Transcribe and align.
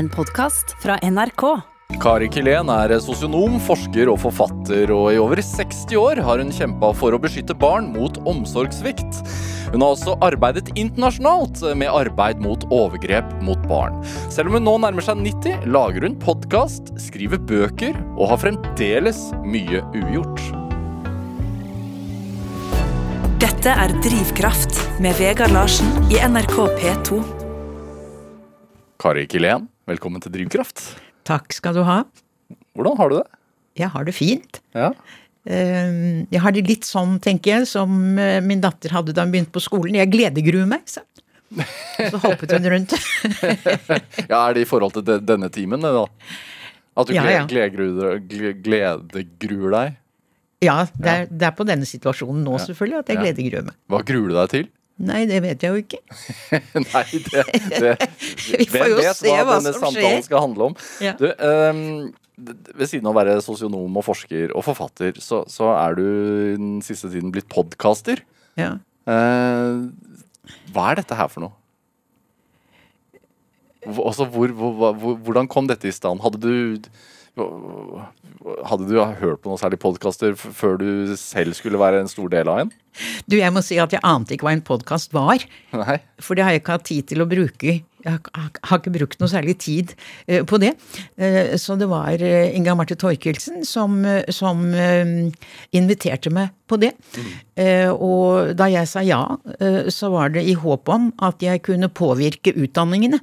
En 0.00 0.08
podkast 0.08 0.70
fra 0.80 0.94
NRK. 1.02 1.42
Kari 2.00 2.28
Kilén 2.32 2.70
er 2.72 2.94
sosionom, 3.04 3.58
forsker 3.60 4.08
og 4.08 4.22
forfatter, 4.22 4.88
og 4.96 5.10
i 5.12 5.18
over 5.20 5.42
60 5.44 5.92
år 6.00 6.20
har 6.24 6.40
hun 6.40 6.52
kjempa 6.56 6.88
for 6.96 7.12
å 7.12 7.18
beskytte 7.20 7.52
barn 7.52 7.90
mot 7.92 8.16
omsorgssvikt. 8.30 9.18
Hun 9.74 9.82
har 9.84 9.92
også 9.92 10.14
arbeidet 10.24 10.70
internasjonalt 10.72 11.60
med 11.76 11.92
arbeid 11.92 12.40
mot 12.40 12.64
overgrep 12.72 13.34
mot 13.44 13.60
barn. 13.68 13.98
Selv 14.32 14.48
om 14.48 14.56
hun 14.56 14.64
nå 14.70 14.78
nærmer 14.86 15.04
seg 15.04 15.20
90, 15.20 15.66
lager 15.68 16.06
hun 16.06 16.16
podkast, 16.22 16.94
skriver 17.04 17.42
bøker 17.50 17.98
og 18.14 18.30
har 18.30 18.40
fremdeles 18.46 19.20
mye 19.44 19.82
ugjort. 20.00 20.40
Dette 23.44 23.76
er 23.84 23.92
Drivkraft 24.00 24.80
med 25.04 25.20
Vegard 25.20 25.52
Larsen 25.52 25.92
i 26.08 26.22
NRK 26.24 26.56
P2. 26.80 27.20
Kari 29.00 29.26
Kilén, 29.28 29.68
velkommen 29.90 30.22
til 30.22 30.32
Drivkraft. 30.34 30.82
Takk 31.28 31.52
skal 31.56 31.76
du 31.76 31.82
ha. 31.86 32.02
Hvordan 32.78 32.96
har 33.00 33.10
du 33.12 33.16
det? 33.20 33.26
Jeg 33.80 33.90
har 33.94 34.06
det 34.06 34.14
fint. 34.16 34.60
Ja. 34.76 34.90
Eh, 35.46 36.26
Jeg 36.30 36.40
har 36.44 36.52
det 36.54 36.66
litt 36.68 36.86
sånn, 36.88 37.18
tenker 37.22 37.58
jeg, 37.60 37.68
som 37.70 38.18
eh, 38.18 38.40
min 38.44 38.60
datter 38.62 38.92
hadde 38.94 39.14
da 39.16 39.24
hun 39.26 39.32
begynte 39.34 39.54
på 39.54 39.62
skolen. 39.64 39.96
Jeg 39.98 40.10
gledegruer 40.12 40.68
meg, 40.70 40.84
sa 40.90 41.02
hun. 41.02 41.06
Og 41.60 42.12
Så 42.12 42.18
hoppet 42.22 42.52
hun 42.54 42.66
rundt. 42.70 42.92
ja, 44.30 44.38
Er 44.46 44.54
det 44.54 44.62
i 44.62 44.68
forhold 44.70 44.94
til 44.94 45.06
denne 45.26 45.48
timen, 45.50 45.82
da? 45.82 46.04
At 47.00 47.08
du 47.10 47.14
Ja, 47.16 47.24
ja. 47.30 47.46
gledegruer 47.50 48.20
gle- 48.30 48.54
gledegruer 48.62 49.74
deg? 49.74 49.96
Ja, 50.62 50.82
det 50.92 51.08
er, 51.10 51.26
det 51.30 51.46
er 51.48 51.54
på 51.56 51.64
denne 51.64 51.86
situasjonen 51.88 52.42
nå, 52.44 52.58
selvfølgelig, 52.60 52.98
at 53.00 53.08
jeg 53.14 53.22
gledegruer 53.24 53.64
meg. 53.70 53.76
Hva 53.88 54.02
gruer 54.04 54.28
du 54.28 54.36
deg 54.36 54.50
til? 54.52 54.66
Nei, 55.00 55.22
det 55.30 55.38
vet 55.40 55.62
jeg 55.64 55.70
jo 55.72 55.80
ikke. 55.80 56.00
Nei, 56.92 57.04
det, 57.24 57.44
det 57.80 57.92
Vi 58.60 58.66
får 58.68 58.90
jo 58.90 58.98
vet 59.00 59.16
se 59.16 59.30
hva 59.32 59.44
hva 59.46 59.54
denne 59.58 59.72
som 59.72 59.86
samtalen 59.86 60.18
skjer. 60.18 60.26
skal 60.26 60.44
handle 60.44 60.66
om? 60.70 60.74
Ja. 61.00 61.14
Du, 61.16 61.24
um, 61.40 61.80
ved 62.76 62.88
siden 62.90 63.08
av 63.08 63.14
å 63.14 63.18
være 63.20 63.38
sosionom 63.44 63.96
og 64.00 64.04
forsker 64.06 64.52
og 64.56 64.64
forfatter, 64.66 65.16
så, 65.20 65.42
så 65.48 65.70
er 65.76 65.96
du 65.96 66.04
den 66.60 66.74
siste 66.84 67.08
tiden 67.12 67.32
blitt 67.32 67.48
podkaster. 67.52 68.20
Ja. 68.60 68.74
Uh, 69.08 69.88
hva 70.74 70.90
er 70.92 71.00
dette 71.00 71.16
her 71.16 71.28
for 71.32 71.46
noe? 71.46 71.56
Hvor- 73.86 74.10
Altså, 74.10 74.26
hvor, 74.28 74.48
hvor, 74.52 74.92
hvor, 74.92 75.16
hvordan 75.24 75.48
kom 75.48 75.66
dette 75.70 75.88
i 75.88 75.94
stand? 75.96 76.20
Hadde 76.20 76.40
du 76.44 76.90
hadde 78.70 78.88
du 78.88 78.96
hørt 79.00 79.42
på 79.42 79.50
noen 79.50 79.60
særlig 79.60 79.80
podkaster 79.82 80.36
før 80.38 80.78
du 80.80 80.90
selv 81.20 81.56
skulle 81.58 81.80
være 81.80 82.00
en 82.02 82.10
stor 82.10 82.30
del 82.32 82.48
av 82.50 82.64
en? 82.64 82.72
Du, 83.30 83.36
jeg 83.38 83.52
må 83.54 83.62
si 83.64 83.78
at 83.80 83.92
jeg 83.94 84.02
ante 84.06 84.34
ikke 84.34 84.48
hva 84.48 84.54
en 84.56 84.64
podkast 84.66 85.14
var. 85.14 85.42
Nei? 85.76 86.00
For 86.22 86.36
det 86.36 86.46
har 86.46 86.56
jeg 86.56 86.62
ikke 86.64 86.76
hatt 86.78 86.88
tid 86.88 87.08
til 87.12 87.22
å 87.22 87.28
bruke. 87.30 87.76
Jeg 88.00 88.20
har 88.32 88.78
ikke 88.78 88.92
brukt 88.94 89.20
noe 89.20 89.28
særlig 89.28 89.58
tid 89.60 89.92
eh, 90.24 90.40
på 90.48 90.56
det. 90.62 90.72
Eh, 91.20 91.52
Så 91.60 91.76
det 91.80 91.88
var 91.90 92.16
eh, 92.24 92.54
Inga 92.56 92.74
Marte 92.78 92.96
Torkelsen 92.98 93.60
som, 93.68 94.00
som 94.32 94.62
inviterte 95.76 96.32
meg 96.32 96.54
på 96.70 96.78
det. 96.80 96.94
Mm. 97.18 97.30
Og 98.00 98.54
da 98.56 98.70
jeg 98.70 98.88
sa 98.88 99.02
ja, 99.04 99.20
så 99.92 100.10
var 100.14 100.32
det 100.32 100.46
i 100.48 100.54
håp 100.56 100.88
om 100.92 101.10
at 101.26 101.42
jeg 101.44 101.62
kunne 101.66 101.90
påvirke 101.92 102.54
utdanningene. 102.54 103.20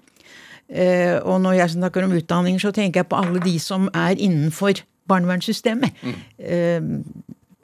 Eh, 0.69 1.19
Og 1.23 1.41
når 1.41 1.51
jeg 1.61 1.69
snakker 1.77 2.03
om 2.03 2.11
utdanning, 2.11 2.59
så 2.59 2.71
tenker 2.71 3.01
jeg 3.01 3.09
på 3.09 3.15
alle 3.19 3.39
de 3.39 3.59
som 3.59 3.87
er 3.93 4.15
innenfor 4.19 4.81
barnevernssystemet. 5.07 5.91
Eh, 6.39 6.81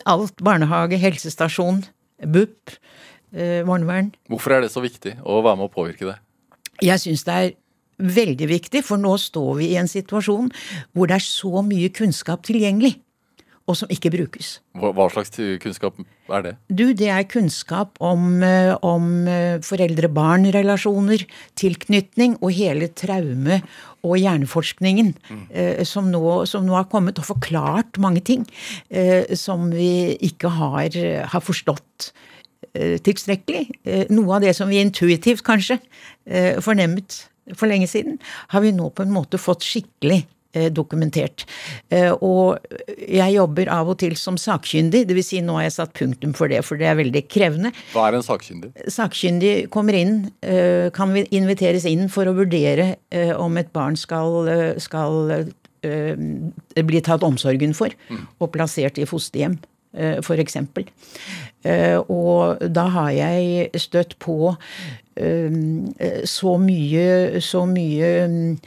Alt. 0.06 0.36
Barnehage, 0.44 0.98
helsestasjon, 1.00 1.86
BUP, 2.28 2.72
eh, 3.34 3.64
barnevern. 3.64 4.12
Hvorfor 4.28 4.52
er 4.52 4.62
det 4.62 4.72
så 4.72 4.81
viktig 4.84 5.18
å 5.24 5.42
være 5.44 5.58
med 5.58 5.70
å 5.70 5.74
påvirke 5.74 6.09
det? 6.09 6.18
Jeg 6.81 7.00
syns 7.00 7.24
det 7.24 7.34
er 7.34 7.52
veldig 8.00 8.48
viktig, 8.50 8.84
for 8.84 8.98
nå 8.98 9.14
står 9.18 9.58
vi 9.58 9.68
i 9.72 9.78
en 9.80 9.88
situasjon 9.88 10.50
hvor 10.94 11.08
det 11.08 11.16
er 11.16 11.24
så 11.24 11.62
mye 11.64 11.90
kunnskap 11.94 12.44
tilgjengelig, 12.44 12.98
og 13.69 13.78
som 13.80 13.92
ikke 13.94 14.11
brukes. 14.11 14.58
Hva, 14.75 15.06
slags 15.14 15.31
kunnskap 15.64 16.02
er 16.33 16.44
det? 16.44 16.53
Du, 16.68 16.85
det 16.97 17.07
er 17.13 17.24
kunnskap 17.31 17.96
om, 18.03 18.44
eh, 18.44 18.74
om 18.84 19.28
eh, 19.29 19.62
foreldre-barn-relasjoner, 19.63 21.24
tilknytning 21.59 22.35
og 22.41 22.51
hele 22.57 22.91
traume- 22.91 23.62
og 24.03 24.18
hjerneforskningen 24.19 25.13
eh, 25.56 25.84
som, 25.88 26.09
nå, 26.12 26.44
som 26.50 26.66
nå 26.68 26.75
har 26.75 26.90
kommet 26.91 27.22
og 27.22 27.29
forklart 27.29 28.01
mange 28.03 28.19
ting 28.28 28.44
eh, 28.91 29.31
som 29.40 29.69
vi 29.72 30.18
ikke 30.28 30.51
har, 30.59 31.00
har 31.31 31.44
forstått 31.44 32.12
tilstrekkelig. 32.74 33.68
Noe 34.16 34.31
av 34.34 34.41
det 34.41 34.53
som 34.57 34.72
vi 34.72 34.80
intuitivt 34.81 35.44
kanskje 35.45 35.75
eh, 36.25 36.57
fornemmet 36.63 37.19
for 37.59 37.69
lenge 37.69 37.90
siden, 37.91 38.18
har 38.50 38.63
vi 38.63 38.72
nå 38.74 38.88
på 38.95 39.03
en 39.03 39.13
måte 39.13 39.38
fått 39.41 39.66
skikkelig 39.68 40.24
dokumentert. 40.69 41.46
Eh, 41.90 42.12
Og 42.22 42.59
jeg 43.09 43.34
jobber 43.36 43.69
av 43.74 43.90
og 43.90 43.97
til 44.00 44.16
som 44.19 44.36
sakkyndig, 44.38 45.06
dvs. 45.09 45.25
Si 45.34 45.41
nå 45.41 45.56
har 45.58 45.64
jeg 45.68 45.75
satt 45.80 45.94
punktum 45.97 46.34
for 46.38 46.47
det, 46.52 46.62
for 46.66 46.78
det 46.78 46.88
er 46.91 46.96
veldig 47.00 47.24
krevende. 47.31 47.72
Hva 47.94 48.08
er 48.09 48.19
en 48.19 48.25
sakkyndig? 48.25 48.72
Sakkyndig 48.92 49.53
kommer 49.74 49.94
inn, 49.97 50.31
eh, 50.44 50.90
kan 50.94 51.13
vi 51.13 51.25
inviteres 51.31 51.86
inn 51.90 52.08
for 52.09 52.25
å 52.30 52.36
vurdere 52.38 52.96
eh, 53.12 53.34
om 53.36 53.58
et 53.58 53.72
barn 53.74 53.96
skal, 53.97 54.47
eh, 54.47 54.74
skal 54.80 55.31
eh, 55.84 56.16
bli 56.84 57.02
tatt 57.02 57.24
omsorgen 57.24 57.74
for 57.75 57.90
og 58.40 58.52
plassert 58.53 58.97
i 59.02 59.06
fosterhjem, 59.09 59.58
eh, 59.97 60.22
for 60.22 60.38
eksempel. 60.38 60.86
Eh, 61.66 61.97
Og 62.09 62.59
da 62.74 62.88
har 62.90 63.12
jeg 63.12 63.69
støtt 63.80 64.18
på 64.19 64.56
eh, 65.18 65.50
så 66.25 66.58
mye, 66.59 67.40
så 67.42 67.66
mye 67.69 68.09
mm, 68.28 68.58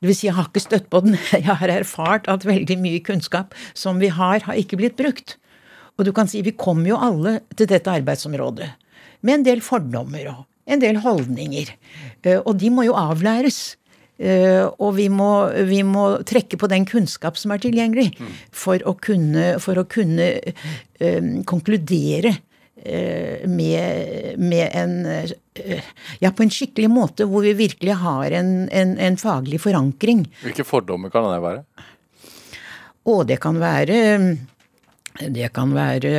Det 0.00 0.08
vil 0.10 0.16
si, 0.16 0.26
jeg 0.28 0.36
har 0.36 0.48
ikke 0.50 0.62
støtt 0.64 0.88
på 0.90 1.00
den. 1.04 1.16
Jeg 1.32 1.44
har 1.48 1.68
erfart 1.72 2.28
at 2.28 2.44
veldig 2.46 2.76
mye 2.82 3.00
kunnskap 3.04 3.54
som 3.74 3.98
vi 4.02 4.08
har, 4.12 4.40
har 4.46 4.54
ikke 4.60 4.78
blitt 4.80 4.96
brukt. 4.98 5.36
Og 5.98 6.04
du 6.08 6.12
kan 6.12 6.26
si, 6.30 6.42
vi 6.42 6.50
kommer 6.58 6.88
jo 6.90 6.96
alle 6.98 7.36
til 7.54 7.68
dette 7.70 7.90
arbeidsområdet 7.92 8.72
med 9.24 9.34
en 9.38 9.44
del 9.46 9.60
fordommer 9.64 10.26
og 10.32 10.42
en 10.66 10.80
del 10.82 10.98
holdninger. 11.04 11.70
Eh, 12.24 12.40
Og 12.44 12.56
de 12.60 12.70
må 12.72 12.84
jo 12.88 12.96
avlæres. 12.98 13.76
Eh, 14.18 14.64
Og 14.78 14.96
vi 14.96 15.08
må, 15.08 15.50
vi 15.68 15.82
må 15.86 16.18
trekke 16.26 16.56
på 16.60 16.68
den 16.72 16.84
kunnskap 16.86 17.36
som 17.36 17.52
er 17.54 17.58
tilgjengelig, 17.62 18.10
for 18.52 18.78
å 18.84 18.94
kunne, 18.98 19.58
for 19.60 19.78
å 19.80 19.84
kunne 19.84 20.28
eh, 21.00 21.22
konkludere 21.46 22.34
med, 23.48 24.34
med 24.38 24.70
en 24.76 24.94
Ja, 26.18 26.32
på 26.34 26.42
en 26.42 26.50
skikkelig 26.50 26.88
måte 26.90 27.28
hvor 27.30 27.44
vi 27.46 27.52
virkelig 27.54 27.94
har 28.00 28.34
en, 28.34 28.68
en, 28.74 28.96
en 28.98 29.18
faglig 29.20 29.60
forankring. 29.62 30.24
Hvilke 30.42 30.66
fordommer 30.66 31.12
kan 31.14 31.28
det 31.30 31.38
være? 31.44 31.62
Og 33.12 33.26
det 33.28 33.36
kan 33.42 33.60
være 33.60 33.98
Det 35.14 35.52
kan 35.54 35.74
være 35.76 36.14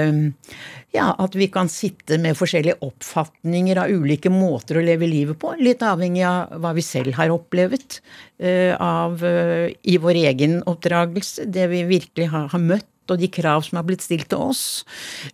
ja, 0.95 1.09
at 1.19 1.35
vi 1.35 1.47
kan 1.51 1.69
sitte 1.71 2.17
med 2.21 2.37
forskjellige 2.39 2.79
oppfatninger 2.85 3.79
av 3.81 3.91
ulike 3.91 4.31
måter 4.31 4.79
å 4.79 4.83
leve 4.85 5.09
livet 5.09 5.39
på. 5.41 5.51
Litt 5.59 5.83
avhengig 5.83 6.23
av 6.27 6.55
hva 6.63 6.71
vi 6.77 6.83
selv 6.85 7.17
har 7.17 7.33
opplevd 7.33 7.99
eh, 8.39 8.71
av, 8.79 9.23
eh, 9.25 9.73
i 9.83 9.97
vår 10.01 10.21
egen 10.29 10.61
oppdragelse. 10.69 11.49
Det 11.51 11.67
vi 11.73 11.83
virkelig 11.89 12.29
har, 12.31 12.47
har 12.53 12.63
møtt, 12.63 12.87
og 13.11 13.19
de 13.21 13.29
krav 13.29 13.65
som 13.67 13.81
har 13.81 13.87
blitt 13.87 14.05
stilt 14.05 14.29
til 14.31 14.47
oss. 14.47 14.63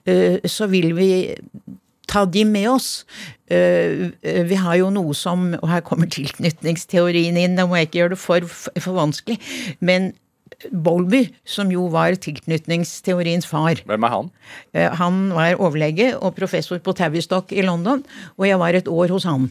Eh, 0.09 0.41
så 0.49 0.67
vil 0.71 0.91
vi 0.97 1.11
ta 2.11 2.25
de 2.27 2.43
med 2.45 2.67
oss. 2.69 3.05
Eh, 3.49 4.11
eh, 4.21 4.41
Vi 4.47 4.57
har 4.59 4.75
jo 4.79 4.89
noe 4.93 5.13
som 5.17 5.53
Og 5.57 5.69
her 5.71 5.81
kommer 5.81 6.09
tilknytningsteorien 6.11 7.37
inn, 7.39 7.55
da 7.55 7.65
må 7.67 7.79
jeg 7.79 7.89
ikke 7.89 7.99
gjøre 8.01 8.13
det 8.15 8.19
for, 8.21 8.47
for 8.83 8.97
vanskelig. 8.99 9.39
Men 9.79 10.11
Bolby, 10.71 11.23
som 11.47 11.71
jo 11.73 11.87
var 11.89 12.13
tilknytningsteoriens 12.21 13.47
far, 13.49 13.79
Hvem 13.87 14.05
er 14.05 14.13
han? 14.13 14.29
eh, 14.75 14.91
han 14.99 15.31
var 15.33 15.57
overlege 15.57 16.11
og 16.19 16.35
professor 16.37 16.77
på 16.77 16.93
Tavistock 16.93 17.51
i 17.55 17.63
London, 17.65 18.03
og 18.37 18.45
jeg 18.45 18.59
var 18.59 18.77
et 18.77 18.87
år 18.91 19.09
hos 19.15 19.25
han. 19.25 19.49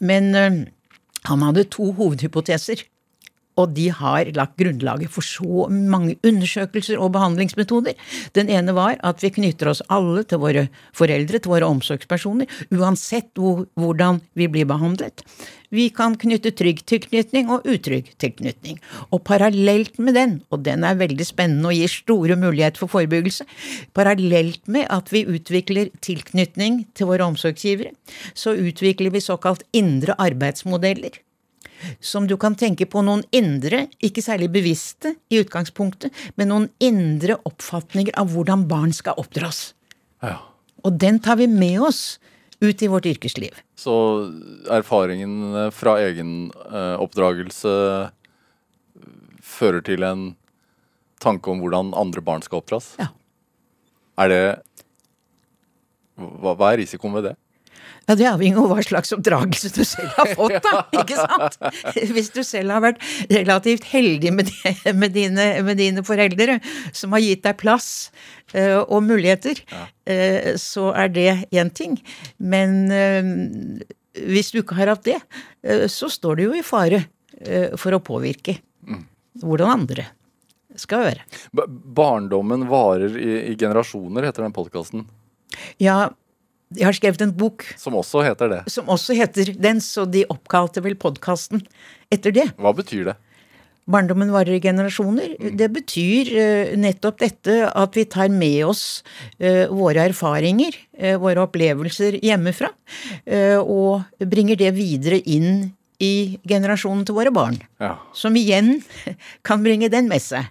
Men 0.00 0.34
han 0.34 1.42
hadde 1.46 1.64
to 1.70 1.92
hovedhypoteser. 1.94 2.82
Og 3.60 3.74
de 3.76 3.88
har 3.94 4.30
lagt 4.34 4.56
grunnlaget 4.58 5.12
for 5.14 5.26
så 5.26 5.66
mange 5.70 6.16
undersøkelser 6.26 6.98
og 6.98 7.12
behandlingsmetoder. 7.14 7.94
Den 8.34 8.50
ene 8.50 8.74
var 8.74 8.98
at 9.06 9.22
vi 9.22 9.30
knytter 9.34 9.70
oss 9.70 9.82
alle 9.92 10.24
til 10.26 10.42
våre 10.42 10.68
foreldre, 10.96 11.38
til 11.38 11.54
våre 11.54 11.68
omsorgspersoner, 11.70 12.50
uansett 12.74 13.30
hvor, 13.38 13.66
hvordan 13.78 14.20
vi 14.34 14.50
blir 14.50 14.66
behandlet. 14.70 15.22
Vi 15.74 15.88
kan 15.90 16.14
knytte 16.20 16.52
trygg 16.54 16.84
tilknytning 16.86 17.48
og 17.50 17.64
utrygg 17.66 18.12
tilknytning. 18.22 18.78
Og 19.10 19.24
parallelt 19.26 19.98
med 19.98 20.14
den, 20.14 20.36
og 20.54 20.62
den 20.66 20.86
er 20.86 20.98
veldig 21.00 21.26
spennende 21.26 21.72
og 21.72 21.78
gir 21.78 21.90
store 21.90 22.38
muligheter 22.38 22.84
for 22.84 22.92
forebyggelse, 22.92 23.46
parallelt 23.96 24.62
med 24.70 24.86
at 24.94 25.10
vi 25.14 25.24
utvikler 25.26 25.90
tilknytning 26.04 26.84
til 26.94 27.10
våre 27.10 27.26
omsorgsgivere, 27.26 27.94
så 28.38 28.54
utvikler 28.54 29.14
vi 29.14 29.24
såkalt 29.24 29.66
indre 29.74 30.14
arbeidsmodeller 30.18 31.18
som 32.00 32.28
du 32.30 32.36
kan 32.40 32.56
tenke 32.58 32.86
på 32.90 33.02
noen 33.06 33.24
indre, 33.34 33.86
ikke 34.04 34.24
særlig 34.24 34.50
bevisste 34.54 35.14
i 35.32 35.40
utgangspunktet, 35.42 36.14
men 36.38 36.52
noen 36.52 36.68
indre 36.82 37.38
oppfatninger 37.48 38.16
av 38.20 38.32
hvordan 38.34 38.66
barn 38.70 38.94
skal 38.96 39.18
oppdras. 39.20 39.72
Ja. 40.24 40.38
Og 40.84 40.98
den 41.00 41.20
tar 41.24 41.38
vi 41.40 41.48
med 41.50 41.80
oss 41.84 42.18
ut 42.64 42.82
i 42.82 42.88
vårt 42.88 43.06
yrkesliv. 43.08 43.56
Så 43.76 43.94
erfaringen 44.72 45.70
fra 45.74 45.98
egen 46.04 46.50
eh, 46.70 46.96
oppdragelse 47.02 47.72
fører 49.44 49.84
til 49.84 50.06
en 50.06 50.30
tanke 51.24 51.50
om 51.50 51.60
hvordan 51.62 51.92
andre 51.96 52.22
barn 52.24 52.44
skal 52.44 52.62
oppdras? 52.62 52.94
Ja. 53.00 53.10
Er 54.20 54.30
det 54.30 54.44
hva, 56.14 56.54
hva 56.54 56.70
er 56.72 56.82
risikoen 56.84 57.16
ved 57.16 57.30
det? 57.30 57.34
Ja, 58.04 58.14
Det 58.14 58.26
avhenger 58.28 58.60
av 58.60 58.72
hva 58.72 58.82
slags 58.84 59.14
oppdragelse 59.16 59.70
du 59.72 59.82
selv 59.88 60.12
har 60.18 60.32
fått, 60.36 60.58
da. 60.64 60.82
ikke 61.00 61.16
sant? 61.16 61.56
Hvis 62.12 62.30
du 62.34 62.42
selv 62.44 62.74
har 62.76 62.84
vært 62.84 63.00
relativt 63.32 63.86
heldig 63.88 64.32
med, 64.36 64.50
med, 64.92 65.14
dine, 65.14 65.46
med 65.64 65.80
dine, 65.80 66.04
foreldre, 66.04 66.58
som 66.92 67.16
har 67.16 67.24
gitt 67.24 67.44
deg 67.46 67.56
plass 67.60 67.88
uh, 68.54 68.82
og 68.84 69.00
muligheter, 69.06 69.62
ja. 69.72 69.86
uh, 69.88 70.50
så 70.60 70.90
er 70.92 71.14
det 71.14 71.28
én 71.54 71.72
ting. 71.72 71.96
Men 72.36 72.76
uh, 72.92 73.32
hvis 74.28 74.52
du 74.52 74.60
ikke 74.60 74.76
har 74.78 74.92
hatt 74.92 75.08
det, 75.08 75.18
så 75.90 76.06
står 76.12 76.38
du 76.38 76.44
jo 76.44 76.52
i 76.54 76.62
fare 76.62 77.00
for 77.80 77.96
å 77.96 77.98
påvirke 78.04 78.52
mm. 78.86 79.00
hvordan 79.42 79.72
andre 79.72 80.04
skal 80.78 81.08
høre. 81.08 81.24
Barndommen 81.98 82.68
varer 82.70 83.16
i, 83.18 83.32
i 83.50 83.56
generasjoner, 83.58 84.28
heter 84.28 84.46
den 84.46 84.54
podkasten. 84.54 85.02
Ja, 85.82 86.12
jeg 86.74 86.86
har 86.88 86.96
skrevet 86.96 87.22
en 87.24 87.34
bok 87.34 87.66
Som 87.80 87.96
også 87.98 88.24
heter 88.26 88.50
det. 88.50 88.62
Som 88.72 88.90
også 88.92 89.16
heter 89.18 89.52
den, 89.58 89.82
så 89.84 90.06
de 90.08 90.24
oppkalte 90.32 90.82
vel 90.84 90.96
podkasten 91.00 91.64
etter 92.12 92.34
det. 92.34 92.48
Hva 92.58 92.74
betyr 92.76 93.10
det? 93.10 93.16
Barndommen 93.84 94.30
varer 94.32 94.56
i 94.56 94.62
generasjoner. 94.64 95.34
Mm. 95.36 95.56
Det 95.60 95.68
betyr 95.74 96.30
uh, 96.32 96.74
nettopp 96.80 97.20
dette 97.20 97.56
at 97.68 97.98
vi 97.98 98.06
tar 98.08 98.32
med 98.32 98.62
oss 98.70 99.02
uh, 99.42 99.68
våre 99.68 100.06
erfaringer, 100.08 100.76
uh, 101.02 101.16
våre 101.20 101.44
opplevelser 101.44 102.16
hjemmefra, 102.24 102.70
og 103.64 104.24
bringer 104.30 104.56
det 104.60 104.70
videre 104.76 105.18
inn 105.20 105.74
i 106.02 106.38
generasjonen 106.48 107.04
til 107.06 107.16
våre 107.16 107.32
barn. 107.34 107.58
Ja. 107.82 107.96
Som 108.16 108.36
igjen 108.40 108.78
kan 109.46 109.64
bringe 109.64 109.90
den 109.92 110.08
med 110.10 110.22
seg. 110.24 110.48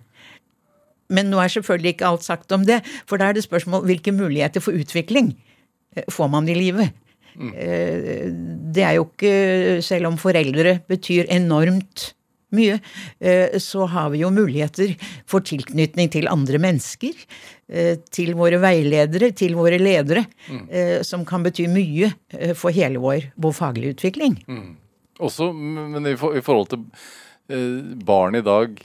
Men 1.13 1.29
nå 1.29 1.41
er 1.41 1.51
selvfølgelig 1.51 1.95
ikke 1.95 2.09
alt 2.09 2.25
sagt 2.25 2.53
om 2.55 2.63
det, 2.67 2.79
for 3.09 3.21
da 3.21 3.29
er 3.29 3.37
det 3.37 3.45
spørsmål 3.45 3.85
hvilke 3.89 4.13
muligheter 4.15 4.63
for 4.63 4.77
utvikling 4.77 5.33
får 6.11 6.29
man 6.31 6.49
i 6.49 6.57
livet. 6.57 6.99
Mm. 7.33 7.53
Det 8.73 8.83
er 8.85 8.91
jo 8.99 9.07
ikke 9.07 9.79
Selv 9.81 10.11
om 10.11 10.19
foreldre 10.21 10.75
betyr 10.85 11.25
enormt 11.33 12.11
mye, 12.53 12.75
eh, 13.17 13.55
så 13.57 13.87
har 13.89 14.11
vi 14.13 14.19
jo 14.21 14.29
muligheter 14.29 14.91
for 15.25 15.41
tilknytning 15.41 16.11
til 16.13 16.29
andre 16.29 16.61
mennesker. 16.61 17.17
Til 18.13 18.35
våre 18.37 18.59
veiledere, 18.61 19.31
til 19.33 19.55
våre 19.57 19.79
ledere, 19.81 20.27
mm. 20.45 20.67
som 21.07 21.23
kan 21.25 21.41
bety 21.41 21.63
mye 21.71 22.11
for 22.59 22.75
hele 22.75 23.01
vår, 23.01 23.31
vår 23.41 23.55
faglige 23.57 23.95
utvikling. 23.95 24.35
Mm. 24.45 24.75
Også, 25.25 25.47
men 25.55 26.05
i 26.11 26.13
forhold 26.19 26.69
til 26.75 26.83
barn 28.05 28.37
i 28.37 28.43
dag 28.45 28.77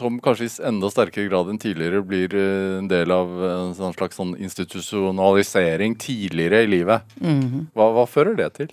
som 0.00 0.18
kanskje 0.24 0.48
i 0.48 0.52
enda 0.70 0.90
sterkere 0.92 1.28
grad 1.28 1.50
enn 1.52 1.60
tidligere 1.60 2.02
blir 2.06 2.34
eh, 2.36 2.78
en 2.80 2.88
del 2.90 3.12
av 3.14 3.32
en 3.46 3.72
sånn 3.76 3.96
slags 3.96 4.18
sånn 4.20 4.34
institusjonalisering 4.40 5.96
tidligere 6.00 6.64
i 6.64 6.70
livet. 6.70 7.16
Mm. 7.20 7.68
Hva, 7.76 7.90
hva, 7.96 8.06
fører 8.08 8.38
det 8.38 8.50
til? 8.58 8.72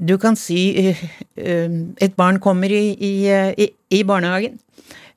Du 0.00 0.14
kan 0.20 0.36
si 0.38 0.62
uh, 0.88 1.02
et 2.00 2.14
barn 2.16 2.38
kommer 2.40 2.72
i, 2.72 2.94
i, 2.96 3.66
i, 3.92 4.00
barnehagen. 4.08 4.56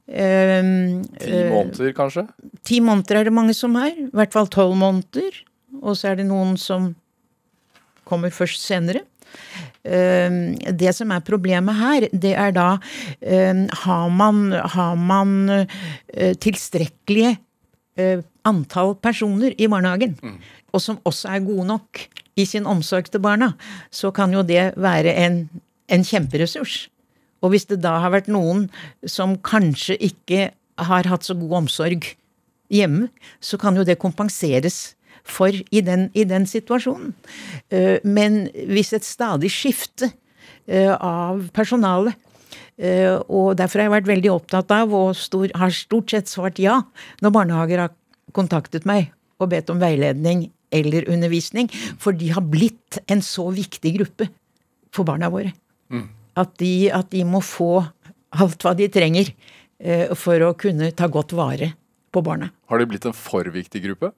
Uh, 0.03 0.99
ti 1.21 1.37
måneder, 1.47 1.93
kanskje? 1.95 2.25
Ti 2.67 2.81
måneder 2.83 3.21
er 3.21 3.29
det 3.29 3.35
mange 3.35 3.55
som 3.55 3.77
er. 3.79 3.95
I 3.95 4.09
hvert 4.11 4.35
fall 4.35 4.51
tolv 4.51 4.75
måneder. 4.81 5.39
Og 5.79 5.95
så 5.95 6.11
er 6.11 6.19
det 6.19 6.27
noen 6.27 6.57
som 6.59 6.91
kommer 8.07 8.33
først 8.35 8.65
senere. 8.67 9.05
Ehm, 9.83 10.55
det 10.71 10.93
som 10.95 11.11
er 11.11 11.23
problemet 11.27 11.75
her, 11.75 12.07
det 12.11 12.33
er 12.39 12.53
da 12.55 12.67
ehm, 13.19 13.65
Har 13.83 14.09
man, 14.09 14.51
har 14.51 14.95
man 14.95 15.49
eh, 15.49 16.35
tilstrekkelige 16.39 17.35
eh, 17.99 18.23
antall 18.47 18.95
personer 18.95 19.53
i 19.57 19.67
barnehagen, 19.67 20.15
mm. 20.21 20.39
og 20.71 20.81
som 20.81 20.99
også 21.03 21.35
er 21.35 21.45
gode 21.45 21.67
nok 21.67 21.99
i 22.39 22.45
sin 22.45 22.65
omsorg 22.65 23.11
til 23.11 23.21
barna, 23.21 23.53
så 23.91 24.11
kan 24.11 24.33
jo 24.33 24.41
det 24.41 24.73
være 24.79 25.13
en, 25.25 25.45
en 25.87 26.03
kjemperessurs. 26.03 26.87
Og 27.43 27.51
hvis 27.51 27.67
det 27.67 27.81
da 27.83 27.97
har 27.99 28.13
vært 28.13 28.31
noen 28.31 28.69
som 29.05 29.35
kanskje 29.43 29.99
ikke 29.99 30.51
har 30.79 31.09
hatt 31.11 31.27
så 31.27 31.35
god 31.37 31.63
omsorg 31.63 32.07
hjemme, 32.73 33.09
så 33.43 33.59
kan 33.61 33.75
jo 33.77 33.83
det 33.85 33.99
kompenseres 34.01 34.95
for 35.23 35.53
i 35.53 35.81
den, 35.81 36.09
i 36.13 36.25
den 36.27 36.45
situasjonen. 36.49 37.13
Eh, 37.71 38.03
men 38.03 38.45
hvis 38.69 38.93
et 38.95 39.07
stadig 39.07 39.51
skifte 39.53 40.11
eh, 40.67 40.91
av 40.93 41.47
personalet 41.55 42.15
eh, 42.77 43.15
og 43.27 43.55
derfor 43.59 43.81
har 43.81 43.89
jeg 43.89 43.95
vært 43.97 44.11
veldig 44.11 44.33
opptatt 44.33 44.73
av, 44.75 44.93
og 44.93 45.15
stor, 45.17 45.47
har 45.59 45.75
stort 45.75 46.13
sett 46.13 46.31
svart 46.31 46.61
ja, 46.61 46.81
når 47.23 47.35
barnehager 47.39 47.85
har 47.85 47.95
kontaktet 48.35 48.87
meg 48.89 49.11
og 49.41 49.51
bedt 49.53 49.71
om 49.73 49.81
veiledning 49.81 50.49
eller 50.73 51.05
undervisning, 51.11 51.69
for 52.01 52.15
de 52.17 52.31
har 52.33 52.43
blitt 52.49 52.97
en 53.11 53.21
så 53.21 53.45
viktig 53.53 53.93
gruppe 53.99 54.29
for 54.93 55.05
barna 55.05 55.29
våre. 55.29 55.51
Mm. 55.93 56.07
At, 56.41 56.55
de, 56.57 56.89
at, 56.89 57.11
de, 57.11 57.21
må 57.29 57.43
få 57.45 57.83
alt 58.33 58.65
hva 58.65 58.73
de 58.73 58.87
trenger 58.89 59.29
for 60.17 60.41
å 60.41 60.53
kunne 60.57 60.89
ta 60.97 61.05
godt 61.11 61.35
vare 61.37 61.67
på 62.13 62.23
barna. 62.25 62.47
Har 62.71 62.81
de 62.81 62.87
blitt 62.89 63.05
en 63.05 63.13
for 63.13 63.45
viktig 63.53 63.83
gruppe? 63.83 64.09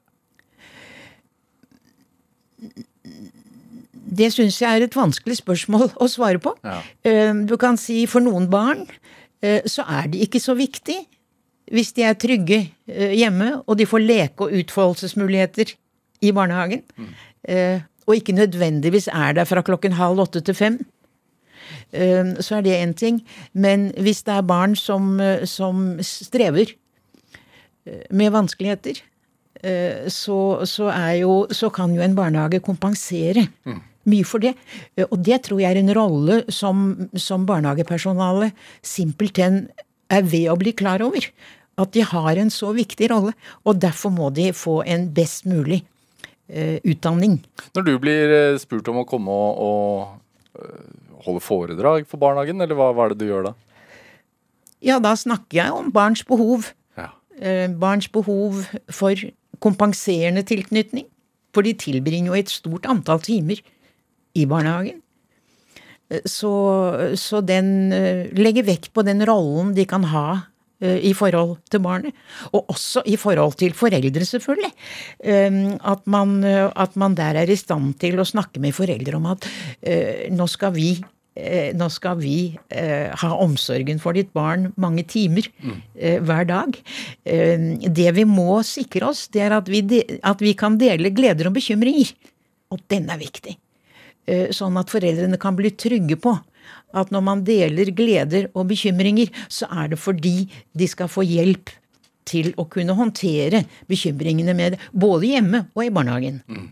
Det 4.05 4.29
syns 4.33 4.59
jeg 4.61 4.69
er 4.69 4.85
et 4.85 4.95
vanskelig 4.95 5.39
spørsmål 5.41 5.89
å 6.01 6.07
svare 6.11 6.41
på. 6.41 6.53
Ja. 6.65 6.79
Eh, 7.07 7.33
du 7.47 7.55
kan 7.61 7.79
si 7.81 8.03
for 8.09 8.23
noen 8.23 8.47
barn 8.51 8.85
eh, 9.41 9.65
så 9.69 9.85
er 9.87 10.11
det 10.13 10.27
ikke 10.27 10.41
så 10.43 10.55
viktig 10.57 10.99
hvis 11.73 11.95
de 11.97 12.05
er 12.05 12.17
trygge 12.21 12.59
eh, 12.61 13.15
hjemme 13.17 13.55
og 13.63 13.79
de 13.79 13.87
får 13.89 14.03
leke- 14.05 14.45
og 14.45 14.53
utfoldelsesmuligheter 14.61 15.73
i 16.25 16.31
barnehagen. 16.33 16.83
Mm. 16.97 17.13
Og 18.07 18.15
ikke 18.17 18.33
nødvendigvis 18.33 19.05
er 19.13 19.35
der 19.37 19.45
fra 19.45 19.61
klokken 19.65 19.93
halv 19.97 20.23
åtte 20.23 20.41
til 20.41 20.55
fem. 20.57 20.77
Så 21.93 22.55
er 22.57 22.63
det 22.65 22.77
én 22.79 22.93
ting. 22.97 23.19
Men 23.53 23.91
hvis 24.01 24.23
det 24.25 24.33
er 24.33 24.47
barn 24.47 24.73
som, 24.79 25.19
som 25.45 25.99
strever 26.01 26.71
med 28.09 28.33
vanskeligheter, 28.33 29.03
så, 30.11 30.37
så, 30.67 30.89
jo, 31.17 31.45
så, 31.49 31.69
kan 31.73 31.93
jo 31.95 32.03
en 32.03 32.15
barnehage 32.17 32.59
kompensere 32.65 33.47
mm. 33.65 33.79
mye 34.11 34.27
for 34.27 34.43
det. 34.43 34.53
Eh, 34.97 35.07
og 35.09 35.19
det 35.25 35.41
tror 35.47 35.61
jeg 35.61 35.73
er 35.73 35.81
en 35.81 35.93
rolle 35.97 36.41
som, 36.53 36.85
som 37.17 37.47
barnehagepersonalet 37.47 38.55
simpelthen 38.85 39.65
er 40.13 40.25
ved 40.25 40.49
å 40.51 40.57
bli 40.59 40.75
klar 40.77 41.03
over. 41.05 41.27
At 41.81 41.91
de 41.95 42.05
har 42.07 42.39
en 42.39 42.51
så 42.53 42.71
viktig 42.75 43.09
rolle. 43.11 43.33
Og 43.67 43.81
derfor 43.81 44.13
må 44.13 44.29
de 44.35 44.51
få 44.55 44.81
en 44.87 45.09
best 45.15 45.47
mulig 45.49 45.81
uh, 45.83 46.77
utdanning. 46.87 47.41
Når 47.75 47.87
du 47.87 47.95
blir 47.99 48.35
spurt 48.61 48.87
om 48.91 49.01
å 49.01 49.07
komme 49.09 49.33
og, 49.33 49.59
og 49.65 51.25
holde 51.25 51.43
foredrag 51.43 52.07
for 52.07 52.21
barnehagen, 52.21 52.61
eller 52.63 52.77
hva, 52.77 52.91
hva 52.95 53.07
er 53.07 53.15
det 53.15 53.25
du 53.25 53.31
gjør 53.31 53.49
da? 53.49 53.53
Ja, 54.85 54.99
da 55.01 55.15
snakker 55.17 55.57
jeg 55.57 55.73
om 55.73 55.91
barns 55.93 56.23
behov. 56.27 56.69
Ja. 56.99 57.09
Uh, 57.41 57.67
barns 57.81 58.07
behov 58.11 58.63
for 58.93 59.25
kompenserende 59.65 60.45
tilknytning. 60.47 61.07
For 61.55 61.65
de 61.65 61.75
tilbringer 61.79 62.31
jo 62.31 62.37
et 62.37 62.51
stort 62.51 62.87
antall 62.91 63.21
timer 63.25 63.61
i 64.35 64.45
barnehagen. 64.49 65.01
Så, 66.29 66.51
så 67.17 67.39
den 67.41 67.93
eh, 67.95 68.27
legger 68.37 68.67
vekt 68.67 68.91
på 68.93 69.01
den 69.07 69.23
rollen 69.25 69.71
de 69.73 69.87
kan 69.89 70.03
ha 70.11 70.27
eh, 70.83 70.99
i 71.09 71.15
forhold 71.17 71.55
til 71.71 71.81
barnet. 71.81 72.13
Og 72.51 72.69
også 72.75 73.01
i 73.09 73.15
forhold 73.17 73.57
til 73.57 73.73
foreldre, 73.73 74.27
selvfølgelig. 74.27 74.69
Ehm, 75.25 75.79
at 75.81 76.05
man, 76.05 76.37
at 76.45 76.93
man 76.99 77.17
der 77.17 77.41
er 77.41 77.49
i 77.49 77.57
stand 77.57 77.95
til 78.03 78.21
å 78.21 78.27
snakke 78.27 78.61
med 78.61 78.77
foreldre 78.77 79.17
om 79.17 79.31
at 79.33 79.49
eh, 79.81 80.27
nå 80.35 80.45
skal 80.51 80.75
vi 80.77 80.93
Eh, 80.99 81.14
nå 81.75 81.89
skal 81.91 82.15
vi 82.21 82.55
eh, 82.71 83.11
ha 83.11 83.31
omsorgen 83.43 83.99
for 83.99 84.15
ditt 84.15 84.31
barn 84.35 84.69
mange 84.79 85.03
timer 85.11 85.49
mm. 85.59 85.75
eh, 85.99 86.17
hver 86.23 86.47
dag. 86.47 86.77
Eh, 87.27 87.65
det 87.83 88.13
vi 88.15 88.23
må 88.29 88.61
sikre 88.63 89.09
oss, 89.11 89.25
det 89.33 89.43
er 89.43 89.57
at 89.57 89.67
vi, 89.71 89.83
de, 89.83 90.01
at 90.23 90.43
vi, 90.43 90.55
kan 90.55 90.79
dele 90.79 91.11
gleder 91.11 91.49
og 91.49 91.57
bekymringer. 91.57 92.13
Og 92.71 92.79
den 92.91 93.09
er 93.11 93.19
viktig. 93.19 93.57
Eh, 94.25 94.47
sånn 94.55 94.79
at 94.79 94.93
foreldrene 94.93 95.39
kan 95.41 95.57
bli 95.59 95.73
trygge 95.75 96.17
på 96.23 96.37
at 96.95 97.11
når 97.11 97.23
man 97.27 97.43
deler 97.45 97.91
gleder 97.91 98.47
og 98.55 98.69
bekymringer, 98.71 99.27
så 99.51 99.67
er 99.67 99.91
det 99.91 99.99
fordi 99.99 100.47
de 100.71 100.87
skal 100.87 101.11
få 101.11 101.25
hjelp 101.27 101.73
til 102.25 102.53
å 102.57 102.65
kunne 102.71 102.95
håndtere 102.97 103.65
bekymringene 103.91 104.55
med 104.57 104.75
det, 104.75 104.81
både 104.95 105.35
hjemme 105.35 105.65
og 105.75 105.83
i 105.83 105.91
barnehagen. 105.93 106.41
Mm. 106.47 106.71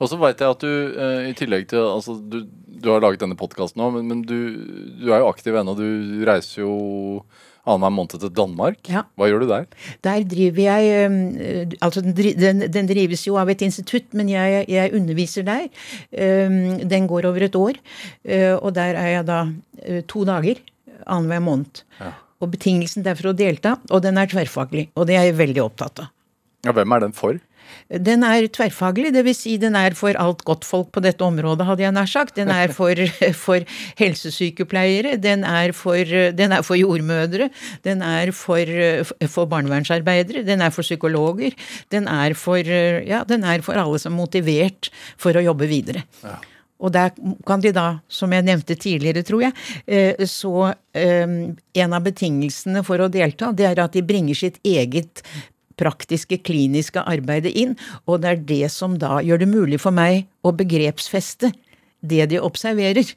Og 0.00 0.10
så 0.10 0.18
veit 0.20 0.40
jeg 0.42 0.56
at 0.56 0.64
du 0.64 0.72
eh, 0.72 1.28
i 1.30 1.36
tillegg 1.36 1.68
til 1.70 1.84
altså, 1.84 2.16
du, 2.20 2.42
du 2.80 2.90
har 2.92 3.04
laget 3.04 3.22
denne 3.22 3.38
podkasten 3.38 3.80
nå, 3.80 3.90
men, 3.96 4.08
men 4.10 4.24
du, 4.26 4.36
du, 5.00 5.06
er 5.12 5.22
jo 5.22 5.30
aktiv 5.30 5.56
ennå. 5.56 5.76
Du 5.78 6.24
reiser 6.26 6.62
jo 6.62 6.74
annenhver 7.68 7.92
måned 7.92 8.16
til 8.16 8.32
Danmark. 8.34 8.80
Ja. 8.88 9.04
Hva 9.20 9.28
gjør 9.28 9.44
du 9.44 9.50
der? 9.50 9.66
Der 10.06 10.24
driver 10.28 10.62
jeg 10.64 11.10
um, 11.10 11.18
Altså, 11.84 12.02
den, 12.02 12.64
den, 12.64 12.88
drives 12.88 13.26
jo 13.28 13.36
av 13.40 13.52
et 13.52 13.62
institutt, 13.66 14.08
men 14.16 14.32
jeg, 14.32 14.64
jeg 14.70 14.94
underviser 14.96 15.46
der. 15.46 15.68
Den 16.90 17.10
går 17.10 17.28
over 17.28 17.46
et 17.46 17.58
år, 17.58 17.76
uh, 17.76 18.56
og 18.56 18.72
der 18.78 18.96
er 18.96 19.12
jeg 19.18 19.28
da 19.28 19.42
uh, 19.46 20.00
to 20.08 20.24
dager 20.28 20.62
annenhver 21.06 21.44
måned. 21.44 21.84
Og 22.40 22.48
betingelsen 22.54 23.04
er 23.04 23.18
for 23.18 23.32
å 23.32 23.36
delta, 23.36 23.76
og 23.92 24.00
den 24.04 24.16
er 24.20 24.30
tverrfaglig, 24.30 24.88
og 24.96 25.08
det 25.10 25.18
er 25.18 25.28
jeg 25.28 25.40
veldig 25.42 25.62
opptatt 25.66 26.06
av. 26.06 26.12
Ja, 26.64 26.74
hvem 26.76 26.92
er 26.92 27.04
den 27.04 27.14
for? 27.16 27.36
Den 27.90 28.24
er 28.26 28.46
tverrfaglig, 28.52 29.12
dvs. 29.14 29.40
Si 29.44 29.56
den 29.60 29.78
er 29.78 29.96
for 29.98 30.16
alt 30.20 30.44
godtfolk 30.48 30.92
på 30.94 31.02
dette 31.04 31.24
området, 31.26 31.66
hadde 31.68 31.84
jeg 31.86 31.96
nær 31.96 32.10
sagt. 32.10 32.36
Den 32.38 32.52
er 32.54 32.74
for, 32.76 33.00
for 33.44 33.66
helsesykepleiere, 34.00 35.16
den 35.22 35.46
er 35.48 35.74
for, 35.76 36.14
den 36.36 36.56
er 36.56 36.66
for 36.66 36.78
jordmødre, 36.78 37.50
den 37.86 38.04
er 38.06 38.34
for, 38.36 38.76
for 39.30 39.50
barnevernsarbeidere, 39.50 40.44
den 40.46 40.62
er 40.64 40.74
for 40.74 40.86
psykologer. 40.86 41.56
Den 41.92 42.08
er 42.10 42.36
for, 42.38 42.60
ja, 42.60 43.24
den 43.28 43.44
er 43.44 43.66
for 43.66 43.80
alle 43.80 43.98
som 44.00 44.14
er 44.14 44.22
motivert 44.22 44.90
for 45.20 45.36
å 45.36 45.44
jobbe 45.44 45.68
videre. 45.70 46.06
Og 46.80 46.92
der 46.94 47.12
kan 47.46 47.60
de 47.60 47.72
da, 47.76 47.86
som 48.08 48.32
jeg 48.32 48.46
nevnte 48.46 48.76
tidligere, 48.80 49.24
tror 49.26 49.44
jeg, 49.44 49.56
eh, 49.84 50.24
så 50.28 50.72
eh, 50.96 51.34
en 51.84 51.96
av 51.96 52.06
betingelsene 52.06 52.84
for 52.86 53.04
å 53.04 53.10
delta, 53.12 53.52
det 53.52 53.68
er 53.68 53.82
at 53.84 53.96
de 53.96 54.04
bringer 54.06 54.38
sitt 54.38 54.56
eget 54.64 55.24
praktiske, 55.80 56.40
kliniske 56.44 57.02
arbeidet 57.08 57.54
inn, 57.56 57.74
og 58.06 58.22
det 58.22 58.30
er 58.30 58.44
det 58.52 58.70
som 58.74 58.98
da 59.00 59.18
gjør 59.24 59.42
det 59.42 59.50
mulig 59.50 59.80
for 59.82 59.96
meg 59.96 60.26
å 60.44 60.52
begrepsfeste 60.56 61.52
det 62.00 62.30
de 62.32 62.40
observerer, 62.40 63.14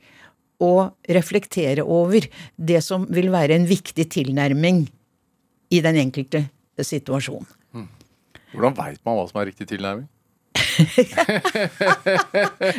og 0.63 0.93
reflektere 1.12 1.84
over 1.84 2.24
det 2.55 2.79
som 2.86 3.03
vil 3.12 3.32
være 3.34 3.58
en 3.58 3.65
viktig 3.67 4.05
tilnærming 4.13 4.86
i 5.74 5.82
den 5.84 5.98
enkelte 6.00 6.46
situasjon. 6.79 7.43
Hvordan 8.53 8.75
veit 8.77 9.01
man 9.05 9.17
hva 9.17 9.25
som 9.29 9.39
er 9.41 9.50
riktig 9.50 9.67
tilnærming? 9.72 10.08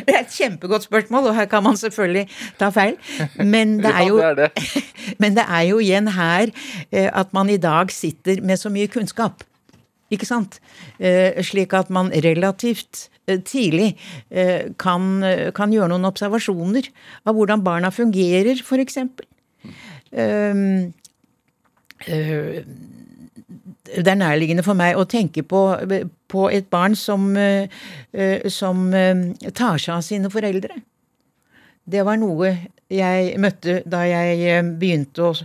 Det 0.05 0.11
er 0.11 0.21
et 0.21 0.31
kjempegodt 0.31 0.85
spørsmål, 0.87 1.29
og 1.29 1.35
her 1.35 1.47
kan 1.51 1.63
man 1.63 1.77
selvfølgelig 1.79 2.25
ta 2.59 2.69
feil. 2.75 2.95
Men 3.39 3.77
det 3.83 3.91
er 3.91 4.07
jo, 4.07 4.17
Ja, 4.19 4.33
det 4.35 4.47
er 4.47 4.55
det. 4.55 4.83
men 5.21 5.35
det 5.35 5.45
er 5.47 5.63
jo 5.69 5.79
igjen 5.83 6.07
her 6.15 6.51
eh, 6.91 7.09
at 7.11 7.33
man 7.35 7.49
i 7.51 7.57
dag 7.57 7.91
sitter 7.91 8.41
med 8.43 8.59
så 8.59 8.71
mye 8.71 8.87
kunnskap. 8.91 9.43
Ikke 10.15 10.27
sant? 10.29 10.59
Eh, 10.99 11.41
Slik 11.45 11.75
at 11.77 11.91
man 11.93 12.11
relativt 12.25 13.07
eh, 13.27 13.39
tidlig 13.43 13.93
eh, 14.29 14.71
kan, 14.81 15.23
kan 15.55 15.73
gjøre 15.73 15.91
noen 15.93 16.07
observasjoner 16.09 16.89
av 17.25 17.37
hvordan 17.37 17.63
barna 17.65 17.91
fungerer, 17.93 18.61
f.eks. 18.63 19.01
Um, 20.15 20.93
eh, 22.07 22.61
det 23.95 24.11
er 24.11 24.17
nærliggende 24.17 24.65
for 24.65 24.77
meg 24.77 24.97
å 24.97 25.05
tenke 25.09 25.43
på, 25.45 25.61
på 26.31 26.47
et 26.49 26.65
barn 26.73 26.95
som, 26.97 27.27
som 28.51 28.79
tar 28.89 29.77
seg 29.79 29.91
av 29.93 30.01
sine 30.03 30.31
foreldre. 30.33 30.79
Det 31.85 32.01
var 32.07 32.17
noe 32.17 32.49
jeg 32.91 33.35
møtte 33.41 33.83
da 33.85 34.01
jeg 34.09 34.63
begynte 34.81 35.27
å, 35.27 35.35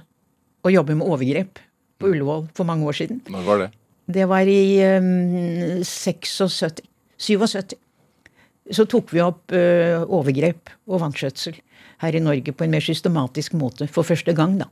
å 0.64 0.72
jobbe 0.72 0.96
med 0.96 1.12
overgrep 1.12 1.60
på 2.00 2.10
Ullevål 2.14 2.48
for 2.56 2.68
mange 2.68 2.88
år 2.88 2.96
siden. 2.96 3.20
Når 3.28 3.46
var 3.46 3.62
det? 3.64 3.68
Det 4.12 4.26
var 4.28 4.48
i 4.48 4.80
um, 4.96 5.80
76. 5.86 6.92
77. 7.20 7.76
Så 8.70 8.86
tok 8.86 9.10
vi 9.12 9.22
opp 9.24 9.52
uh, 9.52 10.06
overgrep 10.06 10.70
og 10.86 11.02
vanskjøtsel 11.02 11.58
her 12.00 12.16
i 12.16 12.22
Norge 12.22 12.54
på 12.54 12.66
en 12.66 12.74
mer 12.74 12.84
systematisk 12.84 13.56
måte 13.58 13.88
for 13.90 14.06
første 14.06 14.34
gang, 14.36 14.58
da. 14.62 14.68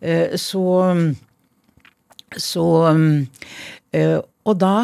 Eh, 0.00 0.36
så 0.40 0.64
så 2.36 2.64
um, 2.90 3.26
eh, 3.94 4.18
Og 4.44 4.56
da 4.58 4.74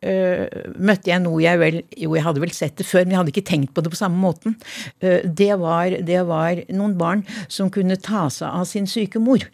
eh, 0.00 0.46
møtte 0.78 1.10
jeg 1.10 1.20
noe 1.24 1.42
jeg 1.42 1.58
vel 1.58 1.80
Jo, 1.98 2.14
jeg 2.14 2.24
hadde 2.24 2.40
vel 2.44 2.54
sett 2.54 2.76
det 2.78 2.86
før, 2.86 3.02
men 3.02 3.12
jeg 3.12 3.20
hadde 3.20 3.34
ikke 3.34 3.50
tenkt 3.50 3.74
på 3.74 3.82
det 3.82 3.90
på 3.92 3.98
samme 3.98 4.16
måten. 4.22 4.54
Det, 5.00 5.50
var, 5.58 5.98
det 5.98 6.22
var 6.28 6.62
noen 6.70 6.94
barn 6.98 7.26
som 7.48 7.70
kunne 7.74 7.98
ta 8.00 8.28
seg 8.30 8.48
av 8.48 8.64
sin 8.70 8.86
syke 8.86 9.20
mor. 9.20 9.44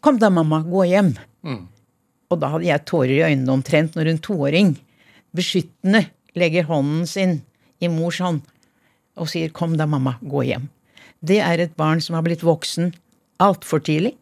Kom 0.00 0.20
da, 0.22 0.30
mamma, 0.30 0.62
gå 0.62 0.86
hjem. 0.88 1.14
Og 2.32 2.40
da 2.40 2.50
hadde 2.54 2.68
jeg 2.68 2.86
tårer 2.88 3.14
i 3.16 3.24
øynene 3.28 3.54
omtrent 3.58 3.96
når 3.98 4.10
en 4.10 4.22
toåring 4.24 4.74
beskyttende 5.34 6.06
legger 6.38 6.66
hånden 6.68 7.06
sin 7.08 7.38
i 7.82 7.90
mors 7.90 8.20
hånd 8.22 8.42
og 9.14 9.28
sier 9.30 9.50
'kom 9.50 9.76
da, 9.76 9.86
mamma, 9.86 10.18
gå 10.22 10.42
hjem'. 10.42 10.68
Det 11.22 11.38
er 11.38 11.60
et 11.60 11.76
barn 11.76 12.00
som 12.00 12.14
har 12.14 12.22
blitt 12.22 12.42
voksen 12.42 12.94
altfor 13.38 13.78
tidlig. 13.78 14.16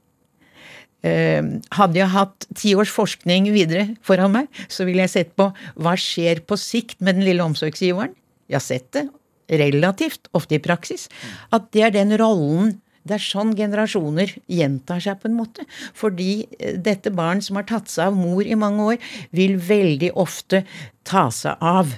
Eh, 1.02 1.42
hadde 1.72 1.98
jeg 1.98 2.08
hatt 2.08 2.46
ti 2.54 2.74
års 2.74 2.92
forskning 2.92 3.50
videre 3.50 3.96
foran 4.02 4.32
meg, 4.32 4.46
så 4.68 4.84
ville 4.84 5.02
jeg 5.02 5.10
sett 5.10 5.36
på 5.36 5.48
hva 5.74 5.96
skjer 5.98 6.44
på 6.46 6.58
sikt 6.60 7.00
med 7.00 7.16
den 7.16 7.24
lille 7.24 7.42
omsorgsgiveren. 7.42 8.14
Jeg 8.48 8.54
har 8.54 8.60
sett 8.60 8.92
det 8.92 9.08
relativt 9.50 10.28
ofte 10.32 10.56
i 10.56 10.62
praksis. 10.62 11.08
At 11.52 11.72
det 11.72 11.82
er 11.82 11.90
den 11.90 12.14
rollen 12.20 12.80
det 13.08 13.16
er 13.16 13.22
sånn 13.24 13.54
generasjoner 13.58 14.30
gjentar 14.46 15.00
seg 15.02 15.18
på 15.22 15.26
en 15.30 15.34
måte. 15.40 15.64
Fordi 15.98 16.46
eh, 16.58 16.76
dette 16.78 17.10
barn 17.14 17.40
som 17.42 17.58
har 17.58 17.66
tatt 17.66 17.90
seg 17.90 18.12
av 18.12 18.18
mor 18.18 18.46
i 18.46 18.54
mange 18.58 18.84
år, 18.94 19.08
vil 19.34 19.56
veldig 19.58 20.12
ofte 20.22 20.62
ta 21.08 21.24
seg 21.34 21.58
av 21.60 21.96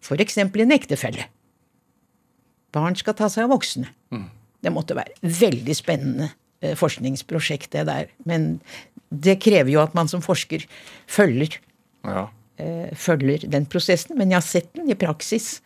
f.eks. 0.00 0.38
en 0.42 0.74
ektefelle. 0.74 1.28
Barn 2.74 2.96
skal 2.98 3.16
ta 3.18 3.28
seg 3.30 3.46
av 3.46 3.54
voksne. 3.54 3.88
Det 4.60 4.72
måtte 4.74 4.94
være 4.98 5.14
veldig 5.24 5.74
spennende 5.78 6.30
eh, 6.62 6.74
forskningsprosjekt, 6.78 7.70
det 7.74 7.86
der. 7.88 8.10
Men 8.28 8.58
det 9.10 9.38
krever 9.42 9.72
jo 9.72 9.80
at 9.82 9.94
man 9.96 10.10
som 10.10 10.22
forsker 10.22 10.66
følger, 11.10 11.56
Ja. 12.06 12.26
eh, 12.58 12.90
følger 12.94 13.46
den 13.50 13.66
prosessen. 13.66 14.18
Men 14.18 14.30
jeg 14.30 14.36
har 14.42 14.46
sett 14.46 14.72
den 14.74 14.90
i 14.90 14.98
praksis, 14.98 15.60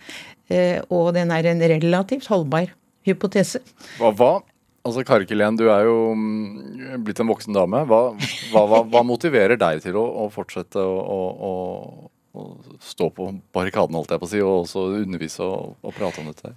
og 0.92 1.14
den 1.16 1.30
er 1.32 1.46
en 1.48 1.62
relativt 1.64 2.26
holdbar 2.28 2.66
hypotese. 3.08 3.62
Hva, 3.96 4.10
hva? 4.12 4.32
Altså, 4.84 5.00
Kari 5.08 5.24
du 5.24 5.64
er 5.72 5.86
jo 5.86 6.12
mm, 6.12 7.04
blitt 7.04 7.20
en 7.22 7.30
voksen 7.30 7.56
dame. 7.56 7.84
Hva, 7.88 8.02
hva, 8.52 8.64
hva, 8.68 8.82
hva 8.84 9.02
motiverer 9.06 9.56
deg 9.56 9.80
til 9.80 9.96
å, 9.96 10.04
å 10.04 10.28
fortsette 10.32 10.76
å, 10.76 11.24
å, 11.48 11.52
å, 12.36 12.44
stå 12.84 13.08
på 13.16 13.30
barrikadene, 13.56 13.96
holdt 13.96 14.12
jeg 14.12 14.20
på 14.20 14.28
å 14.28 14.32
si, 14.34 14.42
og 14.44 14.66
også 14.66 14.86
undervise 15.00 15.44
og, 15.46 15.78
og 15.80 15.96
prate 15.96 16.20
om 16.20 16.28
dette? 16.28 16.52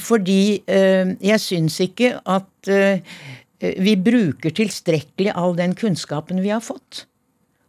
Fordi 0.00 0.40
jeg 0.64 1.42
syns 1.44 1.76
ikke 1.84 2.14
at 2.24 2.72
uh, 2.72 3.18
vi 3.60 3.96
bruker 4.00 4.54
tilstrekkelig 4.54 5.34
all 5.36 5.52
den 5.58 5.76
kunnskapen 5.76 6.40
vi 6.40 6.52
har 6.54 6.64
fått. 6.64 7.04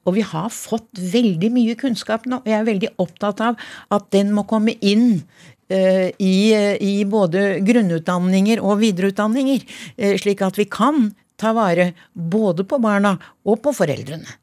Og 0.06 0.16
vi 0.20 0.24
har 0.26 0.52
fått 0.54 1.02
veldig 1.02 1.50
mye 1.54 1.76
kunnskap 1.80 2.28
nå. 2.30 2.40
og 2.44 2.50
Jeg 2.50 2.60
er 2.60 2.68
veldig 2.68 2.92
opptatt 3.02 3.42
av 3.42 3.62
at 3.94 4.12
den 4.14 4.32
må 4.38 4.46
komme 4.50 4.78
inn 4.86 5.24
i, 5.70 6.36
uh, 6.54 6.76
i 6.78 6.96
både 7.10 7.46
grunnutdanninger 7.66 8.62
og 8.62 8.80
videreutdanninger. 8.84 9.66
uh, 9.98 10.16
slik 10.22 10.44
at 10.46 10.60
vi 10.62 10.68
kan 10.70 11.10
ta 11.42 11.54
vare 11.56 11.94
både 12.14 12.64
på 12.68 12.80
barna 12.80 13.16
og 13.46 13.62
på 13.64 13.74
foreldrene. 13.76 14.40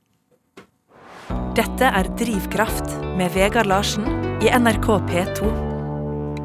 Dette 1.56 1.84
er 1.84 2.08
Drivkraft 2.16 2.94
med 3.18 3.32
Vegard 3.34 3.68
Larsen 3.68 4.06
i 4.40 4.48
NRK 4.48 4.88
P2. 5.08 5.50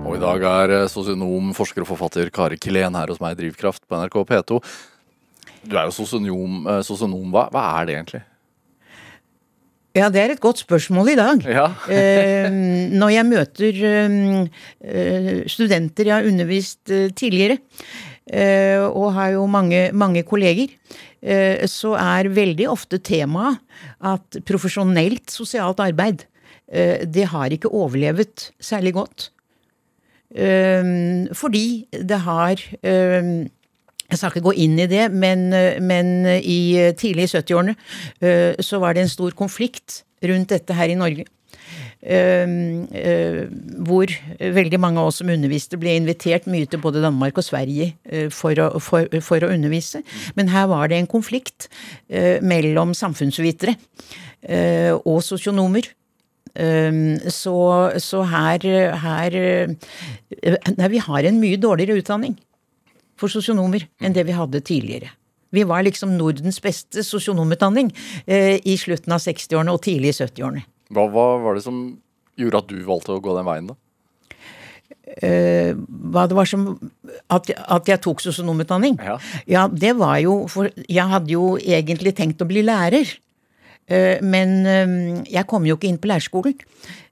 Og 0.07 0.15
i 0.15 0.19
dag 0.21 0.43
er 0.47 0.73
eh, 0.75 0.89
sosionom, 0.91 1.53
forsker 1.55 1.83
og 1.83 1.89
forfatter 1.89 2.29
Kari 2.31 2.59
Kilén 2.59 2.95
her 2.95 3.11
hos 3.11 3.19
meg 3.23 3.35
i 3.35 3.41
Drivkraft 3.41 3.83
på 3.87 3.99
NRK 3.99 4.17
P2. 4.29 4.59
Du 5.67 5.75
er 5.75 5.89
jo 5.89 5.95
sosionom. 5.95 6.61
eh, 6.67 6.81
sosionom. 6.87 7.25
Hva, 7.33 7.47
hva 7.51 7.63
er 7.79 7.89
det 7.89 7.95
egentlig? 7.97 8.21
Ja, 9.97 10.09
det 10.13 10.21
er 10.21 10.33
et 10.35 10.41
godt 10.43 10.61
spørsmål 10.61 11.13
i 11.13 11.17
dag. 11.17 11.45
Ja. 11.49 11.67
Eh, 11.97 12.51
når 12.93 13.09
jeg 13.13 13.25
møter 13.27 13.79
eh, 13.89 14.17
eh, 14.85 15.29
studenter 15.49 16.09
jeg 16.09 16.13
har 16.13 16.27
undervist 16.29 16.91
eh, 16.93 17.09
tidligere, 17.15 17.57
og 18.27 19.13
har 19.15 19.29
jo 19.37 19.45
mange, 19.47 19.85
mange 19.95 20.19
kolleger, 20.27 20.73
eh, 21.23 21.63
så 21.71 21.93
er 21.95 22.27
veldig 22.35 22.65
ofte 22.67 22.99
temaet 22.99 23.61
at 24.03 24.39
profesjonelt 24.43 25.31
sosialt 25.31 25.79
arbeid, 25.79 26.25
eh, 26.67 27.05
det 27.07 27.29
har 27.31 27.55
ikke 27.55 27.71
overlevet 27.71 28.49
særlig 28.59 28.93
godt. 28.99 29.29
Fordi 30.27 31.87
det 32.03 32.17
har 32.19 32.59
jeg 34.07 34.19
skal 34.19 34.31
ikke 34.31 34.45
gå 34.49 34.55
inn 34.63 34.77
i 34.79 34.87
det, 34.89 35.07
men, 35.11 35.49
men 35.83 36.13
i 36.39 36.93
tidlig 36.95 37.27
i 37.27 37.31
70-årene 37.33 37.73
eh, 38.23 38.59
så 38.63 38.79
var 38.79 38.95
det 38.95 39.03
en 39.03 39.11
stor 39.11 39.35
konflikt 39.35 40.01
rundt 40.23 40.53
dette 40.53 40.77
her 40.77 40.93
i 40.93 40.97
Norge. 40.99 41.27
Eh, 41.97 42.47
eh, 42.95 43.41
hvor 43.83 44.11
veldig 44.39 44.79
mange 44.79 45.01
av 45.01 45.09
oss 45.09 45.19
som 45.19 45.31
underviste, 45.33 45.79
ble 45.81 45.97
invitert 45.97 46.47
mye 46.47 46.69
til 46.69 46.79
både 46.83 47.01
Danmark 47.03 47.39
og 47.41 47.47
Sverige 47.47 47.89
eh, 48.05 48.29
for 48.31 48.55
å, 48.61 48.69
for, 48.83 49.09
for 49.25 49.43
å 49.43 49.51
undervise. 49.51 50.03
Men 50.37 50.53
her 50.53 50.69
var 50.71 50.87
det 50.87 51.01
en 51.01 51.09
konflikt 51.09 51.67
eh, 52.07 52.37
mellom 52.45 52.95
samfunnsvitere 52.97 53.75
eh, 54.45 54.93
og 54.93 55.23
sosionomer. 55.25 55.91
Um, 56.57 57.19
så, 57.29 57.53
så 58.01 58.23
her, 58.25 58.63
her 58.97 59.35
eh, 59.37 59.73
Nei, 60.73 60.87
vi 60.89 61.01
har 61.03 61.27
en 61.27 61.37
mye 61.37 61.59
dårligere 61.61 61.99
utdanning 62.01 62.33
for 63.17 63.31
sosionomer 63.33 63.87
enn 64.01 64.15
det 64.15 64.27
vi 64.27 64.35
hadde 64.37 64.63
tidligere. 64.65 65.11
Vi 65.55 65.63
var 65.67 65.85
liksom 65.87 66.17
Nordens 66.19 66.59
beste 66.63 67.03
sosionomutdanning 67.07 67.93
eh, 68.25 68.57
i 68.67 68.75
slutten 68.79 69.15
av 69.15 69.23
60-årene 69.23 69.73
og 69.73 69.83
tidlig 69.85 70.11
i 70.11 70.17
70-årene. 70.19 70.63
Hva, 70.93 71.07
hva 71.11 71.27
var 71.43 71.57
det 71.57 71.63
som 71.65 71.81
gjorde 72.37 72.63
at 72.63 72.71
du 72.71 72.79
valgte 72.87 73.15
å 73.15 73.21
gå 73.23 73.35
den 73.37 73.47
veien, 73.47 73.69
da? 73.71 73.77
Eh, 75.23 75.71
hva 76.11 76.25
det 76.27 76.35
var 76.35 76.47
som 76.49 76.65
At, 77.31 77.47
at 77.47 77.87
jeg 77.87 78.01
tok 78.03 78.19
sosionomutdanning? 78.19 78.97
Ja. 78.99 79.15
ja, 79.47 79.61
det 79.71 79.93
var 79.95 80.17
jo 80.19 80.33
For 80.51 80.67
jeg 80.83 81.07
hadde 81.07 81.31
jo 81.31 81.55
egentlig 81.55 82.11
tenkt 82.17 82.43
å 82.43 82.47
bli 82.49 82.63
lærer. 82.65 83.07
Eh, 83.87 84.19
men 84.19 84.57
eh, 84.67 84.95
jeg 85.31 85.47
kom 85.47 85.67
jo 85.67 85.77
ikke 85.77 85.87
inn 85.89 85.99
på 86.01 86.11
lærerskolen. 86.11 86.59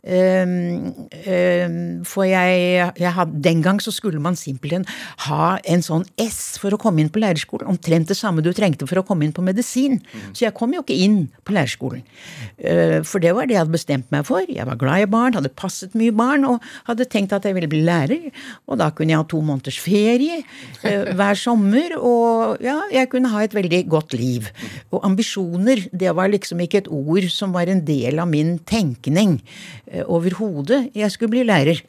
Ehm, 0.05 0.93
ehm, 1.25 1.77
for 2.05 2.27
jeg, 2.29 2.91
jeg 2.93 3.11
had, 3.15 3.31
Den 3.41 3.63
gang 3.65 3.79
så 3.81 3.89
skulle 3.89 4.21
man 4.21 4.37
simpelthen 4.37 4.85
ha 5.25 5.57
en 5.65 5.81
sånn 5.81 6.05
S 6.21 6.59
for 6.61 6.75
å 6.75 6.79
komme 6.81 7.01
inn 7.01 7.09
på 7.09 7.21
lærerskolen. 7.23 7.67
Omtrent 7.73 8.11
det 8.11 8.17
samme 8.19 8.43
du 8.45 8.51
trengte 8.53 8.85
for 8.85 9.01
å 9.01 9.05
komme 9.07 9.25
inn 9.25 9.33
på 9.33 9.45
medisin. 9.45 9.97
Så 10.31 10.45
jeg 10.45 10.53
kom 10.57 10.75
jo 10.75 10.83
ikke 10.83 10.97
inn 11.05 11.17
på 11.45 11.55
lærerskolen. 11.57 12.05
Uh, 12.61 13.01
for 13.07 13.23
det 13.23 13.33
var 13.35 13.49
det 13.49 13.57
jeg 13.57 13.63
hadde 13.63 13.75
bestemt 13.75 14.11
meg 14.13 14.27
for. 14.29 14.45
Jeg 14.45 14.67
var 14.69 14.77
glad 14.79 15.07
i 15.07 15.09
barn, 15.09 15.37
hadde 15.37 15.53
passet 15.57 15.95
mye 15.97 16.13
barn 16.15 16.45
og 16.47 16.63
hadde 16.89 17.09
tenkt 17.09 17.33
at 17.35 17.47
jeg 17.47 17.57
ville 17.57 17.69
bli 17.71 17.81
lærer. 17.87 18.29
Og 18.69 18.79
da 18.81 18.91
kunne 18.93 19.15
jeg 19.15 19.21
ha 19.23 19.27
to 19.29 19.41
måneders 19.45 19.79
ferie 19.81 20.41
uh, 20.85 21.13
hver 21.17 21.39
sommer, 21.39 21.97
og 21.97 22.61
ja, 22.63 22.77
jeg 22.93 23.09
kunne 23.13 23.33
ha 23.33 23.41
et 23.45 23.57
veldig 23.57 23.81
godt 23.89 24.13
liv. 24.17 24.51
Og 24.93 25.01
ambisjoner, 25.07 25.87
det 25.91 26.13
var 26.15 26.29
liksom 26.29 26.61
ikke 26.61 26.83
et 26.83 26.91
ord 26.93 27.25
som 27.33 27.55
var 27.55 27.71
en 27.71 27.81
del 27.85 28.21
av 28.21 28.29
min 28.29 28.57
tenkning. 28.69 29.39
Overhodet. 30.03 30.89
Jeg 30.95 31.11
skulle 31.11 31.31
bli 31.37 31.45
lærer. 31.47 31.81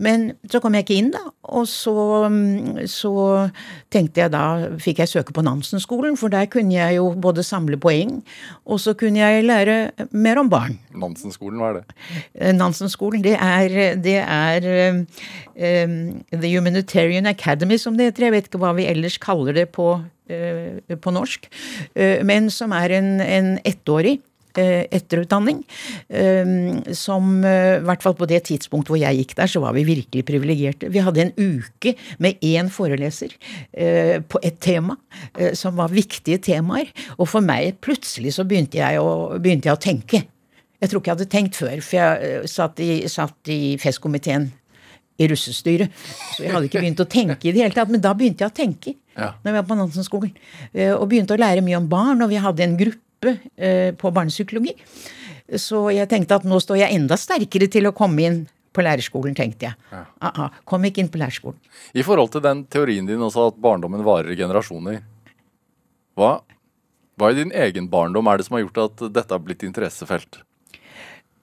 Men 0.00 0.32
så 0.50 0.60
kom 0.62 0.74
jeg 0.74 0.86
ikke 0.86 0.96
inn, 0.98 1.10
da. 1.14 1.22
Og 1.54 1.66
så, 1.70 1.94
mm, 2.30 2.84
så 2.90 3.12
tenkte 3.92 4.24
jeg 4.24 4.32
da 4.34 4.44
fikk 4.82 5.02
jeg 5.02 5.12
søke 5.12 5.34
på 5.36 5.44
Nansen-skolen, 5.44 6.16
for 6.18 6.32
der 6.32 6.48
kunne 6.50 6.74
jeg 6.74 6.96
jo 6.98 7.10
både 7.14 7.44
samle 7.46 7.78
poeng, 7.80 8.16
og 8.64 8.80
så 8.82 8.94
kunne 8.98 9.22
jeg 9.22 9.46
lære 9.46 9.76
mer 10.10 10.40
om 10.42 10.50
barn. 10.50 10.78
Nansen-skolen, 10.98 11.60
hva 11.60 11.70
er 11.70 11.80
det? 11.80 11.98
Eh, 12.34 12.54
Nansen-skolen, 12.56 13.22
det 13.24 13.36
er, 13.38 13.94
det 14.02 14.18
er 14.24 14.68
um, 14.90 16.10
The 16.32 16.50
Humanitarian 16.56 17.30
Academy, 17.30 17.78
som 17.78 17.98
det 17.98 18.10
heter. 18.10 18.28
Jeg 18.28 18.38
vet 18.38 18.50
ikke 18.50 18.62
hva 18.62 18.74
vi 18.76 18.88
ellers 18.90 19.18
kaller 19.22 19.54
det 19.56 19.68
på, 19.74 19.98
uh, 20.02 20.94
på 20.96 21.14
norsk. 21.14 21.50
Uh, 21.94 22.22
men 22.26 22.50
som 22.50 22.74
er 22.74 22.98
en, 22.98 23.18
en 23.20 23.56
ettårig 23.62 24.18
Eh, 24.18 24.33
etterutdanning. 24.62 25.62
Eh, 26.08 26.52
som 26.96 27.44
eh, 27.44 27.78
i 27.78 27.84
hvert 27.86 28.04
fall 28.04 28.16
på 28.18 28.28
det 28.30 28.42
tidspunkt 28.48 28.90
hvor 28.90 29.00
jeg 29.00 29.20
gikk 29.20 29.36
der, 29.38 29.50
så 29.50 29.62
var 29.64 29.76
vi 29.76 29.86
virkelig 29.88 30.24
privilegerte. 30.28 30.90
Vi 30.94 31.02
hadde 31.04 31.26
en 31.26 31.34
uke 31.36 31.94
med 32.22 32.42
én 32.44 32.70
foreleser 32.72 33.34
på 34.28 34.40
et 34.44 34.56
tema 34.62 34.96
som 35.58 35.76
var 35.78 35.92
viktige 35.92 36.38
temaer. 36.42 36.90
Og 37.18 37.28
for 37.28 37.44
meg, 37.44 37.78
plutselig 37.84 38.34
så 38.36 38.44
begynte 38.48 38.78
jeg 38.78 39.00
å, 39.00 39.36
begynte 39.42 39.68
jeg 39.68 39.76
å 39.76 39.82
tenke. 39.82 40.22
Jeg 40.80 40.90
tror 40.90 41.00
ikke 41.00 41.10
jeg 41.10 41.16
hadde 41.16 41.32
tenkt 41.32 41.58
før, 41.58 41.74
for 41.84 41.98
jeg 41.98 42.50
satt 42.50 42.82
i, 42.84 42.90
satt 43.10 43.52
i 43.52 43.60
festkomiteen 43.80 44.50
i 45.18 45.28
russestyret. 45.30 45.92
Så 46.34 46.44
jeg 46.44 46.54
hadde 46.54 46.68
ikke 46.68 46.82
begynt 46.82 47.02
å 47.02 47.08
tenke 47.10 47.48
i 47.48 47.54
det 47.54 47.62
hele 47.62 47.76
tatt. 47.76 47.92
Men 47.92 48.02
da 48.04 48.14
begynte 48.16 48.44
jeg 48.44 48.52
å 48.52 48.56
tenke. 48.56 48.94
Ja. 49.14 49.30
Når 49.44 49.52
vi 49.52 49.58
var 49.60 49.66
på 49.68 49.78
Nansen-skolen. 49.78 50.34
Og 50.98 51.06
begynte 51.10 51.36
å 51.36 51.40
lære 51.40 51.62
mye 51.64 51.78
om 51.78 51.88
barn. 51.90 52.22
Og 52.24 52.32
vi 52.32 52.40
hadde 52.42 52.66
en 52.66 52.76
gruppe 52.80 53.03
Eh, 53.32 53.92
på 53.96 54.12
barnepsykologi. 54.14 54.74
Så 55.60 55.86
jeg 55.92 56.08
tenkte 56.08 56.38
at 56.40 56.46
nå 56.48 56.58
står 56.62 56.80
jeg 56.82 56.96
enda 56.96 57.18
sterkere 57.20 57.68
til 57.72 57.88
å 57.88 57.96
komme 57.96 58.24
inn 58.24 58.38
på 58.74 58.82
lærerskolen, 58.82 59.36
tenkte 59.38 59.68
jeg. 59.68 59.78
Ja. 59.92 60.02
Aha, 60.30 60.48
kom 60.68 60.86
ikke 60.86 61.04
inn 61.04 61.10
på 61.12 61.20
lærerskolen. 61.20 61.60
I 61.94 62.04
forhold 62.06 62.32
til 62.34 62.42
den 62.44 62.64
teorien 62.70 63.06
din 63.06 63.22
også 63.22 63.50
at 63.52 63.60
barndommen 63.62 64.02
varer 64.06 64.32
i 64.34 64.38
generasjoner. 64.38 65.02
Hva, 66.18 66.32
hva 67.18 67.30
i 67.30 67.38
din 67.38 67.54
egen 67.54 67.86
barndom 67.92 68.26
er 68.30 68.40
det 68.40 68.48
som 68.48 68.58
har 68.58 68.64
gjort 68.64 68.82
at 68.86 69.06
dette 69.14 69.34
har 69.34 69.44
blitt 69.44 69.62
interessefelt? 69.66 70.40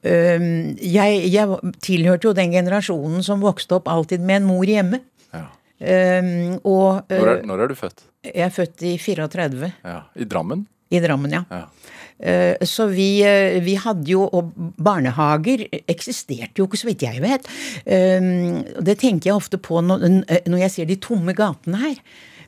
Um, 0.02 0.74
jeg, 0.82 1.26
jeg, 1.30 1.74
tilhørte 1.86 2.32
jo 2.32 2.34
den 2.34 2.54
generasjonen 2.56 3.22
som 3.26 3.44
vokste 3.44 3.78
opp 3.78 3.90
alltid 3.92 4.24
med 4.26 4.42
en 4.42 4.48
mor 4.50 4.66
hjemme. 4.66 5.04
Ja. 5.32 5.46
Um, 5.82 6.58
og, 6.66 7.06
når, 7.10 7.28
er, 7.28 7.44
når, 7.48 7.64
er, 7.64 7.72
du 7.72 7.78
født? 7.78 8.04
Jeg 8.26 8.48
er 8.48 8.54
født 8.54 8.86
i 8.90 8.96
34. 9.02 9.72
Ja. 9.86 10.00
I 10.18 10.28
Drammen? 10.30 10.66
I 10.92 11.00
Drammen, 11.04 11.40
ja. 11.40 11.46
ja. 11.50 11.66
Eh, 12.22 12.56
så 12.62 12.86
vi, 12.86 13.24
eh, 13.26 13.58
vi, 13.66 13.74
hadde 13.82 14.06
jo 14.12 14.28
Og 14.30 14.52
barnehager 14.78 15.64
eksisterte 15.90 16.62
jo 16.62 16.68
ikke, 16.68 16.78
så 16.78 16.90
vidt 16.90 17.06
jeg 17.08 17.22
vet. 17.24 17.48
Eh, 17.86 18.22
det 18.78 19.00
tenker 19.02 19.32
jeg 19.32 19.38
ofte 19.38 19.58
på 19.58 19.82
når 19.82 20.60
jeg 20.66 20.74
ser 20.76 20.90
de 20.90 21.00
tomme 21.02 21.34
gatene 21.38 21.82
her. 21.82 21.98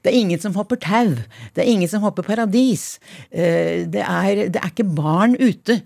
Det 0.03 0.12
er 0.12 0.19
ingen 0.19 0.39
som 0.39 0.53
hopper 0.60 0.77
tau. 0.84 1.15
Det 1.56 1.63
er 1.63 1.71
ingen 1.71 1.88
som 1.88 2.03
hopper 2.03 2.25
paradis. 2.27 2.99
Det 3.32 4.01
er, 4.03 4.49
det 4.51 4.60
er 4.60 4.67
ikke 4.67 4.84
barn 4.84 5.38
ute 5.39 5.79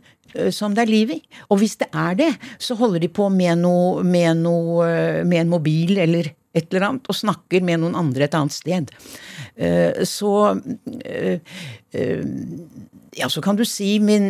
som 0.52 0.74
det 0.74 0.88
er 0.88 0.90
liv 0.90 1.12
i. 1.14 1.20
Og 1.54 1.62
hvis 1.62 1.78
det 1.78 1.88
er 1.94 2.18
det, 2.18 2.32
så 2.58 2.74
holder 2.80 3.06
de 3.06 3.12
på 3.14 3.30
med, 3.30 3.62
noe, 3.62 4.02
med, 4.02 4.42
noe, 4.42 4.88
med 5.22 5.44
en 5.44 5.54
mobil 5.54 6.02
eller 6.02 6.32
et 6.58 6.72
eller 6.72 6.90
annet, 6.90 7.08
og 7.10 7.18
snakker 7.18 7.66
med 7.66 7.84
noen 7.84 7.98
andre 7.98 8.28
et 8.28 8.38
annet 8.38 8.56
sted. 8.56 8.92
Så 10.08 10.32
ja, 13.18 13.30
så 13.32 13.42
kan 13.42 13.58
du 13.58 13.64
si 13.66 13.98
min, 14.04 14.30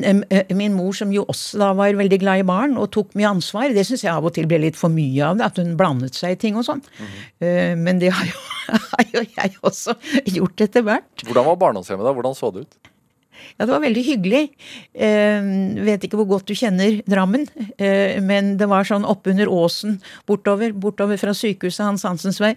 min, 0.55 0.75
mor, 0.75 0.93
som 0.95 1.11
jo 1.13 1.25
også 1.27 1.59
da 1.61 1.71
var 1.77 1.97
veldig 1.99 2.19
glad 2.21 2.43
i 2.43 2.47
barn 2.47 2.77
og 2.79 2.91
tok 2.95 3.15
mye 3.19 3.31
ansvar, 3.35 3.71
det 3.75 3.83
syns 3.87 4.05
jeg 4.05 4.13
av 4.13 4.27
og 4.27 4.35
til 4.37 4.47
ble 4.49 4.61
litt 4.63 4.79
for 4.79 4.93
mye 4.93 5.31
av 5.31 5.39
det, 5.39 5.47
at 5.49 5.61
hun 5.61 5.75
blandet 5.79 6.17
seg 6.17 6.37
i 6.37 6.41
ting 6.45 6.59
og 6.59 6.67
sånn. 6.67 6.83
Mm. 6.97 7.81
Men 7.83 8.03
det 8.03 8.13
har 8.15 8.29
jo, 8.29 8.43
har 8.93 9.09
jo, 9.13 9.25
jeg 9.25 9.57
også 9.61 9.97
gjort 10.37 10.67
etter 10.67 10.85
hvert. 10.87 11.25
Hvordan 11.25 11.49
var 11.49 11.59
barndomshjemmet 11.65 12.07
da? 12.07 12.15
Hvordan 12.15 12.37
så 12.37 12.53
det 12.55 12.67
ut? 12.67 12.79
Ja, 13.57 13.65
det 13.65 13.71
var 13.71 13.83
veldig 13.83 14.03
hyggelig. 14.07 14.43
Eh, 14.93 15.47
vet 15.87 16.05
ikke 16.07 16.19
hvor 16.19 16.29
godt 16.35 16.49
du 16.49 16.55
kjenner 16.57 16.99
Drammen, 17.09 17.47
eh, 17.77 18.17
men 18.23 18.55
det 18.59 18.67
var 18.69 18.87
sånn 18.87 19.07
oppunder 19.07 19.49
åsen 19.51 19.99
bortover, 20.29 20.73
bortover 20.73 21.19
fra 21.21 21.33
sykehuset 21.37 21.85
Hans 21.85 22.05
Hansens 22.07 22.41
vei. 22.43 22.55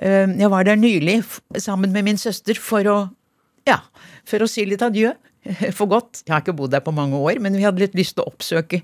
Eh, 0.00 0.26
jeg 0.26 0.52
var 0.52 0.66
der 0.66 0.80
nylig 0.80 1.20
sammen 1.62 1.94
med 1.94 2.06
min 2.06 2.20
søster 2.20 2.58
for 2.58 2.92
å 2.92 2.98
ja, 3.66 3.80
for 4.26 4.44
å 4.44 4.50
si 4.50 4.64
litt 4.68 4.84
adjø 4.86 5.12
for 5.78 5.90
godt. 5.90 6.22
Jeg 6.24 6.34
har 6.34 6.42
ikke 6.44 6.56
bodd 6.58 6.74
der 6.74 6.84
på 6.84 6.94
mange 6.94 7.18
år, 7.18 7.40
men 7.42 7.56
vi 7.58 7.64
hadde 7.66 7.82
litt 7.82 7.96
lyst 7.98 8.16
til 8.16 8.24
å 8.24 8.32
oppsøke 8.32 8.82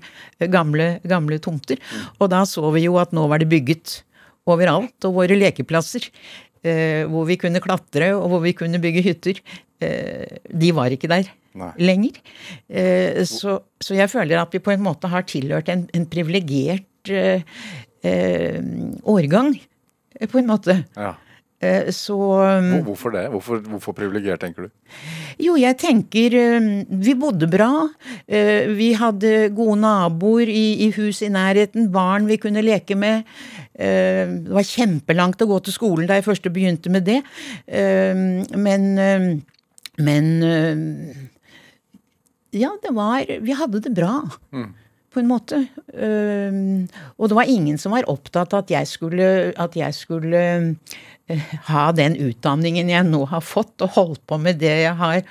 gamle, 0.51 0.97
gamle 1.07 1.39
tomter. 1.43 1.81
Og 2.19 2.31
da 2.33 2.43
så 2.49 2.67
vi 2.75 2.85
jo 2.87 2.97
at 3.01 3.15
nå 3.15 3.27
var 3.31 3.43
det 3.43 3.51
bygget 3.51 4.01
overalt, 4.49 4.97
og 5.07 5.21
våre 5.21 5.37
lekeplasser, 5.39 6.09
eh, 6.67 7.03
hvor 7.07 7.27
vi 7.29 7.39
kunne 7.39 7.63
klatre 7.63 8.11
og 8.17 8.27
hvor 8.31 8.43
vi 8.43 8.55
kunne 8.57 8.81
bygge 8.83 9.05
hytter, 9.05 9.39
de 10.49 10.71
var 10.75 10.93
ikke 10.95 11.11
der 11.11 11.29
Nei. 11.57 11.71
lenger. 11.81 12.21
Eh, 12.69 13.21
så, 13.29 13.59
så, 13.81 13.97
jeg 13.97 14.09
føler 14.11 14.41
at 14.41 14.53
vi 14.53 14.63
på 14.63 14.73
en 14.73 14.83
måte 14.85 15.11
har 15.11 15.25
tilhørt 15.29 15.69
en, 15.73 15.85
en 15.93 16.07
privilegert 16.09 17.11
eh, 17.13 17.43
eh, 18.03 18.57
årgang, 19.03 19.53
på 20.29 20.39
en 20.39 20.49
måte. 20.49 20.81
Ja. 20.97 21.15
Eh, 21.63 21.91
så 21.95 22.17
um, 22.59 22.71
Hvorfor 22.83 23.13
det? 23.15 23.27
Hvorfor, 23.31 23.61
hvorfor 23.71 23.95
privilegert, 23.95 24.41
tenker 24.43 24.67
du? 24.67 24.69
Jo, 25.41 25.55
jeg 25.57 25.77
tenker 25.81 26.35
Vi 27.03 27.15
bodde 27.19 27.47
bra. 27.51 27.69
Eh, 28.27 28.69
vi 28.75 28.91
hadde 28.97 29.49
gode 29.55 29.79
naboer 29.81 30.49
i, 30.51 30.85
i 30.87 30.91
hus 30.97 31.21
i 31.23 31.31
nærheten. 31.33 31.89
Barn 31.93 32.27
vi 32.29 32.37
kunne 32.41 32.63
leke 32.65 32.97
med. 32.99 33.23
Eh, 33.73 34.27
det 34.43 34.53
var 34.53 34.67
kjempelangt 34.67 35.41
å 35.41 35.49
gå 35.53 35.61
til 35.63 35.77
skolen 35.77 36.09
da 36.09 36.19
jeg 36.19 36.27
først 36.27 36.51
begynte 36.53 36.91
med 36.93 37.07
det. 37.07 37.21
Men 37.67 39.41
Men 39.97 40.29
Ja, 42.53 42.71
det 42.81 42.93
var 42.93 43.25
Vi 43.41 43.57
hadde 43.57 43.83
det 43.83 43.93
bra. 43.97 44.21
Mm 44.53 44.71
på 45.13 45.21
en 45.21 45.27
måte. 45.29 45.59
og 45.93 47.27
det 47.29 47.35
var 47.37 47.45
ingen 47.45 47.75
som 47.77 47.93
var 47.93 48.07
opptatt 48.09 48.49
av 48.49 48.63
at 48.63 48.71
jeg 48.73 48.87
skulle, 48.89 49.27
at 49.61 49.75
jeg 49.77 49.93
skulle 49.93 50.39
Eh, 51.31 51.39
ha 51.69 51.87
den 51.95 52.17
utdanningen 52.19 52.89
jeg 52.91 53.07
nå 53.07 53.23
har 53.31 53.43
fått, 53.45 53.75
og 53.83 53.95
holdt 53.95 54.23
på 54.27 54.39
med 54.41 54.59
det 54.59 54.73
jeg 54.83 54.95
har 54.99 55.21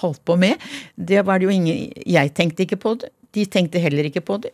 holdt 0.00 0.22
på 0.24 0.38
med. 0.40 0.62
Det 0.96 1.20
var 1.26 1.38
det 1.38 1.48
jo 1.48 1.52
ingen 1.52 1.92
Jeg 2.08 2.32
tenkte 2.36 2.64
ikke 2.64 2.80
på 2.80 2.96
det. 3.00 3.12
De 3.32 3.44
tenkte 3.48 3.80
heller 3.80 4.08
ikke 4.08 4.24
på 4.24 4.38
det. 4.44 4.52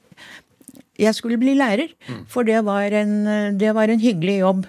Jeg 0.99 1.15
skulle 1.15 1.39
bli 1.39 1.55
lærer, 1.55 1.93
mm. 2.09 2.25
for 2.27 2.43
det 2.47 2.59
var 2.67 2.91
en, 2.91 3.15
det 3.59 3.71
var 3.75 3.91
en 3.91 4.03
hyggelig 4.03 4.41
jobb 4.41 4.67